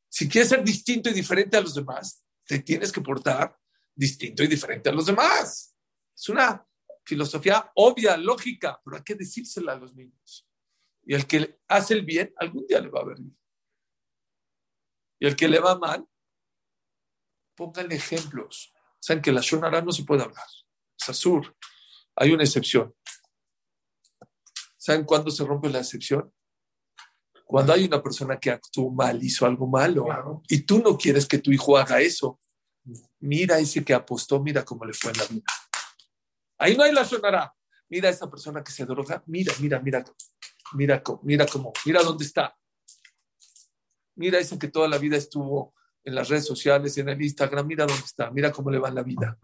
Si 0.10 0.28
quieres 0.28 0.50
ser 0.50 0.64
distinto 0.64 1.10
y 1.10 1.14
diferente 1.14 1.58
a 1.58 1.62
los 1.62 1.76
demás, 1.76 2.24
te 2.46 2.60
tienes 2.60 2.92
que 2.92 3.02
portar 3.02 3.58
distinto 3.94 4.44
y 4.44 4.48
diferente 4.48 4.90
a 4.90 4.94
los 4.94 5.06
demás. 5.06 5.76
Es 6.16 6.30
una 6.30 6.66
filosofía 7.04 7.72
obvia, 7.76 8.18
lógica, 8.18 8.80
pero 8.84 8.98
hay 8.98 9.04
que 9.04 9.16
decírsela 9.16 9.74
a 9.74 9.78
los 9.78 9.96
niños. 9.96 10.45
Y 11.06 11.14
el 11.14 11.28
que 11.28 11.60
hace 11.68 11.94
el 11.94 12.04
bien, 12.04 12.34
algún 12.38 12.66
día 12.66 12.82
le 12.82 12.90
va 12.90 13.02
a 13.02 13.06
ver 13.06 13.20
bien. 13.20 13.38
Y 15.20 15.28
el 15.28 15.36
que 15.36 15.48
le 15.48 15.60
va 15.60 15.78
mal, 15.78 16.06
pónganle 17.56 17.96
ejemplos. 17.96 18.74
Saben 19.00 19.22
que 19.22 19.32
la 19.32 19.42
Shonara 19.42 19.82
no 19.82 19.92
se 19.92 20.04
puede 20.04 20.24
hablar. 20.24 20.48
Es 21.00 21.10
azul. 21.10 21.56
Hay 22.16 22.32
una 22.32 22.44
excepción. 22.44 22.94
¿Saben 24.78 25.04
cuándo 25.04 25.32
se 25.32 25.46
rompe 25.46 25.70
la 25.70 25.80
excepción? 25.80 26.34
Cuando 27.46 27.74
hay 27.74 27.86
una 27.86 28.02
persona 28.02 28.40
que 28.40 28.50
actuó 28.50 28.90
mal, 28.90 29.24
hizo 29.24 29.46
algo 29.46 29.68
malo, 29.68 30.42
y 30.48 30.64
tú 30.64 30.80
no 30.80 30.98
quieres 30.98 31.28
que 31.28 31.38
tu 31.38 31.52
hijo 31.52 31.78
haga 31.78 32.02
eso. 32.02 32.40
Mira 33.20 33.60
ese 33.60 33.84
que 33.84 33.94
apostó, 33.94 34.42
mira 34.42 34.66
cómo 34.66 34.86
le 34.86 34.94
fue 34.94 35.12
en 35.12 35.18
la 35.18 35.26
vida. 35.26 35.44
Ahí 36.58 36.76
no 36.76 36.84
hay 36.84 36.92
la 36.92 37.06
sonará. 37.06 37.54
Mira 37.88 38.10
a 38.10 38.12
esa 38.12 38.30
persona 38.30 38.64
que 38.64 38.72
se 38.72 38.86
droga, 38.86 39.24
mira, 39.28 39.54
mira, 39.60 39.80
mira, 39.80 40.04
mira, 40.74 41.02
mira 41.24 41.46
cómo, 41.46 41.74
mira 41.86 42.02
dónde 42.04 42.26
está. 42.26 42.58
Mira 44.16 44.40
ese 44.40 44.58
que 44.58 44.70
toda 44.70 44.88
la 44.88 44.98
vida 44.98 45.18
estuvo 45.18 45.74
en 46.04 46.16
las 46.16 46.30
redes 46.30 46.46
sociales, 46.46 46.98
en 46.98 47.10
el 47.10 47.22
Instagram, 47.22 47.66
mira 47.66 47.86
dónde 47.86 48.04
está, 48.04 48.32
mira 48.32 48.52
cómo 48.52 48.70
le 48.70 48.80
va 48.80 48.90
en 48.90 48.96
la 48.96 49.04
vida. 49.04 49.38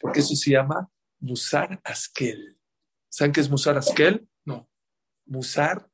Porque 0.00 0.20
eso 0.20 0.34
se 0.34 0.50
llama 0.50 0.90
Musar 1.20 1.80
Askel. 1.84 2.58
¿Saben 3.08 3.32
qué 3.32 3.40
es 3.40 3.48
Musar 3.48 3.78
Askel? 3.78 4.28
No. 4.44 4.68
Musar 5.26 5.88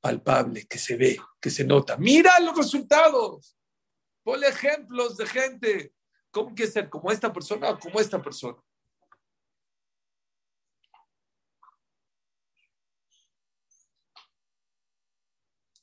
palpable, 0.00 0.66
que 0.66 0.78
se 0.78 0.96
ve, 0.96 1.18
que 1.40 1.50
se 1.50 1.64
nota. 1.64 1.96
Mira 1.96 2.38
los 2.40 2.56
resultados. 2.56 3.56
Ponle 4.22 4.48
ejemplos 4.48 5.16
de 5.16 5.26
gente. 5.26 5.94
¿Cómo 6.30 6.54
quiere 6.54 6.70
ser? 6.70 6.88
¿Como 6.88 7.10
esta 7.10 7.32
persona 7.32 7.70
o 7.70 7.78
como 7.78 7.98
esta 7.98 8.22
persona? 8.22 8.58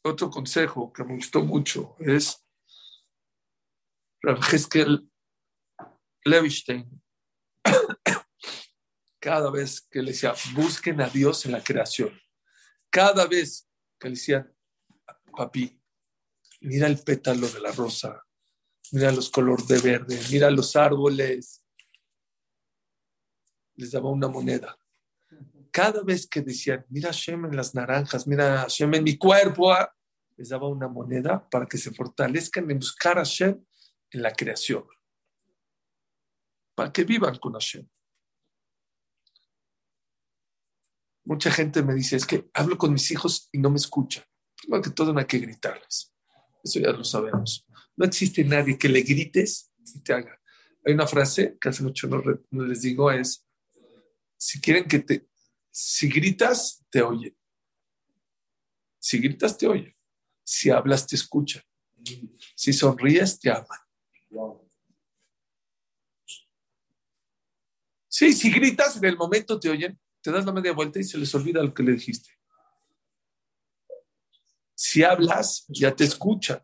Otro 0.08 0.30
consejo 0.30 0.94
que 0.94 1.04
me 1.04 1.16
gustó 1.16 1.44
mucho 1.44 1.98
es 2.00 2.48
Rav 4.22 4.40
Heskel 4.40 5.12
cada 9.20 9.52
vez 9.52 9.82
que 9.82 10.02
le 10.02 10.12
decía, 10.12 10.34
busquen 10.54 11.02
a 11.02 11.10
Dios 11.10 11.46
en 11.46 11.52
la 11.52 11.62
creación. 11.62 12.18
Cada 12.90 13.28
vez 13.28 13.70
que 14.00 14.08
le 14.08 14.16
decían, 14.16 14.56
papi, 15.36 15.78
mira 16.62 16.88
el 16.88 17.00
pétalo 17.00 17.50
de 17.50 17.60
la 17.60 17.74
rosa, 17.74 18.24
mira 18.94 19.12
los 19.12 19.30
colores 19.30 19.68
de 19.68 19.80
verde, 19.80 20.18
mira 20.32 20.50
los 20.50 20.78
árboles. 20.78 21.66
les 23.76 23.92
daba 23.92 24.10
una 24.10 24.30
moneda. 24.30 24.80
Cada 25.70 26.02
vez 26.02 26.28
que 26.28 26.42
decían, 26.42 26.86
mira 26.88 27.10
Hashem 27.10 27.46
en 27.46 27.58
las 27.58 27.76
naranjas, 27.76 28.26
mira 28.26 28.62
Hashem 28.62 28.94
en 28.96 29.04
mi 29.04 29.18
cuerpo, 29.18 29.72
ah", 29.72 29.94
les 30.38 30.50
daba 30.50 30.70
una 30.70 30.88
moneda 30.88 31.50
para 31.50 31.66
que 31.66 31.78
se 31.78 31.92
fortalezcan 31.92 32.70
en 32.70 32.78
buscar 32.78 33.18
a 33.18 33.26
Hashem 33.26 33.64
en 34.12 34.22
la 34.22 34.32
creación. 34.32 34.86
Para 36.76 36.94
que 36.94 37.04
vivan 37.04 37.38
con 37.40 37.54
Hashem. 37.54 37.88
Mucha 41.26 41.52
gente 41.52 41.82
me 41.82 41.94
dice, 41.94 42.16
es 42.16 42.26
que 42.26 42.50
hablo 42.54 42.78
con 42.78 42.94
mis 42.94 43.12
hijos 43.12 43.50
y 43.52 43.58
no 43.58 43.70
me 43.70 43.78
escuchan. 43.78 44.24
Primero 44.62 44.84
que 44.84 44.92
todo 44.92 45.12
no 45.12 45.20
hay 45.20 45.26
que 45.26 45.40
gritarles. 45.40 46.14
Eso 46.64 46.80
ya 46.80 46.92
lo 46.92 47.04
sabemos. 47.04 47.66
No 47.98 48.06
existe 48.06 48.44
nadie 48.44 48.78
que 48.78 48.88
le 48.88 49.02
grites 49.02 49.74
y 49.94 50.02
te 50.02 50.14
haga. 50.14 50.40
Hay 50.86 50.94
una 50.94 51.08
frase 51.08 51.58
que 51.60 51.70
hace 51.70 51.84
mucho 51.84 52.08
no, 52.08 52.66
les 52.66 52.82
digo, 52.82 53.12
es, 53.12 53.46
si 54.38 54.62
quieren 54.62 54.88
que 54.88 55.00
te, 55.00 55.28
si 55.70 56.08
gritas, 56.08 56.86
te 56.90 57.02
oyen. 57.02 57.36
Si 59.00 59.20
gritas, 59.20 59.58
te 59.58 59.68
oyen. 59.68 59.97
Si 60.50 60.70
hablas, 60.70 61.06
te 61.06 61.18
escuchan. 61.18 61.62
Si 62.56 62.72
sonríes, 62.72 63.38
te 63.38 63.52
aman. 63.52 63.80
Sí, 68.08 68.32
si 68.32 68.50
gritas, 68.50 68.96
en 68.96 69.04
el 69.04 69.18
momento 69.18 69.60
te 69.60 69.70
oyen, 69.70 70.00
te 70.22 70.32
das 70.32 70.46
la 70.46 70.54
media 70.54 70.72
vuelta 70.72 71.02
y 71.02 71.04
se 71.04 71.18
les 71.18 71.36
olvida 71.36 71.62
lo 71.62 71.74
que 71.74 71.84
le 71.84 71.92
dijiste. 71.92 72.30
Si 74.74 75.04
hablas, 75.04 75.66
ya 75.68 75.94
te 75.94 76.06
escuchan, 76.06 76.62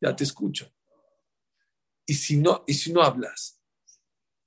ya 0.00 0.16
te 0.16 0.24
escuchan. 0.24 0.72
Y 2.06 2.14
si 2.14 2.38
no, 2.38 2.64
y 2.66 2.72
si 2.72 2.94
no 2.94 3.02
hablas, 3.02 3.60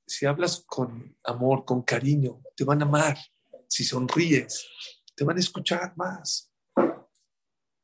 si 0.07 0.26
hablas 0.26 0.63
con 0.66 1.16
amor, 1.24 1.66
con 1.66 1.84
cariño, 1.84 2.41
te 2.55 2.63
van 2.63 2.82
a 2.82 2.86
amar. 2.86 3.16
Si 3.68 3.84
sonríes, 3.84 4.68
te 5.13 5.24
van 5.24 5.38
a 5.38 5.39
escuchar 5.39 5.95
más. 5.95 6.51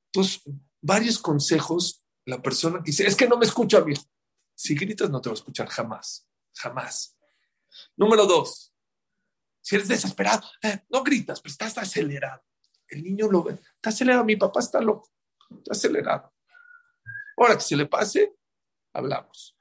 Entonces, 0.07 0.41
varios 0.81 1.19
consejos, 1.19 2.05
la 2.25 2.41
persona 2.41 2.79
dice, 2.83 3.05
es 3.05 3.15
que 3.15 3.27
no 3.27 3.37
me 3.37 3.45
escucha, 3.45 3.83
hijo. 3.87 4.03
Si 4.55 4.75
gritas, 4.75 5.09
no 5.09 5.21
te 5.21 5.29
va 5.29 5.33
a 5.33 5.35
escuchar 5.35 5.67
jamás, 5.67 6.27
jamás. 6.53 7.17
Número 7.95 8.25
dos, 8.25 8.73
si 9.61 9.75
eres 9.75 9.87
desesperado, 9.87 10.47
eh, 10.63 10.83
no 10.89 11.03
gritas, 11.03 11.41
pero 11.41 11.51
estás 11.51 11.77
acelerado. 11.77 12.43
El 12.87 13.03
niño 13.03 13.27
lo 13.29 13.43
ve, 13.43 13.53
está 13.53 13.89
acelerado, 13.89 14.25
mi 14.25 14.35
papá 14.35 14.59
está 14.59 14.81
loco, 14.81 15.09
está 15.49 15.71
acelerado. 15.71 16.33
Ahora 17.37 17.55
que 17.55 17.61
se 17.61 17.75
le 17.75 17.85
pase, 17.85 18.35
hablamos. 18.93 19.57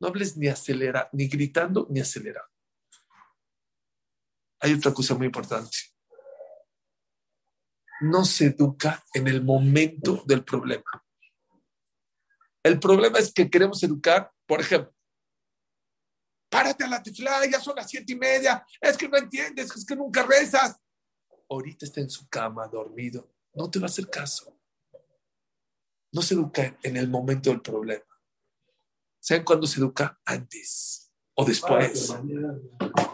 No 0.00 0.08
hables 0.08 0.36
ni 0.36 0.46
acelera, 0.48 1.08
ni 1.12 1.26
gritando, 1.26 1.86
ni 1.90 2.00
acelerado. 2.00 2.48
Hay 4.60 4.74
otra 4.74 4.92
cosa 4.92 5.14
muy 5.14 5.26
importante. 5.26 5.76
No 8.00 8.24
se 8.24 8.46
educa 8.46 9.02
en 9.14 9.26
el 9.26 9.42
momento 9.42 10.22
del 10.26 10.44
problema. 10.44 10.84
El 12.62 12.78
problema 12.80 13.18
es 13.18 13.32
que 13.32 13.48
queremos 13.48 13.82
educar, 13.82 14.32
por 14.46 14.60
ejemplo, 14.60 14.92
párate 16.48 16.84
a 16.84 16.88
la 16.88 17.02
tifla, 17.02 17.44
ya 17.46 17.60
son 17.60 17.76
las 17.76 17.88
siete 17.88 18.12
y 18.12 18.16
media, 18.16 18.66
es 18.80 18.96
que 18.96 19.08
no 19.08 19.16
entiendes, 19.16 19.74
es 19.74 19.84
que 19.84 19.96
nunca 19.96 20.24
rezas. 20.24 20.76
Ahorita 21.48 21.86
está 21.86 22.00
en 22.00 22.10
su 22.10 22.28
cama, 22.28 22.66
dormido, 22.66 23.32
no 23.54 23.70
te 23.70 23.78
va 23.78 23.86
a 23.86 23.88
hacer 23.88 24.08
caso. 24.10 24.58
No 26.12 26.22
se 26.22 26.34
educa 26.34 26.78
en 26.82 26.96
el 26.96 27.08
momento 27.08 27.50
del 27.50 27.60
problema. 27.60 28.04
¿Saben 29.20 29.44
cuándo 29.44 29.66
se 29.66 29.80
educa? 29.80 30.20
Antes 30.24 31.06
o 31.34 31.44
después. 31.44 32.14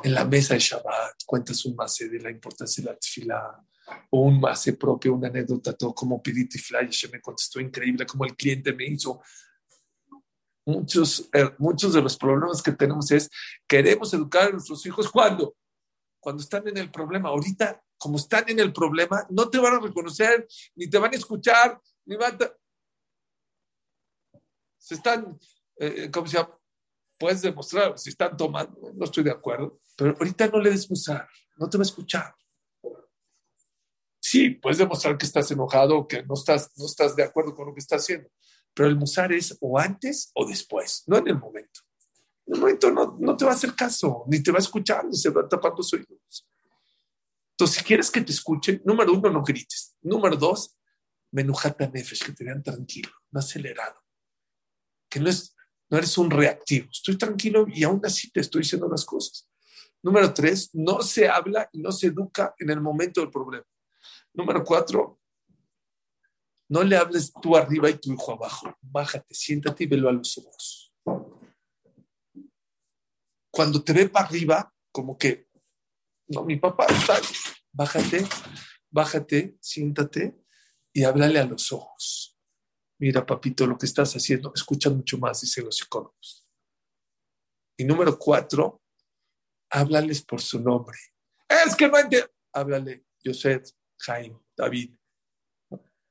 En 0.05 0.15
la 0.15 0.25
mesa 0.25 0.55
de 0.55 0.61
Shabbat 0.61 1.25
cuentas 1.27 1.65
un 1.65 1.75
mase 1.75 2.09
de 2.09 2.21
la 2.21 2.31
importancia 2.31 2.83
de 2.83 2.91
la 2.91 2.99
tefilá 2.99 3.67
un 4.11 4.41
mase 4.41 4.75
propio, 4.75 5.15
una 5.15 5.29
anécdota, 5.29 5.73
todo 5.73 5.95
como 5.95 6.23
pedí 6.23 6.49
tefilá 6.49 6.83
y 6.83 6.91
me 7.11 7.21
contestó 7.21 7.61
increíble, 7.61 8.07
como 8.07 8.25
el 8.25 8.37
cliente 8.37 8.73
me 8.73 8.87
hizo 8.87 9.21
muchos, 10.65 11.29
eh, 11.33 11.51
muchos 11.59 11.93
de 11.93 12.03
los 12.03 12.17
problemas 12.17 12.63
que 12.63 12.73
tenemos 12.73 13.11
es, 13.11 13.29
queremos 13.67 14.13
educar 14.15 14.49
a 14.49 14.53
nuestros 14.53 14.85
hijos 14.87 15.11
cuando, 15.11 15.57
cuando 16.21 16.43
están 16.43 16.67
en 16.69 16.79
el 16.79 16.91
problema. 16.91 17.31
Ahorita, 17.31 17.83
como 17.99 18.17
están 18.17 18.45
en 18.49 18.61
el 18.61 18.73
problema, 18.73 19.27
no 19.31 19.49
te 19.49 19.59
van 19.59 19.75
a 19.75 19.81
reconocer, 19.81 20.47
ni 20.75 20.89
te 20.89 20.99
van 20.99 21.13
a 21.13 21.17
escuchar, 21.17 21.81
ni 22.05 22.17
van 22.17 22.39
a... 22.43 22.53
Se 24.79 24.95
están, 24.95 25.39
eh, 25.77 26.11
¿cómo 26.13 26.27
se? 26.27 26.39
Puedes 27.19 27.43
demostrar, 27.43 27.97
si 27.99 28.11
están 28.11 28.37
tomando, 28.37 28.93
no 28.95 29.05
estoy 29.05 29.23
de 29.23 29.31
acuerdo, 29.31 29.79
pero 29.97 30.17
ahorita 30.19 30.49
no 30.49 30.59
le 30.59 30.71
des 30.71 30.91
usar, 30.91 31.29
no 31.57 31.69
te 31.69 31.79
va 31.79 31.83
a 31.83 31.87
escuchar. 31.87 32.35
Sí, 34.33 34.49
puedes 34.49 34.79
demostrar 34.79 35.19
que 35.19 35.27
estás 35.27 35.51
enojado, 35.51 36.09
que 36.09 36.23
no 36.23 36.33
estás, 36.33 36.71
no 36.79 36.87
estás 36.87 37.15
de 37.15 37.23
acuerdo 37.23 37.55
con 37.55 37.67
lo 37.67 37.75
que 37.75 37.81
está 37.81 37.97
haciendo, 37.97 38.31
pero 38.73 38.89
el 38.89 38.97
musar 38.97 39.31
es 39.31 39.59
o 39.61 39.79
antes 39.79 40.31
o 40.33 40.47
después, 40.47 41.03
no 41.07 41.19
en 41.19 41.29
el 41.29 41.39
momento. 41.39 41.81
En 42.47 42.55
el 42.55 42.61
momento 42.61 42.91
no, 42.91 43.19
no 43.21 43.37
te 43.37 43.45
va 43.45 43.51
a 43.51 43.55
hacer 43.55 43.75
caso, 43.75 44.25
ni 44.29 44.43
te 44.43 44.51
va 44.51 44.57
a 44.57 44.63
escuchar, 44.63 45.05
ni 45.05 45.19
se 45.19 45.29
va 45.29 45.43
a 45.43 45.49
tapar 45.49 45.73
oídos. 45.73 46.49
Entonces, 47.51 47.77
si 47.77 47.85
quieres 47.85 48.11
que 48.11 48.23
te 48.23 48.33
escuchen, 48.33 48.81
número 48.87 49.13
uno, 49.13 49.29
no 49.29 49.43
grites. 49.43 49.97
Número 50.01 50.35
dos, 50.35 50.79
menujata 51.31 51.87
nefesh, 51.89 52.25
que 52.25 52.33
te 52.33 52.45
vean 52.45 52.63
tranquilo, 52.63 53.11
no 53.33 53.41
acelerado. 53.41 54.01
Que 55.11 55.21
no, 55.21 55.29
es, 55.29 55.55
no 55.91 55.99
eres 55.99 56.17
un 56.17 56.31
reactivo. 56.31 56.89
Estoy 56.91 57.19
tranquilo 57.19 57.67
y 57.69 57.85
aún 57.85 58.01
así 58.03 58.31
te 58.31 58.41
estoy 58.41 58.63
diciendo 58.63 58.89
las 58.89 59.05
cosas. 59.05 59.47
Número 60.03 60.33
tres, 60.33 60.71
no 60.73 61.03
se 61.03 61.29
habla 61.29 61.69
y 61.71 61.83
no 61.83 61.93
se 61.93 62.07
educa 62.07 62.55
en 62.59 62.71
el 62.71 62.81
momento 62.81 63.21
del 63.21 63.31
problema. 63.31 63.67
Número 64.35 64.65
cuatro, 64.65 65.21
no 66.69 66.83
le 66.83 66.97
hables 66.97 67.33
tú 67.43 67.55
arriba 67.57 67.91
y 67.91 67.99
tu 67.99 68.13
hijo 68.13 68.33
abajo. 68.33 68.75
Bájate, 68.81 69.35
siéntate 69.35 69.85
y 69.85 69.87
velo 69.87 70.09
a 70.09 70.13
los 70.13 70.39
ojos. 70.39 70.95
Cuando 73.51 73.85
te 73.85 73.93
ve 73.93 74.09
para 74.09 74.27
arriba, 74.27 74.75
como 74.91 75.19
que, 75.19 75.49
no, 76.29 76.45
mi 76.45 76.57
papá 76.57 76.87
está, 76.87 77.21
bájate, 77.73 78.27
bájate, 78.91 79.59
siéntate 79.61 80.43
y 80.95 81.05
háblale 81.05 81.39
a 81.41 81.45
los 81.45 81.71
ojos. 81.73 82.39
Mira, 82.99 83.27
papito, 83.27 83.67
lo 83.67 83.77
que 83.77 83.85
estás 83.87 84.15
haciendo, 84.15 84.53
escucha 84.55 84.89
mucho 84.89 85.19
más, 85.19 85.43
dicen 85.43 85.67
los 85.67 85.77
psicólogos. 85.77 86.49
Y 87.77 87.85
número 87.85 88.19
cuatro, 88.19 88.81
háblales 89.71 90.23
por 90.23 90.41
su 90.41 90.61
nombre. 90.61 90.97
Es 91.49 91.75
que 91.77 91.89
no 91.89 91.99
entiendo. 91.99 92.31
Háblale, 92.55 93.05
José, 93.25 93.63
Jaime, 94.05 94.39
David, 94.57 94.95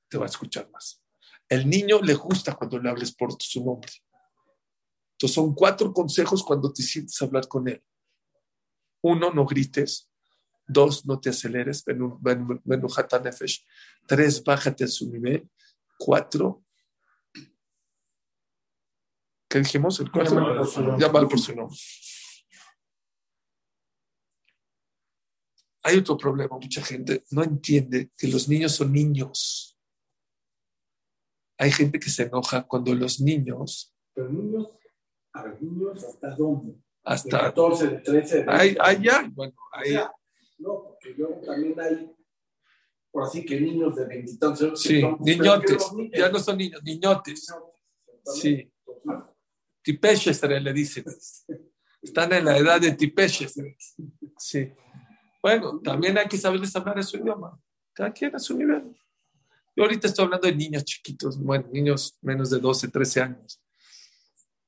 te 0.08 0.18
va 0.18 0.26
a 0.26 0.30
escuchar 0.30 0.70
más. 0.72 1.02
El 1.48 1.70
niño 1.70 2.02
le 2.02 2.14
gusta 2.14 2.56
cuando 2.56 2.80
le 2.80 2.90
hables 2.90 3.14
por 3.14 3.36
su 3.40 3.64
nombre. 3.64 3.92
Entonces 5.14 5.36
son 5.36 5.54
cuatro 5.54 5.94
consejos 5.94 6.44
cuando 6.44 6.72
te 6.72 6.82
sientes 6.82 7.22
a 7.22 7.26
hablar 7.26 7.48
con 7.48 7.68
él. 7.68 7.84
Uno, 9.02 9.32
no 9.32 9.46
grites. 9.46 10.10
Dos, 10.66 11.06
no 11.06 11.20
te 11.20 11.30
aceleres. 11.30 11.84
Tres, 14.08 14.44
bájate 14.44 14.84
a 14.86 14.88
su 14.88 15.12
nivel. 15.12 15.50
Cuatro, 15.98 16.64
¿qué 19.50 19.60
dijimos? 19.60 20.00
El 20.00 20.12
cuatro, 20.12 20.98
llámalo 20.98 21.28
por 21.28 21.40
su 21.40 21.56
nombre. 21.56 21.78
Hay 25.84 25.98
otro 25.98 26.18
problema, 26.18 26.58
mucha 26.58 26.84
gente 26.84 27.24
no 27.32 27.44
entiende 27.44 28.12
que 28.16 28.28
los 28.28 28.48
niños 28.48 28.74
son 28.74 28.92
niños 28.92 29.72
hay 31.62 31.72
gente 31.72 32.00
que 32.00 32.10
se 32.10 32.24
enoja 32.24 32.64
cuando 32.64 32.96
los 32.96 33.22
niños. 33.22 33.94
Pero 34.16 34.30
niños, 34.30 34.68
a 35.32 35.44
ver, 35.44 35.62
niños, 35.62 36.04
¿hasta 36.04 36.36
dónde? 36.36 36.74
Hasta. 37.04 37.38
De 37.38 37.44
14, 37.44 37.88
de 37.88 37.98
13. 38.00 38.38
De 38.38 38.46
hay, 38.52 38.76
hay 38.80 39.04
ya, 39.04 39.30
bueno, 39.32 39.54
hay. 39.74 39.94
no, 40.58 40.84
porque 40.86 41.16
yo 41.16 41.28
también 41.46 41.80
hay, 41.80 42.12
por 43.12 43.26
así 43.26 43.46
que 43.46 43.62
niños 43.62 43.96
de 43.96 44.06
veintitantos. 44.08 44.82
Sí, 44.82 45.04
niñotes. 45.20 45.92
Ya 46.12 46.32
no 46.32 46.40
son 46.40 46.58
niños, 46.58 46.82
niñotes. 46.82 47.48
Sí. 48.26 48.72
Tipeches 49.84 50.42
le 50.42 50.74
dicen. 50.74 51.06
Están 52.02 52.34
en 52.34 52.46
la 52.46 52.58
edad 52.58 52.82
de 52.82 52.94
tipeches. 52.94 53.54
Sí. 54.40 54.74
Bueno, 55.42 55.80
también 55.84 56.18
hay 56.18 56.28
que 56.28 56.38
saberles 56.38 56.76
hablar 56.76 57.04
su 57.04 57.18
idioma. 57.18 57.60
Cada 57.94 58.12
quien 58.14 58.36
a 58.36 58.40
su 58.40 58.58
nivel. 58.58 58.96
Yo 59.76 59.84
ahorita 59.84 60.08
estoy 60.08 60.26
hablando 60.26 60.48
de 60.48 60.56
niños 60.56 60.84
chiquitos, 60.84 61.38
bueno, 61.38 61.68
niños 61.72 62.18
menos 62.22 62.50
de 62.50 62.60
12, 62.60 62.90
13 62.90 63.22
años, 63.22 63.62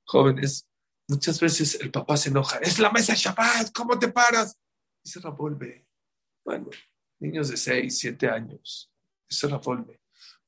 jóvenes. 0.06 0.68
Muchas 1.08 1.40
veces 1.40 1.80
el 1.82 1.92
papá 1.92 2.16
se 2.16 2.30
enoja. 2.30 2.58
Es 2.60 2.80
la 2.80 2.90
mesa 2.90 3.14
Shabbat, 3.14 3.72
¿cómo 3.74 4.00
te 4.00 4.08
paras? 4.08 4.58
Y 5.04 5.10
se 5.10 5.20
revuelve. 5.20 5.86
Bueno, 6.46 6.70
niños 7.20 7.50
de 7.50 7.58
6, 7.58 7.98
7 7.98 8.30
años. 8.30 8.92
Y 9.30 9.36
se 9.36 9.48
revuelve. 9.48 10.02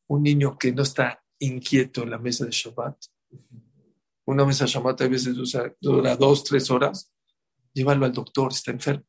Un 0.07 0.23
niño 0.23 0.57
que 0.57 0.71
no 0.71 0.84
está 0.84 1.21
inquieto 1.39 2.03
en 2.03 2.11
la 2.11 2.17
mesa 2.17 2.45
de 2.45 2.51
Shabbat. 2.51 2.97
Una 4.26 4.45
mesa 4.45 4.63
de 4.63 4.71
Shabbat 4.71 5.01
a 5.01 5.07
veces 5.07 5.36
dura, 5.36 5.76
dura 5.82 6.15
dos, 6.15 6.43
tres 6.45 6.71
horas. 6.71 7.11
Llévalo 7.73 8.05
al 8.05 8.13
doctor, 8.13 8.53
está 8.53 8.71
enfermo. 8.71 9.05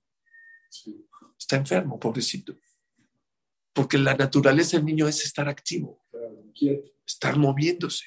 Está 1.38 1.56
enfermo, 1.56 1.98
pobrecito. 1.98 2.56
Porque 3.72 3.98
la 3.98 4.14
naturaleza 4.14 4.76
del 4.76 4.86
niño 4.86 5.06
es 5.06 5.24
estar 5.24 5.48
activo, 5.48 6.04
estar 7.04 7.36
moviéndose. 7.36 8.06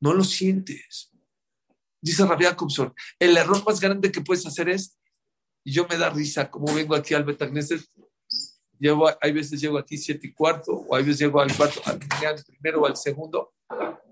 No 0.00 0.12
lo 0.12 0.22
sientes. 0.22 1.10
Dice 2.00 2.26
Rabia 2.26 2.54
Kubson, 2.54 2.92
el 3.18 3.36
error 3.36 3.64
más 3.64 3.80
grande 3.80 4.12
que 4.12 4.20
puedes 4.20 4.44
hacer 4.46 4.68
es, 4.68 4.98
y 5.64 5.72
yo 5.72 5.86
me 5.88 5.96
da 5.96 6.10
risa, 6.10 6.50
como 6.50 6.74
vengo 6.74 6.94
aquí 6.94 7.14
al 7.14 7.24
Betagneset, 7.24 7.82
llevo, 8.78 9.10
hay 9.20 9.32
veces 9.32 9.60
llego 9.60 9.78
aquí 9.78 9.96
siete 9.96 10.26
y 10.26 10.34
cuarto, 10.34 10.72
o 10.72 10.94
hay 10.94 11.04
veces 11.04 11.20
llego 11.20 11.40
al 11.40 11.56
cuarto, 11.56 11.80
al 11.86 11.98
primero 12.44 12.82
o 12.82 12.86
al 12.86 12.96
segundo, 12.96 13.54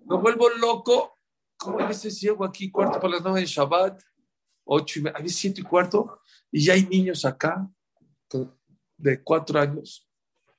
me 0.06 0.16
vuelvo 0.16 0.48
loco, 0.48 1.18
como 1.58 1.80
hay 1.80 1.88
veces 1.88 2.18
llego 2.18 2.44
aquí 2.44 2.70
cuarto 2.70 2.98
para 2.98 3.14
las 3.14 3.22
nueve 3.22 3.40
de 3.40 3.46
Shabbat, 3.46 4.02
ocho 4.64 4.98
y 4.98 5.02
media, 5.02 5.16
hay 5.18 5.24
veces 5.24 5.38
siete 5.38 5.60
y 5.60 5.64
cuarto, 5.64 6.20
y 6.50 6.64
ya 6.64 6.74
hay 6.74 6.86
niños 6.86 7.24
acá 7.24 7.68
de 8.96 9.22
cuatro 9.22 9.60
años, 9.60 10.08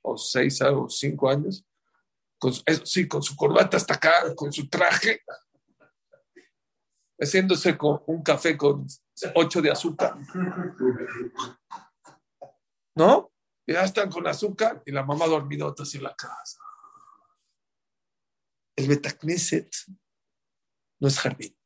o 0.02 0.16
seis 0.16 0.60
o 0.62 0.88
cinco 0.88 1.28
años, 1.28 1.66
con, 2.38 2.52
sí, 2.84 3.08
con 3.08 3.22
su 3.22 3.34
corbata 3.36 3.76
hasta 3.76 3.94
acá, 3.94 4.34
con 4.34 4.52
su 4.52 4.68
traje, 4.68 5.22
haciéndose 7.18 7.76
con 7.78 8.02
un 8.06 8.22
café 8.22 8.56
con 8.56 8.86
ocho 9.34 9.62
de 9.62 9.70
azúcar. 9.70 10.16
¿No? 12.94 13.32
Ya 13.66 13.82
están 13.82 14.10
con 14.10 14.26
azúcar 14.26 14.82
y 14.84 14.92
la 14.92 15.04
mamá 15.04 15.26
dormidota 15.26 15.84
en 15.92 16.02
la 16.02 16.14
casa. 16.14 16.58
El 18.76 18.88
Betacneset 18.88 19.70
no 21.00 21.08
es 21.08 21.18
jardín. 21.18 21.56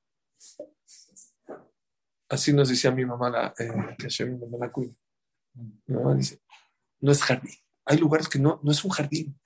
Así 2.28 2.52
nos 2.52 2.68
decía 2.68 2.90
mi 2.90 3.04
mamá, 3.04 3.30
la, 3.30 3.54
eh, 3.58 3.96
que 3.98 4.24
mi 4.26 4.38
mamá 4.38 4.66
la 4.66 4.72
cuida. 4.72 4.92
Mi 5.54 5.94
mamá 5.94 6.14
dice, 6.14 6.40
no 7.00 7.12
es 7.12 7.22
jardín. 7.22 7.54
Hay 7.84 7.98
lugares 7.98 8.28
que 8.28 8.38
no, 8.38 8.60
no 8.62 8.70
es 8.70 8.84
un 8.84 8.90
jardín. 8.90 9.38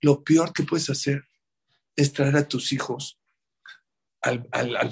Lo 0.00 0.22
peor 0.22 0.52
que 0.52 0.62
puedes 0.62 0.88
hacer 0.88 1.24
es 1.96 2.12
traer 2.12 2.36
a 2.36 2.46
tus 2.46 2.72
hijos 2.72 3.20
al, 4.22 4.48
al, 4.52 4.76
al 4.76 4.90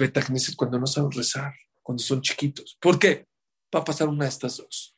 cuando 0.56 0.78
no 0.78 0.86
saben 0.86 1.12
rezar, 1.12 1.54
cuando 1.82 2.02
son 2.02 2.20
chiquitos. 2.20 2.76
¿Por 2.80 2.98
qué? 2.98 3.26
Va 3.74 3.80
a 3.80 3.84
pasar 3.84 4.08
una 4.08 4.24
de 4.24 4.30
estas 4.30 4.56
dos. 4.56 4.96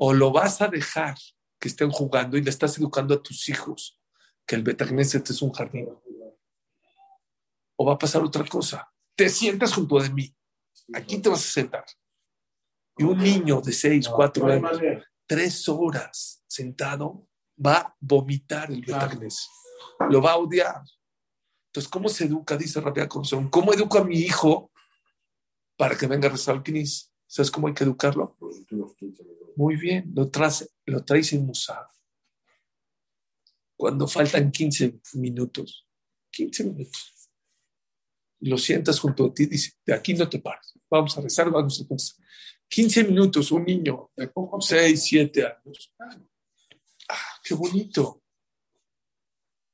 O 0.00 0.12
lo 0.12 0.32
vas 0.32 0.62
a 0.62 0.68
dejar 0.68 1.16
que 1.58 1.68
estén 1.68 1.90
jugando 1.90 2.36
y 2.36 2.42
le 2.42 2.50
estás 2.50 2.78
educando 2.78 3.14
a 3.14 3.22
tus 3.22 3.48
hijos 3.48 4.00
que 4.46 4.56
el 4.56 4.62
Betagneset 4.62 5.28
es 5.30 5.42
un 5.42 5.52
jardín. 5.52 5.88
O 7.76 7.86
va 7.86 7.94
a 7.94 7.98
pasar 7.98 8.22
otra 8.22 8.44
cosa. 8.44 8.90
Te 9.16 9.28
sientas 9.28 9.74
junto 9.74 10.00
de 10.00 10.10
mí. 10.10 10.34
Aquí 10.92 11.18
te 11.18 11.28
vas 11.28 11.44
a 11.44 11.52
sentar. 11.52 11.84
Y 12.96 13.04
un 13.04 13.18
niño 13.18 13.60
de 13.60 13.72
6, 13.72 14.08
4 14.08 14.46
años, 14.46 14.80
tres 15.26 15.68
horas 15.68 16.42
sentado, 16.46 17.26
va 17.64 17.76
a 17.76 17.96
vomitar 18.00 18.70
el 18.70 18.82
Betagneset. 18.82 19.50
Lo 20.10 20.20
va 20.20 20.32
a 20.32 20.36
odiar. 20.36 20.82
Entonces, 21.66 21.90
¿cómo 21.90 22.08
se 22.08 22.24
educa? 22.24 22.56
Dice 22.56 22.80
Rabia 22.80 23.08
Consón. 23.08 23.48
¿Cómo 23.50 23.72
educo 23.72 23.98
a 23.98 24.04
mi 24.04 24.18
hijo 24.18 24.70
para 25.76 25.96
que 25.96 26.06
venga 26.06 26.28
a 26.28 26.32
rezar 26.32 26.56
al 26.56 26.62
Knis? 26.62 27.12
¿Sabes 27.26 27.50
cómo 27.50 27.66
hay 27.66 27.74
que 27.74 27.84
educarlo? 27.84 28.36
Muy 29.56 29.76
bien, 29.76 30.12
lo, 30.14 30.30
traes, 30.30 30.72
lo 30.86 31.04
traes 31.04 31.32
en 31.32 31.46
Musar. 31.46 31.86
Cuando 33.76 34.06
faltan 34.06 34.52
15 34.52 35.00
minutos, 35.14 35.86
15 36.30 36.64
minutos, 36.64 37.13
lo 38.48 38.58
sientas 38.58 38.98
junto 39.00 39.26
a 39.26 39.34
ti, 39.34 39.46
dice, 39.46 39.72
de 39.84 39.94
aquí 39.94 40.14
no 40.14 40.28
te 40.28 40.38
pares, 40.38 40.74
vamos 40.90 41.16
a 41.16 41.20
rezar, 41.20 41.50
vamos 41.50 41.80
a 41.80 41.92
rezar. 41.92 42.24
15 42.68 43.04
minutos, 43.04 43.52
un 43.52 43.64
niño 43.64 44.10
de 44.16 44.30
6, 44.60 45.04
7 45.04 45.46
años. 45.46 45.94
Ah, 47.08 47.38
qué 47.42 47.54
bonito. 47.54 48.22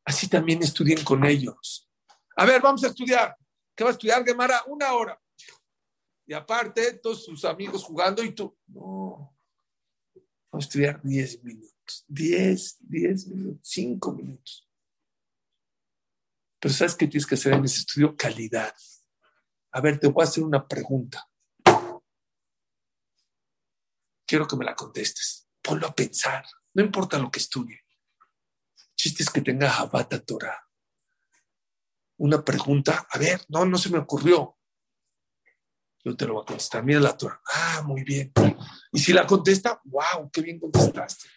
Así 0.04 0.28
también 0.28 0.62
estudien 0.62 1.02
con 1.04 1.24
ellos. 1.24 1.88
A 2.36 2.44
ver, 2.44 2.60
vamos 2.60 2.82
a 2.84 2.88
estudiar. 2.88 3.36
¿Qué 3.74 3.84
va 3.84 3.90
a 3.90 3.92
estudiar 3.92 4.24
Gemara? 4.24 4.62
Una 4.66 4.92
hora. 4.92 5.20
Y 6.26 6.32
aparte, 6.32 6.94
todos 6.94 7.24
sus 7.24 7.44
amigos 7.44 7.84
jugando 7.84 8.22
y 8.22 8.32
tú. 8.32 8.56
No. 8.66 9.34
Vamos 10.50 10.64
a 10.64 10.68
estudiar 10.68 11.00
10 11.02 11.42
minutos. 11.44 12.04
10, 12.08 12.76
10 12.80 13.26
minutos, 13.28 13.68
5 13.68 14.12
minutos. 14.12 14.69
Pero 16.60 16.74
¿sabes 16.74 16.94
qué 16.94 17.06
tienes 17.08 17.26
que 17.26 17.34
hacer 17.34 17.54
en 17.54 17.64
ese 17.64 17.80
estudio? 17.80 18.16
Calidad. 18.16 18.74
A 19.72 19.80
ver, 19.80 19.98
te 19.98 20.08
voy 20.08 20.22
a 20.22 20.28
hacer 20.28 20.44
una 20.44 20.66
pregunta. 20.66 21.26
Quiero 24.26 24.46
que 24.46 24.56
me 24.56 24.64
la 24.64 24.74
contestes. 24.74 25.48
Ponlo 25.62 25.88
a 25.88 25.94
pensar. 25.94 26.44
No 26.74 26.84
importa 26.84 27.18
lo 27.18 27.30
que 27.30 27.40
estudie. 27.40 27.80
Chiste 28.94 29.22
es 29.22 29.30
que 29.30 29.40
tenga 29.40 29.74
Habata 29.74 30.20
Torah 30.20 30.70
una 32.20 32.44
pregunta, 32.44 33.06
a 33.10 33.18
ver, 33.18 33.40
no, 33.48 33.64
no 33.64 33.78
se 33.78 33.88
me 33.88 33.98
ocurrió. 33.98 34.58
Yo 36.04 36.14
te 36.14 36.26
lo 36.26 36.34
voy 36.34 36.42
a 36.42 36.46
contestar. 36.46 36.84
Mira 36.84 37.00
la 37.00 37.16
Torah. 37.16 37.40
Ah, 37.46 37.82
muy 37.84 38.04
bien. 38.04 38.30
Y 38.92 38.98
si 38.98 39.12
la 39.12 39.26
contesta, 39.26 39.80
wow, 39.84 40.30
qué 40.30 40.42
bien 40.42 40.58
contestaste. 40.58 41.28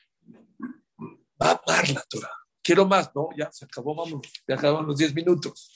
Va 1.41 1.51
a 1.51 1.61
amar 1.65 1.89
la 1.89 2.01
Torah. 2.01 2.31
Quiero 2.63 2.87
más, 2.87 3.11
¿no? 3.13 3.29
Ya 3.37 3.51
se 3.51 3.65
acabó, 3.65 3.93
vamos. 3.93 4.21
Ya 4.47 4.55
acabaron 4.55 4.87
los 4.87 4.97
10 4.97 5.13
minutos. 5.13 5.71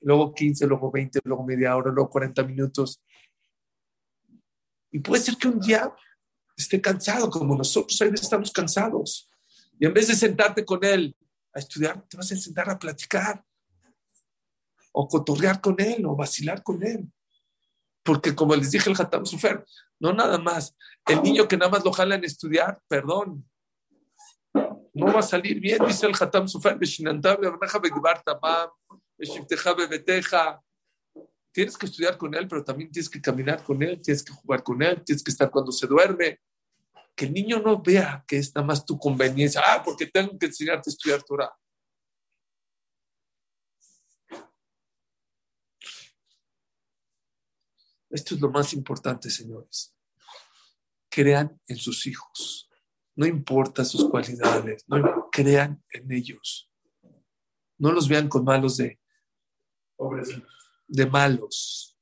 Luego 0.00 0.32
15, 0.32 0.66
luego 0.68 0.92
20, 0.92 1.18
luego 1.24 1.44
media 1.44 1.76
hora, 1.76 1.90
luego 1.90 2.08
40 2.08 2.44
minutos. 2.44 3.02
Y 4.92 5.00
puede 5.00 5.22
ser 5.22 5.36
que 5.36 5.48
un 5.48 5.58
día 5.58 5.92
esté 6.56 6.80
cansado, 6.80 7.28
como 7.28 7.56
nosotros 7.56 8.00
ahí 8.00 8.10
estamos 8.14 8.52
cansados. 8.52 9.28
Y 9.78 9.86
en 9.86 9.92
vez 9.92 10.06
de 10.06 10.14
sentarte 10.14 10.64
con 10.64 10.84
él 10.84 11.16
a 11.52 11.58
estudiar, 11.58 12.06
te 12.08 12.16
vas 12.16 12.30
a 12.30 12.36
sentar 12.36 12.70
a 12.70 12.78
platicar 12.78 13.44
o 14.92 15.08
cotorrear 15.08 15.60
con 15.60 15.80
él 15.80 16.06
o 16.06 16.14
vacilar 16.14 16.62
con 16.62 16.82
él. 16.84 17.10
Porque 18.04 18.34
como 18.34 18.54
les 18.54 18.70
dije 18.70 18.88
el 18.88 18.96
Hatam 18.98 19.26
Sufer, 19.26 19.64
no 19.98 20.12
nada 20.12 20.38
más. 20.38 20.76
El 21.06 21.22
niño 21.22 21.48
que 21.48 21.56
nada 21.56 21.70
más 21.70 21.84
lo 21.84 21.92
jala 21.92 22.14
en 22.14 22.24
estudiar, 22.24 22.80
perdón, 22.88 23.48
no 24.98 25.12
va 25.12 25.20
a 25.20 25.22
salir 25.22 25.60
bien, 25.60 25.78
dice 25.86 26.06
el 26.06 26.14
Hatam 26.18 26.48
Sufer, 26.48 26.78
Tienes 31.52 31.76
que 31.76 31.86
estudiar 31.86 32.18
con 32.18 32.34
él, 32.34 32.46
pero 32.46 32.62
también 32.62 32.90
tienes 32.90 33.08
que 33.08 33.20
caminar 33.20 33.62
con 33.64 33.82
él, 33.82 34.00
tienes 34.02 34.22
que 34.22 34.32
jugar 34.32 34.62
con 34.62 34.82
él, 34.82 35.02
tienes 35.04 35.22
que 35.22 35.30
estar 35.30 35.50
cuando 35.50 35.72
se 35.72 35.86
duerme. 35.86 36.40
Que 37.16 37.24
el 37.24 37.32
niño 37.32 37.58
no 37.58 37.82
vea 37.82 38.24
que 38.28 38.38
es 38.38 38.54
nada 38.54 38.66
más 38.66 38.84
tu 38.84 38.98
conveniencia. 38.98 39.60
Ah, 39.64 39.82
porque 39.82 40.06
tengo 40.06 40.38
que 40.38 40.46
enseñarte 40.46 40.90
a 40.90 40.92
estudiar 40.92 41.22
Torah. 41.22 41.52
Esto 48.10 48.34
es 48.34 48.40
lo 48.40 48.50
más 48.50 48.72
importante, 48.72 49.30
señores. 49.30 49.94
Crean 51.08 51.60
en 51.66 51.76
sus 51.76 52.06
hijos. 52.06 52.67
No 53.18 53.26
importa 53.26 53.84
sus 53.84 54.08
cualidades, 54.08 54.84
no 54.86 55.28
crean 55.32 55.82
en 55.90 56.12
ellos. 56.12 56.70
No 57.76 57.90
los 57.90 58.08
vean 58.08 58.28
con 58.28 58.44
malos 58.44 58.76
de 58.76 59.00
de 60.86 61.04
malos, 61.04 61.98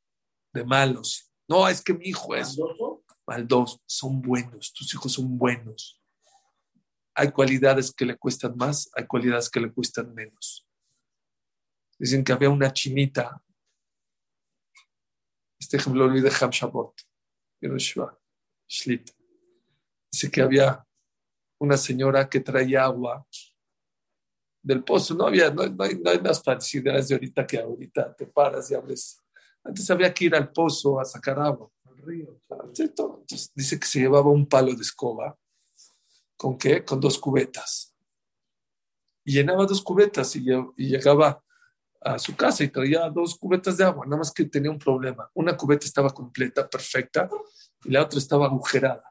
de 0.52 0.64
malos. 0.64 1.32
No, 1.48 1.66
es 1.66 1.82
que 1.82 1.94
mi 1.94 2.08
hijo 2.08 2.36
es 2.36 2.58
maldoso. 3.26 3.80
Son 3.86 4.20
buenos, 4.20 4.72
tus 4.74 4.92
hijos 4.92 5.14
son 5.14 5.38
buenos. 5.38 6.02
Hay 7.14 7.32
cualidades 7.32 7.90
que 7.94 8.04
le 8.04 8.18
cuestan 8.18 8.54
más, 8.54 8.90
hay 8.94 9.06
cualidades 9.06 9.48
que 9.48 9.60
le 9.60 9.72
cuestan 9.72 10.14
menos. 10.14 10.68
Dicen 11.98 12.22
que 12.22 12.32
había 12.32 12.50
una 12.50 12.70
chinita 12.70 13.42
este 15.58 15.78
ejemplo 15.78 16.06
lo 16.06 16.12
vi 16.12 16.20
de 16.20 16.32
Ham 16.40 16.50
Shabbat, 16.50 16.92
Dice 20.12 20.30
que 20.30 20.40
había 20.40 20.85
una 21.58 21.76
señora 21.76 22.28
que 22.28 22.40
traía 22.40 22.84
agua 22.84 23.26
del 24.62 24.84
pozo. 24.84 25.14
No 25.14 25.26
había, 25.26 25.50
no, 25.50 25.62
hay, 25.62 25.70
no 25.70 26.10
hay 26.10 26.20
las 26.20 26.42
facilidades 26.42 27.08
de 27.08 27.14
ahorita 27.14 27.46
que 27.46 27.58
ahorita 27.58 28.14
te 28.14 28.26
paras 28.26 28.70
y 28.70 28.74
abres. 28.74 29.20
Antes 29.64 29.90
había 29.90 30.12
que 30.12 30.26
ir 30.26 30.34
al 30.34 30.52
pozo 30.52 31.00
a 31.00 31.04
sacar 31.04 31.38
agua, 31.38 31.70
al 31.84 31.96
río. 31.98 32.40
Entonces, 32.78 33.50
dice 33.54 33.80
que 33.80 33.86
se 33.86 34.00
llevaba 34.00 34.30
un 34.30 34.46
palo 34.46 34.74
de 34.74 34.82
escoba. 34.82 35.36
¿Con 36.36 36.58
qué? 36.58 36.84
Con 36.84 37.00
dos 37.00 37.18
cubetas. 37.18 37.94
Y 39.24 39.32
llenaba 39.32 39.66
dos 39.66 39.82
cubetas 39.82 40.36
y 40.36 40.44
llegaba 40.76 41.42
a 42.06 42.18
su 42.18 42.36
casa 42.36 42.62
y 42.62 42.68
traía 42.68 43.10
dos 43.10 43.36
cubetas 43.36 43.76
de 43.76 43.84
agua, 43.84 44.06
nada 44.06 44.18
más 44.18 44.32
que 44.32 44.44
tenía 44.44 44.70
un 44.70 44.78
problema. 44.78 45.28
Una 45.34 45.56
cubeta 45.56 45.86
estaba 45.86 46.10
completa, 46.10 46.68
perfecta, 46.68 47.28
y 47.84 47.90
la 47.90 48.02
otra 48.02 48.18
estaba 48.18 48.46
agujerada. 48.46 49.02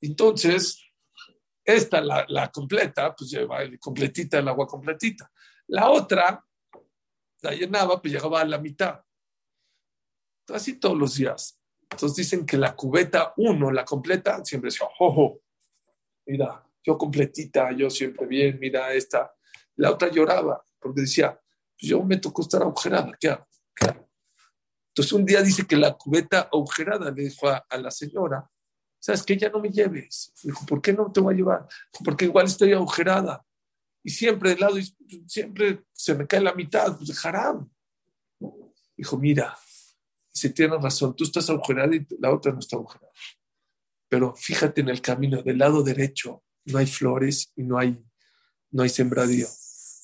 Entonces, 0.00 0.82
esta, 1.64 2.00
la, 2.00 2.50
completa, 2.50 3.14
pues 3.14 3.30
lleva 3.30 3.58
completita 3.78 4.38
el 4.38 4.48
agua 4.48 4.66
completita. 4.66 5.30
La 5.68 5.90
otra, 5.90 6.44
la 7.42 7.50
llenaba, 7.52 8.00
pues 8.00 8.12
llegaba 8.12 8.40
a 8.40 8.44
la 8.44 8.58
mitad. 8.58 9.00
Así 10.48 10.80
todos 10.80 10.96
los 10.96 11.14
días. 11.16 11.60
Entonces 11.90 12.16
dicen 12.16 12.46
que 12.46 12.56
la 12.56 12.74
cubeta 12.74 13.32
uno, 13.36 13.70
la 13.70 13.84
completa, 13.84 14.44
siempre 14.44 14.70
decía, 14.70 14.88
ojo, 14.98 15.42
mira, 16.26 16.64
yo 16.82 16.96
completita, 16.96 17.72
yo 17.72 17.90
siempre 17.90 18.26
bien, 18.26 18.58
mira 18.58 18.92
esta. 18.92 19.32
La 19.76 19.90
otra 19.92 20.10
lloraba 20.10 20.64
porque 20.80 21.02
decía, 21.02 21.38
pues 21.78 21.90
yo 21.90 22.02
me 22.02 22.16
tocó 22.16 22.42
estar 22.42 22.62
agujerada, 22.62 23.12
¿qué 23.18 23.28
hago? 23.28 23.46
Entonces 24.88 25.12
un 25.12 25.24
día 25.24 25.40
dice 25.42 25.66
que 25.66 25.76
la 25.76 25.96
cubeta 25.96 26.48
agujerada 26.52 27.10
le 27.10 27.22
dijo 27.22 27.48
a, 27.48 27.64
la 27.78 27.90
señora, 27.90 28.50
¿sabes 29.00 29.22
qué? 29.24 29.36
Ya 29.36 29.48
no 29.48 29.58
me 29.58 29.70
lleves. 29.70 30.32
Dijo, 30.44 30.64
¿por 30.66 30.80
qué 30.80 30.92
no 30.92 31.10
te 31.10 31.20
voy 31.20 31.34
a 31.34 31.36
llevar? 31.36 31.68
porque 32.04 32.26
igual 32.26 32.46
estoy 32.46 32.72
agujerada. 32.72 33.44
Y 34.02 34.10
siempre 34.10 34.50
de 34.50 34.56
lado, 34.56 34.76
siempre 35.26 35.82
se 35.92 36.14
me 36.14 36.26
cae 36.26 36.40
la 36.40 36.54
mitad, 36.54 36.96
pues. 36.96 37.22
Dijo, 38.96 39.18
mira, 39.18 39.58
si 40.32 40.50
tienes 40.50 40.80
razón, 40.80 41.16
tú 41.16 41.24
estás 41.24 41.50
agujerada 41.50 41.94
y 41.94 42.06
la 42.18 42.32
otra 42.32 42.52
no 42.52 42.60
está 42.60 42.76
agujerada. 42.76 43.10
Pero 44.08 44.34
fíjate 44.34 44.80
en 44.80 44.88
el 44.88 45.00
camino, 45.00 45.42
del 45.42 45.58
lado 45.58 45.82
derecho 45.82 46.42
no 46.66 46.78
hay 46.78 46.86
flores 46.86 47.52
y 47.56 47.62
no 47.62 47.78
hay, 47.78 48.02
no 48.70 48.82
hay 48.82 48.88
sembradío. 48.88 49.46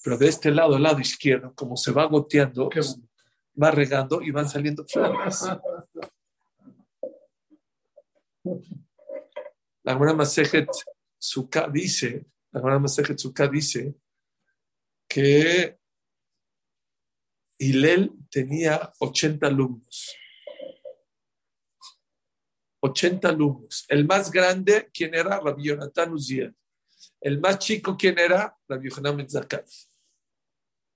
Pero 0.02 0.18
de 0.18 0.28
este 0.28 0.50
lado, 0.50 0.76
el 0.76 0.82
lado 0.82 1.00
izquierdo, 1.00 1.54
como 1.54 1.76
se 1.76 1.92
va 1.92 2.04
goteando, 2.06 2.70
va 3.60 3.70
regando 3.70 4.22
y 4.22 4.30
van 4.30 4.48
saliendo 4.48 4.84
flores. 4.86 5.44
La 9.86 9.92
Gemara 9.92 10.14
Masejet 10.14 10.68
Sukkah 11.16 11.68
dice, 11.68 12.26
la 12.50 12.58
Gemara 12.58 12.80
Masejet 12.80 13.16
Sukkah 13.20 13.46
dice 13.46 13.94
que 15.08 15.78
Hilel 17.56 18.10
tenía 18.28 18.92
80 18.98 19.46
alumnos. 19.46 20.16
80 22.80 23.28
alumnos. 23.28 23.86
El 23.88 24.04
más 24.08 24.32
grande, 24.32 24.90
¿quién 24.92 25.14
era? 25.14 25.38
Rabbi 25.38 25.68
Yonatan 25.68 26.12
Uziel. 26.14 26.52
El 27.20 27.38
más 27.38 27.60
chico, 27.60 27.96
¿quién 27.96 28.18
era? 28.18 28.58
Rabbi 28.68 28.90
Yohanan 28.90 29.30
Zakai. 29.30 29.62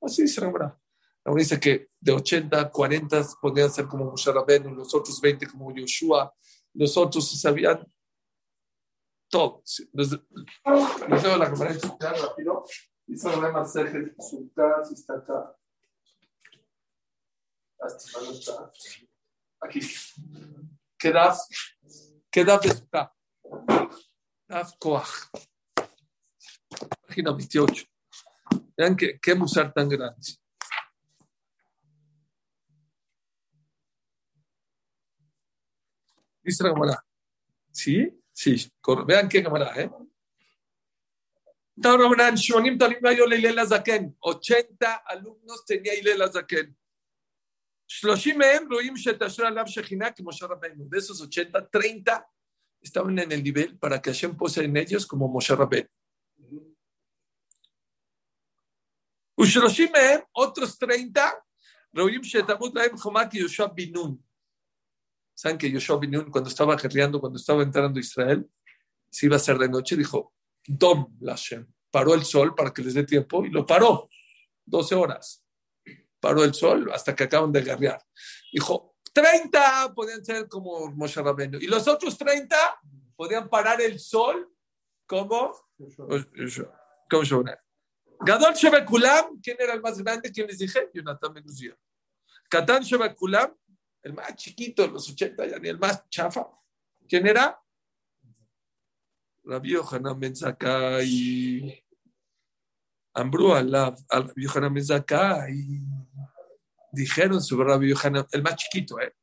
Así 0.03 0.23
dice 0.23 0.41
la 0.41 0.49
Gemara. 0.49 0.81
La 1.25 1.35
dice 1.35 1.61
que 1.61 1.91
de 2.01 2.11
80, 2.11 2.69
40 2.69 3.25
podían 3.41 3.71
ser 3.71 3.87
como 3.87 4.07
Moshe 4.07 4.33
Rabbeinu, 4.33 4.75
los 4.75 4.93
otros 4.93 5.21
20 5.21 5.47
como 5.47 5.73
Yoshua, 5.73 6.35
los 6.75 6.97
otros 6.97 7.41
sabían 7.41 7.87
todo. 9.31 9.63
Doy 9.93 11.39
la 11.39 11.47
Gemara 11.47 11.73
rápido. 12.21 12.65
Dice 13.07 13.31
Gemara 13.31 13.65
Sergio 13.65 14.13
Sultán, 14.19 14.83
está 14.93 15.15
acá. 15.15 15.57
No 17.81 18.31
está. 18.31 18.71
Aquí. 19.63 19.81
¿Qué 20.99 21.13
das? 21.13 21.49
¿Qué 22.31 22.45
das 22.45 22.61
de 22.61 22.69
Sukkah? 22.71 23.15
Das 24.47 24.77
28. 27.33 27.85
Vean 28.77 28.97
qué, 28.97 29.19
qué 29.21 29.35
musar 29.35 29.73
tan 29.73 29.89
grande. 29.89 30.37
Dice. 36.43 36.65
¿Sí? 37.73 38.20
Sí. 38.41 38.73
Vean 39.07 39.29
qué 39.29 39.43
cámara, 39.43 39.71
¿eh? 39.77 39.91
80 44.19 44.95
alumnos 45.05 45.63
tenía 45.67 45.95
Ilela 45.95 46.33
Zaken. 46.33 46.75
De 50.89 50.99
esos 50.99 51.21
80, 51.21 51.69
30 51.69 52.31
estaban 52.81 53.19
en 53.19 53.31
el 53.31 53.45
nivel 53.45 53.79
para 53.79 54.01
que 54.01 54.11
Hashem 54.11 54.35
pose 54.35 54.65
en 54.65 54.75
ellos 54.75 55.07
como 55.07 55.29
Moshe 55.29 55.55
Rabbeinu. 55.55 55.91
otros 60.33 60.79
30, 60.79 61.45
Binun. 63.75 64.30
¿Saben 65.41 65.57
que 65.57 65.71
Yoshua 65.71 65.99
Binun, 65.99 66.31
cuando 66.31 66.51
estaba 66.51 66.77
guerreando, 66.77 67.19
cuando 67.19 67.39
estaba 67.39 67.63
entrando 67.63 67.97
a 67.97 68.01
Israel, 68.03 68.47
se 69.09 69.25
iba 69.25 69.37
a 69.37 69.39
hacer 69.39 69.57
de 69.57 69.71
noche, 69.71 69.97
dijo, 69.97 70.35
Dom 70.67 71.17
Lashem. 71.19 71.67
Paró 71.91 72.13
el 72.13 72.25
sol 72.27 72.55
para 72.55 72.75
que 72.75 72.83
les 72.83 72.93
dé 72.93 73.05
tiempo 73.05 73.47
y 73.47 73.49
lo 73.49 73.65
paró. 73.65 74.11
12 74.67 74.95
horas. 74.97 75.43
Paró 76.21 76.45
el 76.45 76.53
sol 76.53 76.91
hasta 76.93 77.17
que 77.17 77.25
acaban 77.25 77.51
de 77.53 77.63
guerrear. 77.63 78.05
Dijo, 78.53 78.97
30 79.15 79.95
podían 79.95 80.23
ser 80.23 80.47
como 80.47 80.91
Moshe 80.93 81.23
Rabbeinu. 81.23 81.57
Y 81.59 81.69
los 81.69 81.89
otros 81.89 82.19
30 82.19 82.55
podían 83.17 83.49
parar 83.49 83.81
el 83.81 83.99
sol 83.99 84.47
como 85.07 85.55
como 87.09 87.45
Gadol 88.21 88.53
Shebekulam, 88.53 89.41
¿quién 89.43 89.57
era 89.59 89.73
el 89.73 89.81
más 89.81 89.97
grande? 90.03 90.31
¿Quién 90.31 90.49
les 90.49 90.59
dije? 90.59 90.91
Jonathan 90.93 91.33
Menuzia. 91.33 91.75
Katan 92.51 92.83
Shebekulam, 92.83 93.55
el 94.03 94.13
más 94.15 94.35
chiquito 94.37 94.83
de 94.83 94.89
los 94.89 95.09
80, 95.11 95.47
ya 95.47 95.59
ni 95.59 95.69
el 95.69 95.79
más 95.79 96.09
chafa. 96.09 96.49
¿Quién 97.09 97.27
era? 97.27 97.61
Rabbi 99.45 99.73
Yohanan 99.73 100.19
Ben 100.19 100.35
Zakai. 100.37 101.85
Ambrú 103.15 103.53
al 103.55 103.73
Rabbi 103.73 104.43
Yohanan 104.45 104.75
Ben 104.75 104.85
Dijeron 106.93 107.41
sobre 107.41 107.69
Rabbi 107.69 107.91
Yohanan, 107.91 108.27
el 108.33 108.43
más 108.43 108.57
chiquito, 108.57 109.01
¿eh? 109.01 109.15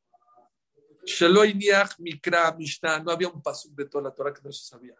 Shaloi 1.04 1.54
Niach 1.54 1.98
Mikra 1.98 2.52
Mishnah. 2.52 3.00
No 3.00 3.10
había 3.10 3.28
un 3.28 3.42
paso 3.42 3.68
de 3.72 3.86
toda 3.86 4.04
la 4.04 4.14
Torah 4.14 4.32
que 4.32 4.42
no 4.42 4.52
se 4.52 4.66
sabía. 4.66 4.94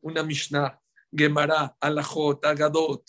Una 0.00 0.22
Mishnah, 0.22 0.80
Gemara, 1.12 1.76
Alajot, 1.78 2.44
Agadot, 2.44 3.04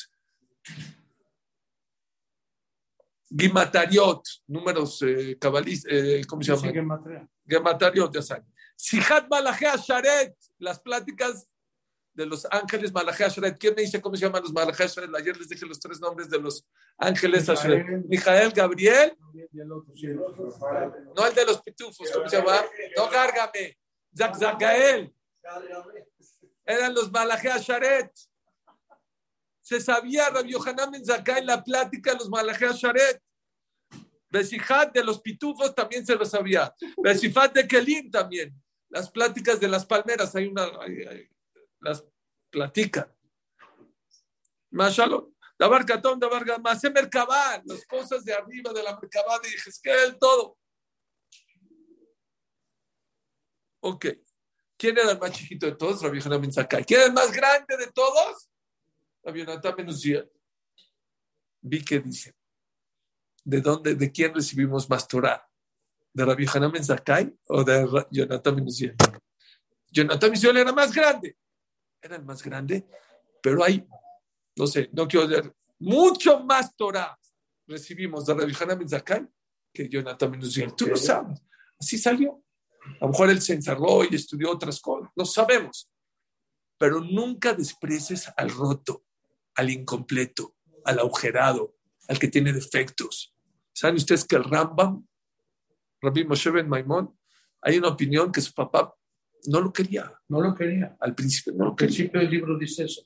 Gimatariot, 3.35 4.21
números 4.47 5.01
eh, 5.01 5.37
eh, 5.89 6.21
¿cómo 6.27 6.43
se 6.43 6.55
llama? 6.55 7.01
Gimatariot, 7.47 8.13
ya 8.13 8.21
saben. 8.21 8.45
Sihat 8.75 9.27
Malachea 9.29 9.75
Sharet, 9.77 10.35
las 10.59 10.79
pláticas 10.79 11.47
de 12.13 12.25
los 12.25 12.45
ángeles 12.51 12.91
Malachea 12.93 13.27
Sharet. 13.29 13.57
¿Quién 13.57 13.73
me 13.75 13.81
dice 13.81 14.01
cómo 14.01 14.15
se 14.15 14.25
llaman 14.25 14.43
los 14.43 14.53
Malachea 14.53 14.87
Sharet? 14.87 15.15
Ayer 15.15 15.35
les 15.37 15.49
dije 15.49 15.65
los 15.65 15.79
tres 15.79 15.99
nombres 15.99 16.29
de 16.29 16.39
los 16.39 16.65
ángeles 16.97 17.47
Sharet. 17.47 18.05
Mijael, 18.07 18.51
Gabriel. 18.51 19.17
No 21.15 21.27
el 21.27 21.33
de 21.33 21.45
los 21.45 21.61
pitufos, 21.61 22.09
¿cómo 22.11 22.29
se 22.29 22.37
llama? 22.37 22.61
No, 22.97 23.09
Gárgame. 23.09 23.77
Zagzagael. 24.15 25.13
Eran 26.65 26.93
los 26.93 27.11
Malachea 27.11 27.57
Sharet. 27.57 28.11
Se 29.63 29.79
sabía 29.79 30.29
Rabbi 30.29 30.51
Yohanan 30.51 30.91
Ben 30.91 31.03
en 31.37 31.45
la 31.45 31.63
plática 31.63 32.11
de 32.11 32.17
los 32.17 32.29
Malajea 32.29 32.73
Sharet. 32.73 33.23
Besijat 34.29 34.93
de 34.93 35.03
los 35.03 35.21
pitufos 35.21 35.73
también 35.73 36.05
se 36.05 36.15
lo 36.15 36.25
sabía. 36.25 36.73
Besifat 36.97 37.53
de 37.53 37.65
Kelim 37.65 38.11
también. 38.11 38.53
Las 38.89 39.09
pláticas 39.09 39.59
de 39.59 39.69
las 39.69 39.85
palmeras, 39.85 40.35
hay 40.35 40.47
una, 40.47 40.69
las 41.79 42.05
platican. 42.49 43.11
Mashalom. 44.69 45.33
Dabar 45.57 45.85
Katón, 45.85 46.19
Dabar 46.19 46.43
Masé 46.61 46.89
Merkabah, 46.89 47.61
las 47.63 47.85
cosas 47.85 48.25
de 48.25 48.33
arriba 48.33 48.73
de 48.73 48.83
la 48.83 48.99
Merkabah 48.99 49.39
de 49.39 49.49
Jezquel, 49.49 50.17
todo. 50.19 50.57
Ok. 53.81 54.07
¿Quién 54.77 54.97
era 54.97 55.11
el 55.11 55.19
más 55.19 55.31
chiquito 55.31 55.67
de 55.67 55.75
todos? 55.75 56.01
Rabbi 56.01 56.19
Yohanan 56.19 56.41
Ben 56.41 56.51
¿Quién 56.85 56.99
era 56.99 57.07
el 57.07 57.13
más 57.13 57.31
grande 57.31 57.77
de 57.77 57.87
todos? 57.91 58.49
Vi 61.63 61.83
que 61.83 61.99
dice, 61.99 62.35
¿de 63.43 63.61
dónde, 63.61 63.95
de 63.95 64.11
quién 64.11 64.33
recibimos 64.33 64.89
más 64.89 65.07
Torah? 65.07 65.47
¿De 66.13 66.25
Rabbi 66.25 66.45
Hanan 66.53 66.83
Zakai 66.83 67.33
o 67.47 67.63
de 67.63 68.05
Jonathan 68.11 68.55
Menuziel? 68.55 68.95
Jonathan 69.89 70.29
Menuziel 70.29 70.57
era 70.57 70.71
más 70.71 70.93
grande, 70.93 71.37
era 72.01 72.17
el 72.17 72.23
más 72.23 72.43
grande, 72.43 72.85
pero 73.41 73.63
hay, 73.63 73.87
no 74.55 74.67
sé, 74.67 74.89
no 74.91 75.07
quiero 75.07 75.27
decir, 75.27 75.53
mucho 75.79 76.39
más 76.41 76.75
Torah 76.75 77.17
recibimos 77.65 78.25
de 78.25 78.33
Rabbi 78.33 78.53
Hanan 78.59 78.87
Zakai 78.89 79.27
que 79.73 79.89
Jonathan 79.89 80.31
Menuziel. 80.31 80.75
Tú 80.75 80.87
lo 80.87 80.97
sabes, 80.97 81.41
así 81.79 81.97
salió. 81.97 82.43
A 82.99 83.05
lo 83.05 83.11
mejor 83.11 83.29
él 83.29 83.41
se 83.41 83.53
encerró 83.53 84.03
y 84.03 84.15
estudió 84.15 84.51
otras 84.51 84.79
cosas, 84.81 85.09
no 85.15 85.25
sabemos. 85.25 85.89
Pero 86.77 86.99
nunca 86.99 87.53
desprecies 87.53 88.29
al 88.35 88.49
roto 88.49 89.05
al 89.55 89.69
incompleto, 89.69 90.55
al 90.85 90.99
agujerado, 90.99 91.75
al 92.07 92.19
que 92.19 92.27
tiene 92.27 92.53
defectos. 92.53 93.35
¿Saben 93.73 93.95
ustedes 93.95 94.25
que 94.25 94.35
el 94.35 94.43
Rambam, 94.43 95.05
Rabbi 96.01 96.25
Moshe 96.25 96.51
Ben 96.51 96.67
Maimón, 96.67 97.17
hay 97.61 97.77
una 97.77 97.89
opinión 97.89 98.31
que 98.31 98.41
su 98.41 98.53
papá 98.53 98.93
no 99.45 99.61
lo 99.61 99.73
quería. 99.73 100.11
No 100.27 100.41
lo 100.41 100.53
quería. 100.53 100.95
Al 100.99 101.15
principio 101.15 101.53
no 101.53 101.65
lo 101.65 101.75
quería. 101.75 101.89
Al 101.89 101.95
principio 101.95 102.19
del 102.19 102.29
libro 102.29 102.57
dice 102.57 102.85
eso. 102.85 103.03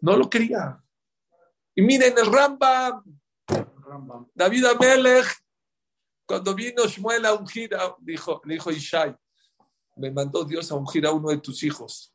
No 0.00 0.16
lo 0.16 0.28
quería. 0.28 0.82
Y 1.74 1.82
miren 1.82 2.14
el 2.18 2.32
Rambam, 2.32 3.02
David 4.34 4.64
Amelech, 4.66 5.26
cuando 6.26 6.54
vino 6.54 6.86
Shmuel 6.86 7.26
a 7.26 7.34
ungir, 7.34 7.70
dijo, 8.00 8.40
dijo 8.44 8.70
Ishai, 8.70 9.16
me 9.96 10.10
mandó 10.10 10.44
Dios 10.44 10.70
a 10.70 10.76
ungir 10.76 11.06
a 11.06 11.12
uno 11.12 11.30
de 11.30 11.38
tus 11.38 11.62
hijos. 11.62 12.14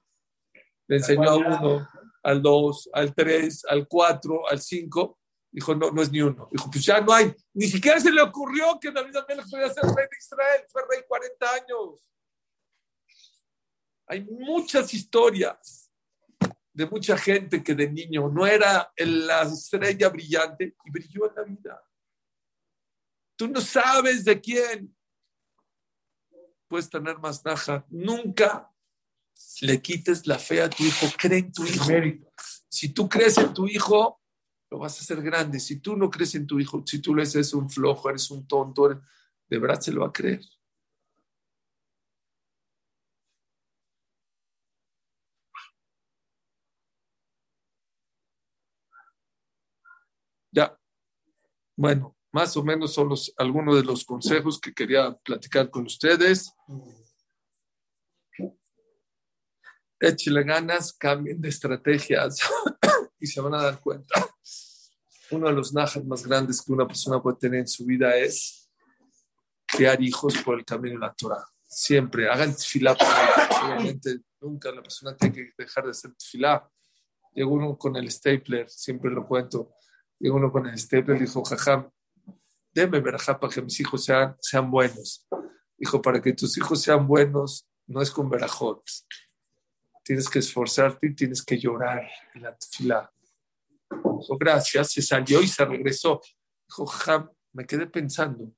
Le 0.88 0.98
enseñó 0.98 1.30
a 1.30 1.36
uno, 1.36 1.90
al 2.26 2.42
dos, 2.42 2.90
al 2.92 3.14
tres, 3.14 3.64
al 3.70 3.88
cuatro, 3.88 4.50
al 4.50 4.60
cinco. 4.60 5.20
Dijo, 5.52 5.76
no, 5.76 5.92
no 5.92 6.02
es 6.02 6.12
ni 6.12 6.22
uno. 6.22 6.50
Dijo, 6.52 6.70
pues 6.72 6.84
ya 6.84 7.00
no 7.00 7.14
hay. 7.14 7.34
Ni 7.54 7.68
siquiera 7.68 8.00
se 8.00 8.12
le 8.12 8.22
ocurrió 8.22 8.78
que 8.82 8.92
David 8.92 9.16
Amelech 9.16 9.50
podía 9.50 9.70
ser 9.70 9.84
rey 9.84 10.08
de 10.10 10.18
Israel. 10.20 10.66
Fue 10.70 10.82
rey 10.90 11.04
40 11.08 11.54
años. 11.54 12.12
Hay 14.08 14.24
muchas 14.26 14.94
historias 14.94 15.92
de 16.74 16.86
mucha 16.88 17.16
gente 17.18 17.64
que 17.64 17.76
de 17.76 17.90
niño 17.90 18.28
no 18.28 18.46
era 18.46 18.92
la 18.98 19.44
estrella 19.44 20.10
brillante 20.10 20.76
y 20.84 20.92
brilló 20.92 21.30
en 21.30 21.36
la 21.36 21.44
vida. 21.44 21.84
Tú 23.38 23.48
no 23.48 23.62
sabes 23.62 24.26
de 24.26 24.42
quién 24.42 24.96
puedes 26.68 26.90
tener 26.90 27.20
más 27.20 27.46
naja. 27.46 27.86
Nunca 27.90 28.70
le 29.62 29.82
quites 29.82 30.28
la 30.28 30.40
fe 30.40 30.62
a 30.62 30.70
tu 30.70 30.84
hijo. 30.84 31.08
Cree 31.18 31.40
en 31.40 31.52
tu 31.52 31.66
hijo. 31.66 31.86
Si 32.70 32.90
tú 32.90 33.08
crees 33.08 33.38
en 33.38 33.54
tu 33.54 33.68
hijo, 33.68 34.22
lo 34.70 34.80
vas 34.80 34.98
a 34.98 35.02
hacer 35.02 35.22
grande. 35.22 35.60
Si 35.60 35.80
tú 35.80 35.96
no 35.96 36.10
crees 36.10 36.36
en 36.36 36.46
tu 36.46 36.60
hijo, 36.60 36.84
si 36.86 37.00
tú 37.00 37.16
le 37.16 37.24
eres 37.24 37.54
un 37.54 37.70
flojo, 37.70 38.10
eres 38.10 38.30
un 38.32 38.48
tonto, 38.48 38.90
de 39.48 39.60
verdad 39.60 39.80
se 39.80 39.92
lo 39.92 40.02
va 40.02 40.08
a 40.08 40.12
creer. 40.12 40.42
Ya. 50.52 50.78
Bueno, 51.78 52.16
más 52.32 52.56
o 52.56 52.64
menos 52.64 52.94
son 52.94 53.10
los, 53.10 53.34
algunos 53.38 53.76
de 53.76 53.84
los 53.84 54.06
consejos 54.06 54.60
que 54.60 54.74
quería 54.74 55.14
platicar 55.18 55.70
con 55.70 55.86
ustedes. 55.86 56.54
Échale 60.00 60.44
ganas, 60.44 60.94
cambien 60.94 61.42
de 61.42 61.50
estrategias 61.50 62.40
y 63.20 63.28
se 63.28 63.42
van 63.42 63.56
a 63.56 63.64
dar 63.64 63.80
cuenta. 63.80 64.28
Uno 65.32 65.48
de 65.48 65.54
los 65.54 65.74
najas 65.74 66.06
más 66.06 66.26
grandes 66.26 66.62
que 66.62 66.72
una 66.72 66.88
persona 66.88 67.22
puede 67.22 67.38
tener 67.38 67.62
en 67.62 67.68
su 67.68 67.86
vida 67.86 68.16
es 68.16 68.70
criar 69.66 70.02
hijos 70.02 70.38
por 70.44 70.60
el 70.60 70.66
camino 70.66 70.96
de 70.96 71.00
la 71.00 71.14
Torah. 71.14 71.44
Siempre 71.68 72.30
hagan 72.30 72.56
tefilá. 72.56 72.96
Obviamente, 73.64 74.20
nunca 74.40 74.72
la 74.72 74.82
persona 74.82 75.16
tiene 75.16 75.36
que 75.36 75.50
dejar 75.58 75.86
de 75.86 75.92
hacer 75.92 76.14
tefilá. 76.14 76.70
Llegó 77.34 77.54
uno 77.54 77.78
con 77.78 77.96
el 77.96 78.10
stapler, 78.12 78.70
siempre 78.70 79.12
lo 79.12 79.28
cuento 79.28 79.76
y 80.20 80.30
uno 80.30 80.52
con 80.52 80.66
el 80.68 80.78
stapler 80.78 81.20
dijo, 81.20 81.44
jajam, 81.44 81.90
déme 82.74 83.00
verajá 83.00 83.40
para 83.40 83.54
que 83.54 83.62
mis 83.62 83.80
hijos 83.80 84.06
sean, 84.06 84.36
sean 84.40 84.72
buenos. 84.72 85.28
Dijo, 85.78 86.02
para 86.02 86.22
que 86.22 86.34
tus 86.34 86.58
hijos 86.58 86.82
sean 86.82 87.08
buenos, 87.08 87.68
no 87.88 88.02
es 88.02 88.12
con 88.12 88.30
verajot. 88.30 88.82
Tienes 90.06 90.30
que 90.30 90.38
esforzarte 90.38 91.08
y 91.08 91.16
tienes 91.16 91.44
que 91.44 91.58
llorar 91.58 92.08
en 92.36 92.44
la 92.44 92.56
fila. 92.56 93.12
Dijo, 93.90 94.38
gracias, 94.38 94.92
se 94.92 95.02
salió 95.02 95.42
y 95.42 95.48
se 95.48 95.66
regresó. 95.66 96.22
Dijo, 96.68 96.86
jajam, 96.86 97.32
me 97.54 97.66
quedé 97.66 97.88
pensando. 97.88 98.54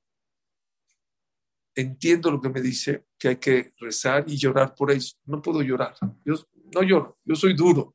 Entiendo 1.74 2.30
lo 2.30 2.38
que 2.38 2.50
me 2.50 2.60
dice, 2.60 3.06
que 3.18 3.28
hay 3.28 3.36
que 3.36 3.72
rezar 3.78 4.24
y 4.26 4.36
llorar 4.36 4.74
por 4.74 4.90
eso. 4.90 5.16
No 5.24 5.40
puedo 5.40 5.62
llorar. 5.62 5.94
Yo 6.22 6.34
no 6.74 6.82
lloro, 6.82 7.18
yo 7.24 7.34
soy 7.34 7.54
duro. 7.54 7.94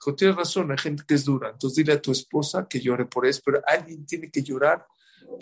Dijo, 0.00 0.14
tienes 0.16 0.36
razón, 0.36 0.70
hay 0.70 0.78
gente 0.78 1.02
que 1.06 1.14
es 1.14 1.26
dura. 1.26 1.50
Entonces 1.50 1.76
dile 1.76 1.92
a 1.92 2.00
tu 2.00 2.10
esposa 2.10 2.66
que 2.66 2.80
llore 2.80 3.04
por 3.04 3.26
eso, 3.26 3.42
pero 3.44 3.60
alguien 3.66 4.06
tiene 4.06 4.30
que 4.30 4.42
llorar 4.42 4.86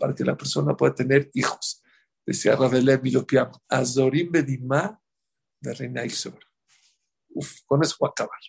para 0.01 0.13
que 0.13 0.25
la 0.25 0.37
persona 0.37 0.77
pueda 0.77 0.97
tener 0.97 1.31
hijos. 1.35 1.81
Decía 2.27 2.57
Rabelé 2.57 2.99
Milopiam, 2.99 3.53
Azorim 3.69 4.33
de 4.33 5.75
Reinaizor. 5.75 6.46
Uf, 7.37 7.61
con 7.67 7.83
eso 7.83 7.97
voy 8.01 8.09
a 8.09 8.11
acabar. 8.11 8.41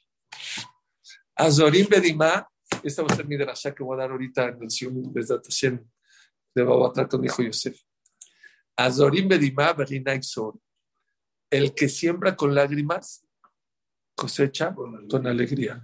Azorim 1.35 1.87
Bedimá, 1.87 2.47
esta 2.83 3.03
va 3.03 3.09
a 3.11 3.15
ser 3.15 3.27
mi 3.27 3.37
drasha 3.37 3.73
que 3.75 3.83
voy 3.83 3.95
a 3.95 4.01
dar 4.01 4.11
ahorita 4.11 4.49
en 4.49 4.63
el 4.63 4.71
Sium 4.71 5.13
de 5.13 5.25
Hashem 5.25 5.85
de 6.55 6.63
Babatar 6.63 7.07
con 7.07 7.21
mi 7.21 7.27
hijo 7.27 7.43
Yosef. 7.43 7.79
Azorim 8.77 9.27
Bedimá 9.27 9.73
Berinaizor. 9.73 10.59
El 11.49 11.73
que 11.73 11.87
siembra 11.87 12.35
con 12.35 12.53
lágrimas 12.55 13.25
cosecha 14.15 14.73
con 14.73 15.27
alegría. 15.27 15.83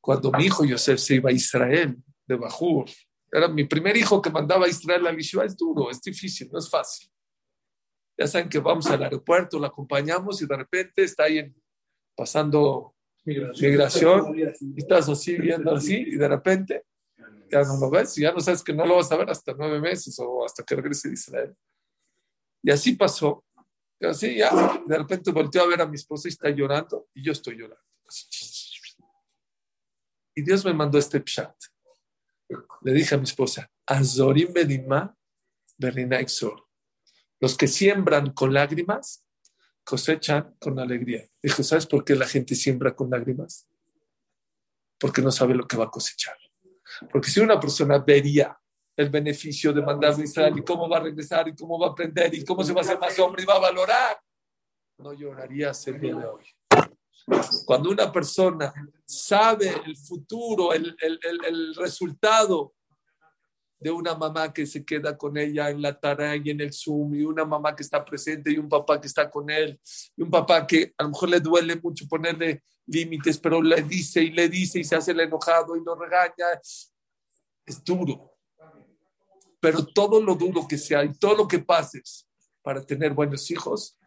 Cuando 0.00 0.30
mi 0.30 0.44
hijo 0.44 0.64
Yosef 0.64 1.00
se 1.00 1.16
iba 1.16 1.30
a 1.30 1.32
Israel, 1.32 1.96
de 2.26 2.36
Bajur, 2.36 2.88
era 3.32 3.48
mi 3.48 3.64
primer 3.64 3.96
hijo 3.96 4.22
que 4.22 4.30
mandaba 4.30 4.66
a 4.66 4.68
Israel 4.68 5.06
a 5.06 5.12
Yeshiva, 5.12 5.44
es 5.44 5.56
duro, 5.56 5.90
es 5.90 6.00
difícil, 6.00 6.48
no 6.52 6.58
es 6.58 6.70
fácil. 6.70 7.10
Ya 8.16 8.26
saben 8.26 8.48
que 8.48 8.58
vamos 8.58 8.86
al 8.86 9.02
aeropuerto, 9.02 9.58
lo 9.58 9.66
acompañamos 9.66 10.40
y 10.42 10.46
de 10.46 10.56
repente 10.56 11.02
está 11.02 11.24
ahí 11.24 11.52
pasando 12.20 12.94
migración, 13.24 14.38
y 14.38 14.78
estás 14.78 15.08
así 15.08 15.36
viendo 15.36 15.74
así 15.74 16.04
y 16.06 16.16
de 16.16 16.28
repente 16.28 16.84
ya 17.50 17.62
no 17.62 17.78
lo 17.80 17.88
ves 17.88 18.18
y 18.18 18.20
ya 18.20 18.30
no 18.30 18.40
sabes 18.40 18.62
que 18.62 18.74
no 18.74 18.84
lo 18.84 18.96
vas 18.96 19.10
a 19.10 19.16
ver 19.16 19.30
hasta 19.30 19.54
nueve 19.54 19.80
meses 19.80 20.18
o 20.18 20.44
hasta 20.44 20.62
que 20.62 20.76
regrese 20.76 21.08
de 21.08 21.14
Israel. 21.14 21.56
Y 22.62 22.70
así 22.70 22.94
pasó. 22.94 23.42
Y 23.98 24.04
así 24.04 24.36
ya, 24.36 24.50
de 24.86 24.98
repente 24.98 25.30
volteó 25.30 25.62
a 25.62 25.66
ver 25.68 25.80
a 25.80 25.86
mi 25.86 25.94
esposa 25.94 26.28
y 26.28 26.32
está 26.32 26.50
llorando 26.50 27.08
y 27.14 27.24
yo 27.24 27.32
estoy 27.32 27.54
llorando. 27.56 27.82
Y 30.34 30.42
Dios 30.42 30.62
me 30.66 30.74
mandó 30.74 30.98
este 30.98 31.24
chat. 31.24 31.56
Le 32.82 32.92
dije 32.92 33.14
a 33.14 33.18
mi 33.18 33.24
esposa, 33.24 33.66
Azorim 33.86 34.52
Bedimá 34.52 35.16
Berinaixor. 35.78 36.66
Los 37.40 37.56
que 37.56 37.66
siembran 37.66 38.34
con 38.34 38.52
lágrimas 38.52 39.24
cosechan 39.84 40.56
con 40.58 40.78
alegría. 40.78 41.26
Dijo, 41.42 41.62
¿sabes 41.62 41.86
por 41.86 42.04
qué 42.04 42.14
la 42.14 42.26
gente 42.26 42.54
siembra 42.54 42.94
con 42.94 43.10
lágrimas? 43.10 43.66
Porque 44.98 45.22
no 45.22 45.30
sabe 45.30 45.54
lo 45.54 45.66
que 45.66 45.76
va 45.76 45.84
a 45.84 45.90
cosechar. 45.90 46.36
Porque 47.10 47.30
si 47.30 47.40
una 47.40 47.58
persona 47.58 47.98
vería 47.98 48.56
el 48.96 49.08
beneficio 49.08 49.72
de 49.72 49.82
mandar 49.82 50.14
a 50.14 50.22
Israel 50.22 50.54
y 50.58 50.62
cómo 50.62 50.88
va 50.88 50.98
a 50.98 51.00
regresar 51.00 51.48
y 51.48 51.54
cómo 51.54 51.78
va 51.78 51.88
a 51.88 51.90
aprender 51.90 52.34
y 52.34 52.44
cómo 52.44 52.62
se 52.62 52.72
va 52.72 52.80
a 52.80 52.84
hacer 52.84 52.98
más 52.98 53.18
hombre 53.18 53.42
y 53.42 53.46
va 53.46 53.54
a 53.54 53.60
valorar, 53.60 54.20
no 54.98 55.12
lloraría 55.12 55.72
el 55.86 56.00
día 56.00 56.14
de 56.14 56.26
hoy. 56.26 56.44
Cuando 57.64 57.90
una 57.90 58.10
persona 58.12 58.72
sabe 59.04 59.72
el 59.86 59.96
futuro, 59.96 60.72
el, 60.72 60.96
el, 61.00 61.18
el, 61.22 61.44
el, 61.44 61.74
resultado 61.76 62.74
de 63.80 63.90
una 63.90 64.14
mamá 64.14 64.52
que 64.52 64.66
se 64.66 64.84
queda 64.84 65.16
con 65.16 65.38
ella 65.38 65.70
en 65.70 65.80
la 65.80 65.98
tarea 65.98 66.36
y 66.36 66.50
en 66.50 66.60
el 66.60 66.72
Zoom, 66.72 67.14
y 67.14 67.24
una 67.24 67.46
mamá 67.46 67.74
que 67.74 67.82
está 67.82 68.04
presente 68.04 68.52
y 68.52 68.58
un 68.58 68.68
papá 68.68 69.00
que 69.00 69.06
está 69.06 69.30
con 69.30 69.48
él, 69.50 69.80
y 70.14 70.22
un 70.22 70.30
papá 70.30 70.66
que 70.66 70.92
a 70.98 71.04
lo 71.04 71.08
mejor 71.08 71.28
le 71.30 71.40
duele 71.40 71.76
mucho 71.76 72.06
ponerle 72.06 72.62
límites, 72.86 73.38
pero 73.38 73.62
le 73.62 73.82
dice 73.82 74.22
y 74.22 74.30
le 74.30 74.48
dice 74.50 74.80
y 74.80 74.84
se 74.84 74.96
hace 74.96 75.12
el 75.12 75.20
enojado 75.20 75.76
y 75.76 75.82
lo 75.82 75.94
regaña, 75.94 76.46
es 77.64 77.82
duro. 77.82 78.36
Pero 79.60 79.86
todo 79.86 80.20
lo 80.20 80.34
duro 80.34 80.68
que 80.68 80.76
sea 80.76 81.02
y 81.02 81.14
todo 81.18 81.34
lo 81.34 81.48
que 81.48 81.60
pases 81.60 82.28
para 82.62 82.84
tener 82.84 83.14
buenos 83.14 83.50
hijos, 83.50 83.98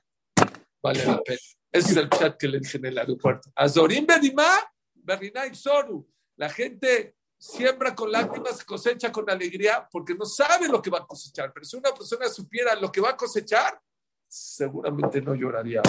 vale 0.83 1.03
la 1.03 1.19
pena. 1.21 1.39
Ese 1.71 1.91
es 1.91 1.97
el 1.97 2.09
chat 2.09 2.37
que 2.37 2.47
le 2.47 2.59
dije 2.59 2.77
en 2.77 2.85
el 2.85 2.97
aeropuerto. 2.99 3.51
Azorim 3.55 4.05
Bedimá, 4.05 4.47
Soru. 5.53 6.07
La 6.35 6.49
gente 6.49 7.15
siembra 7.43 7.93
con 7.93 8.09
lágrimas, 8.09 8.63
cosecha 8.63 9.11
con 9.11 9.29
alegría, 9.29 9.85
porque 9.91 10.15
no 10.15 10.23
sabe 10.25 10.69
lo 10.69 10.81
que 10.81 10.89
va 10.89 10.99
a 10.99 11.05
cosechar. 11.05 11.51
Pero 11.51 11.65
si 11.65 11.75
una 11.75 11.91
persona 11.91 12.29
supiera 12.29 12.73
lo 12.75 12.89
que 12.89 13.01
va 13.01 13.09
a 13.09 13.17
cosechar, 13.17 13.81
seguramente 14.25 15.21
no 15.21 15.35
lloraría. 15.35 15.81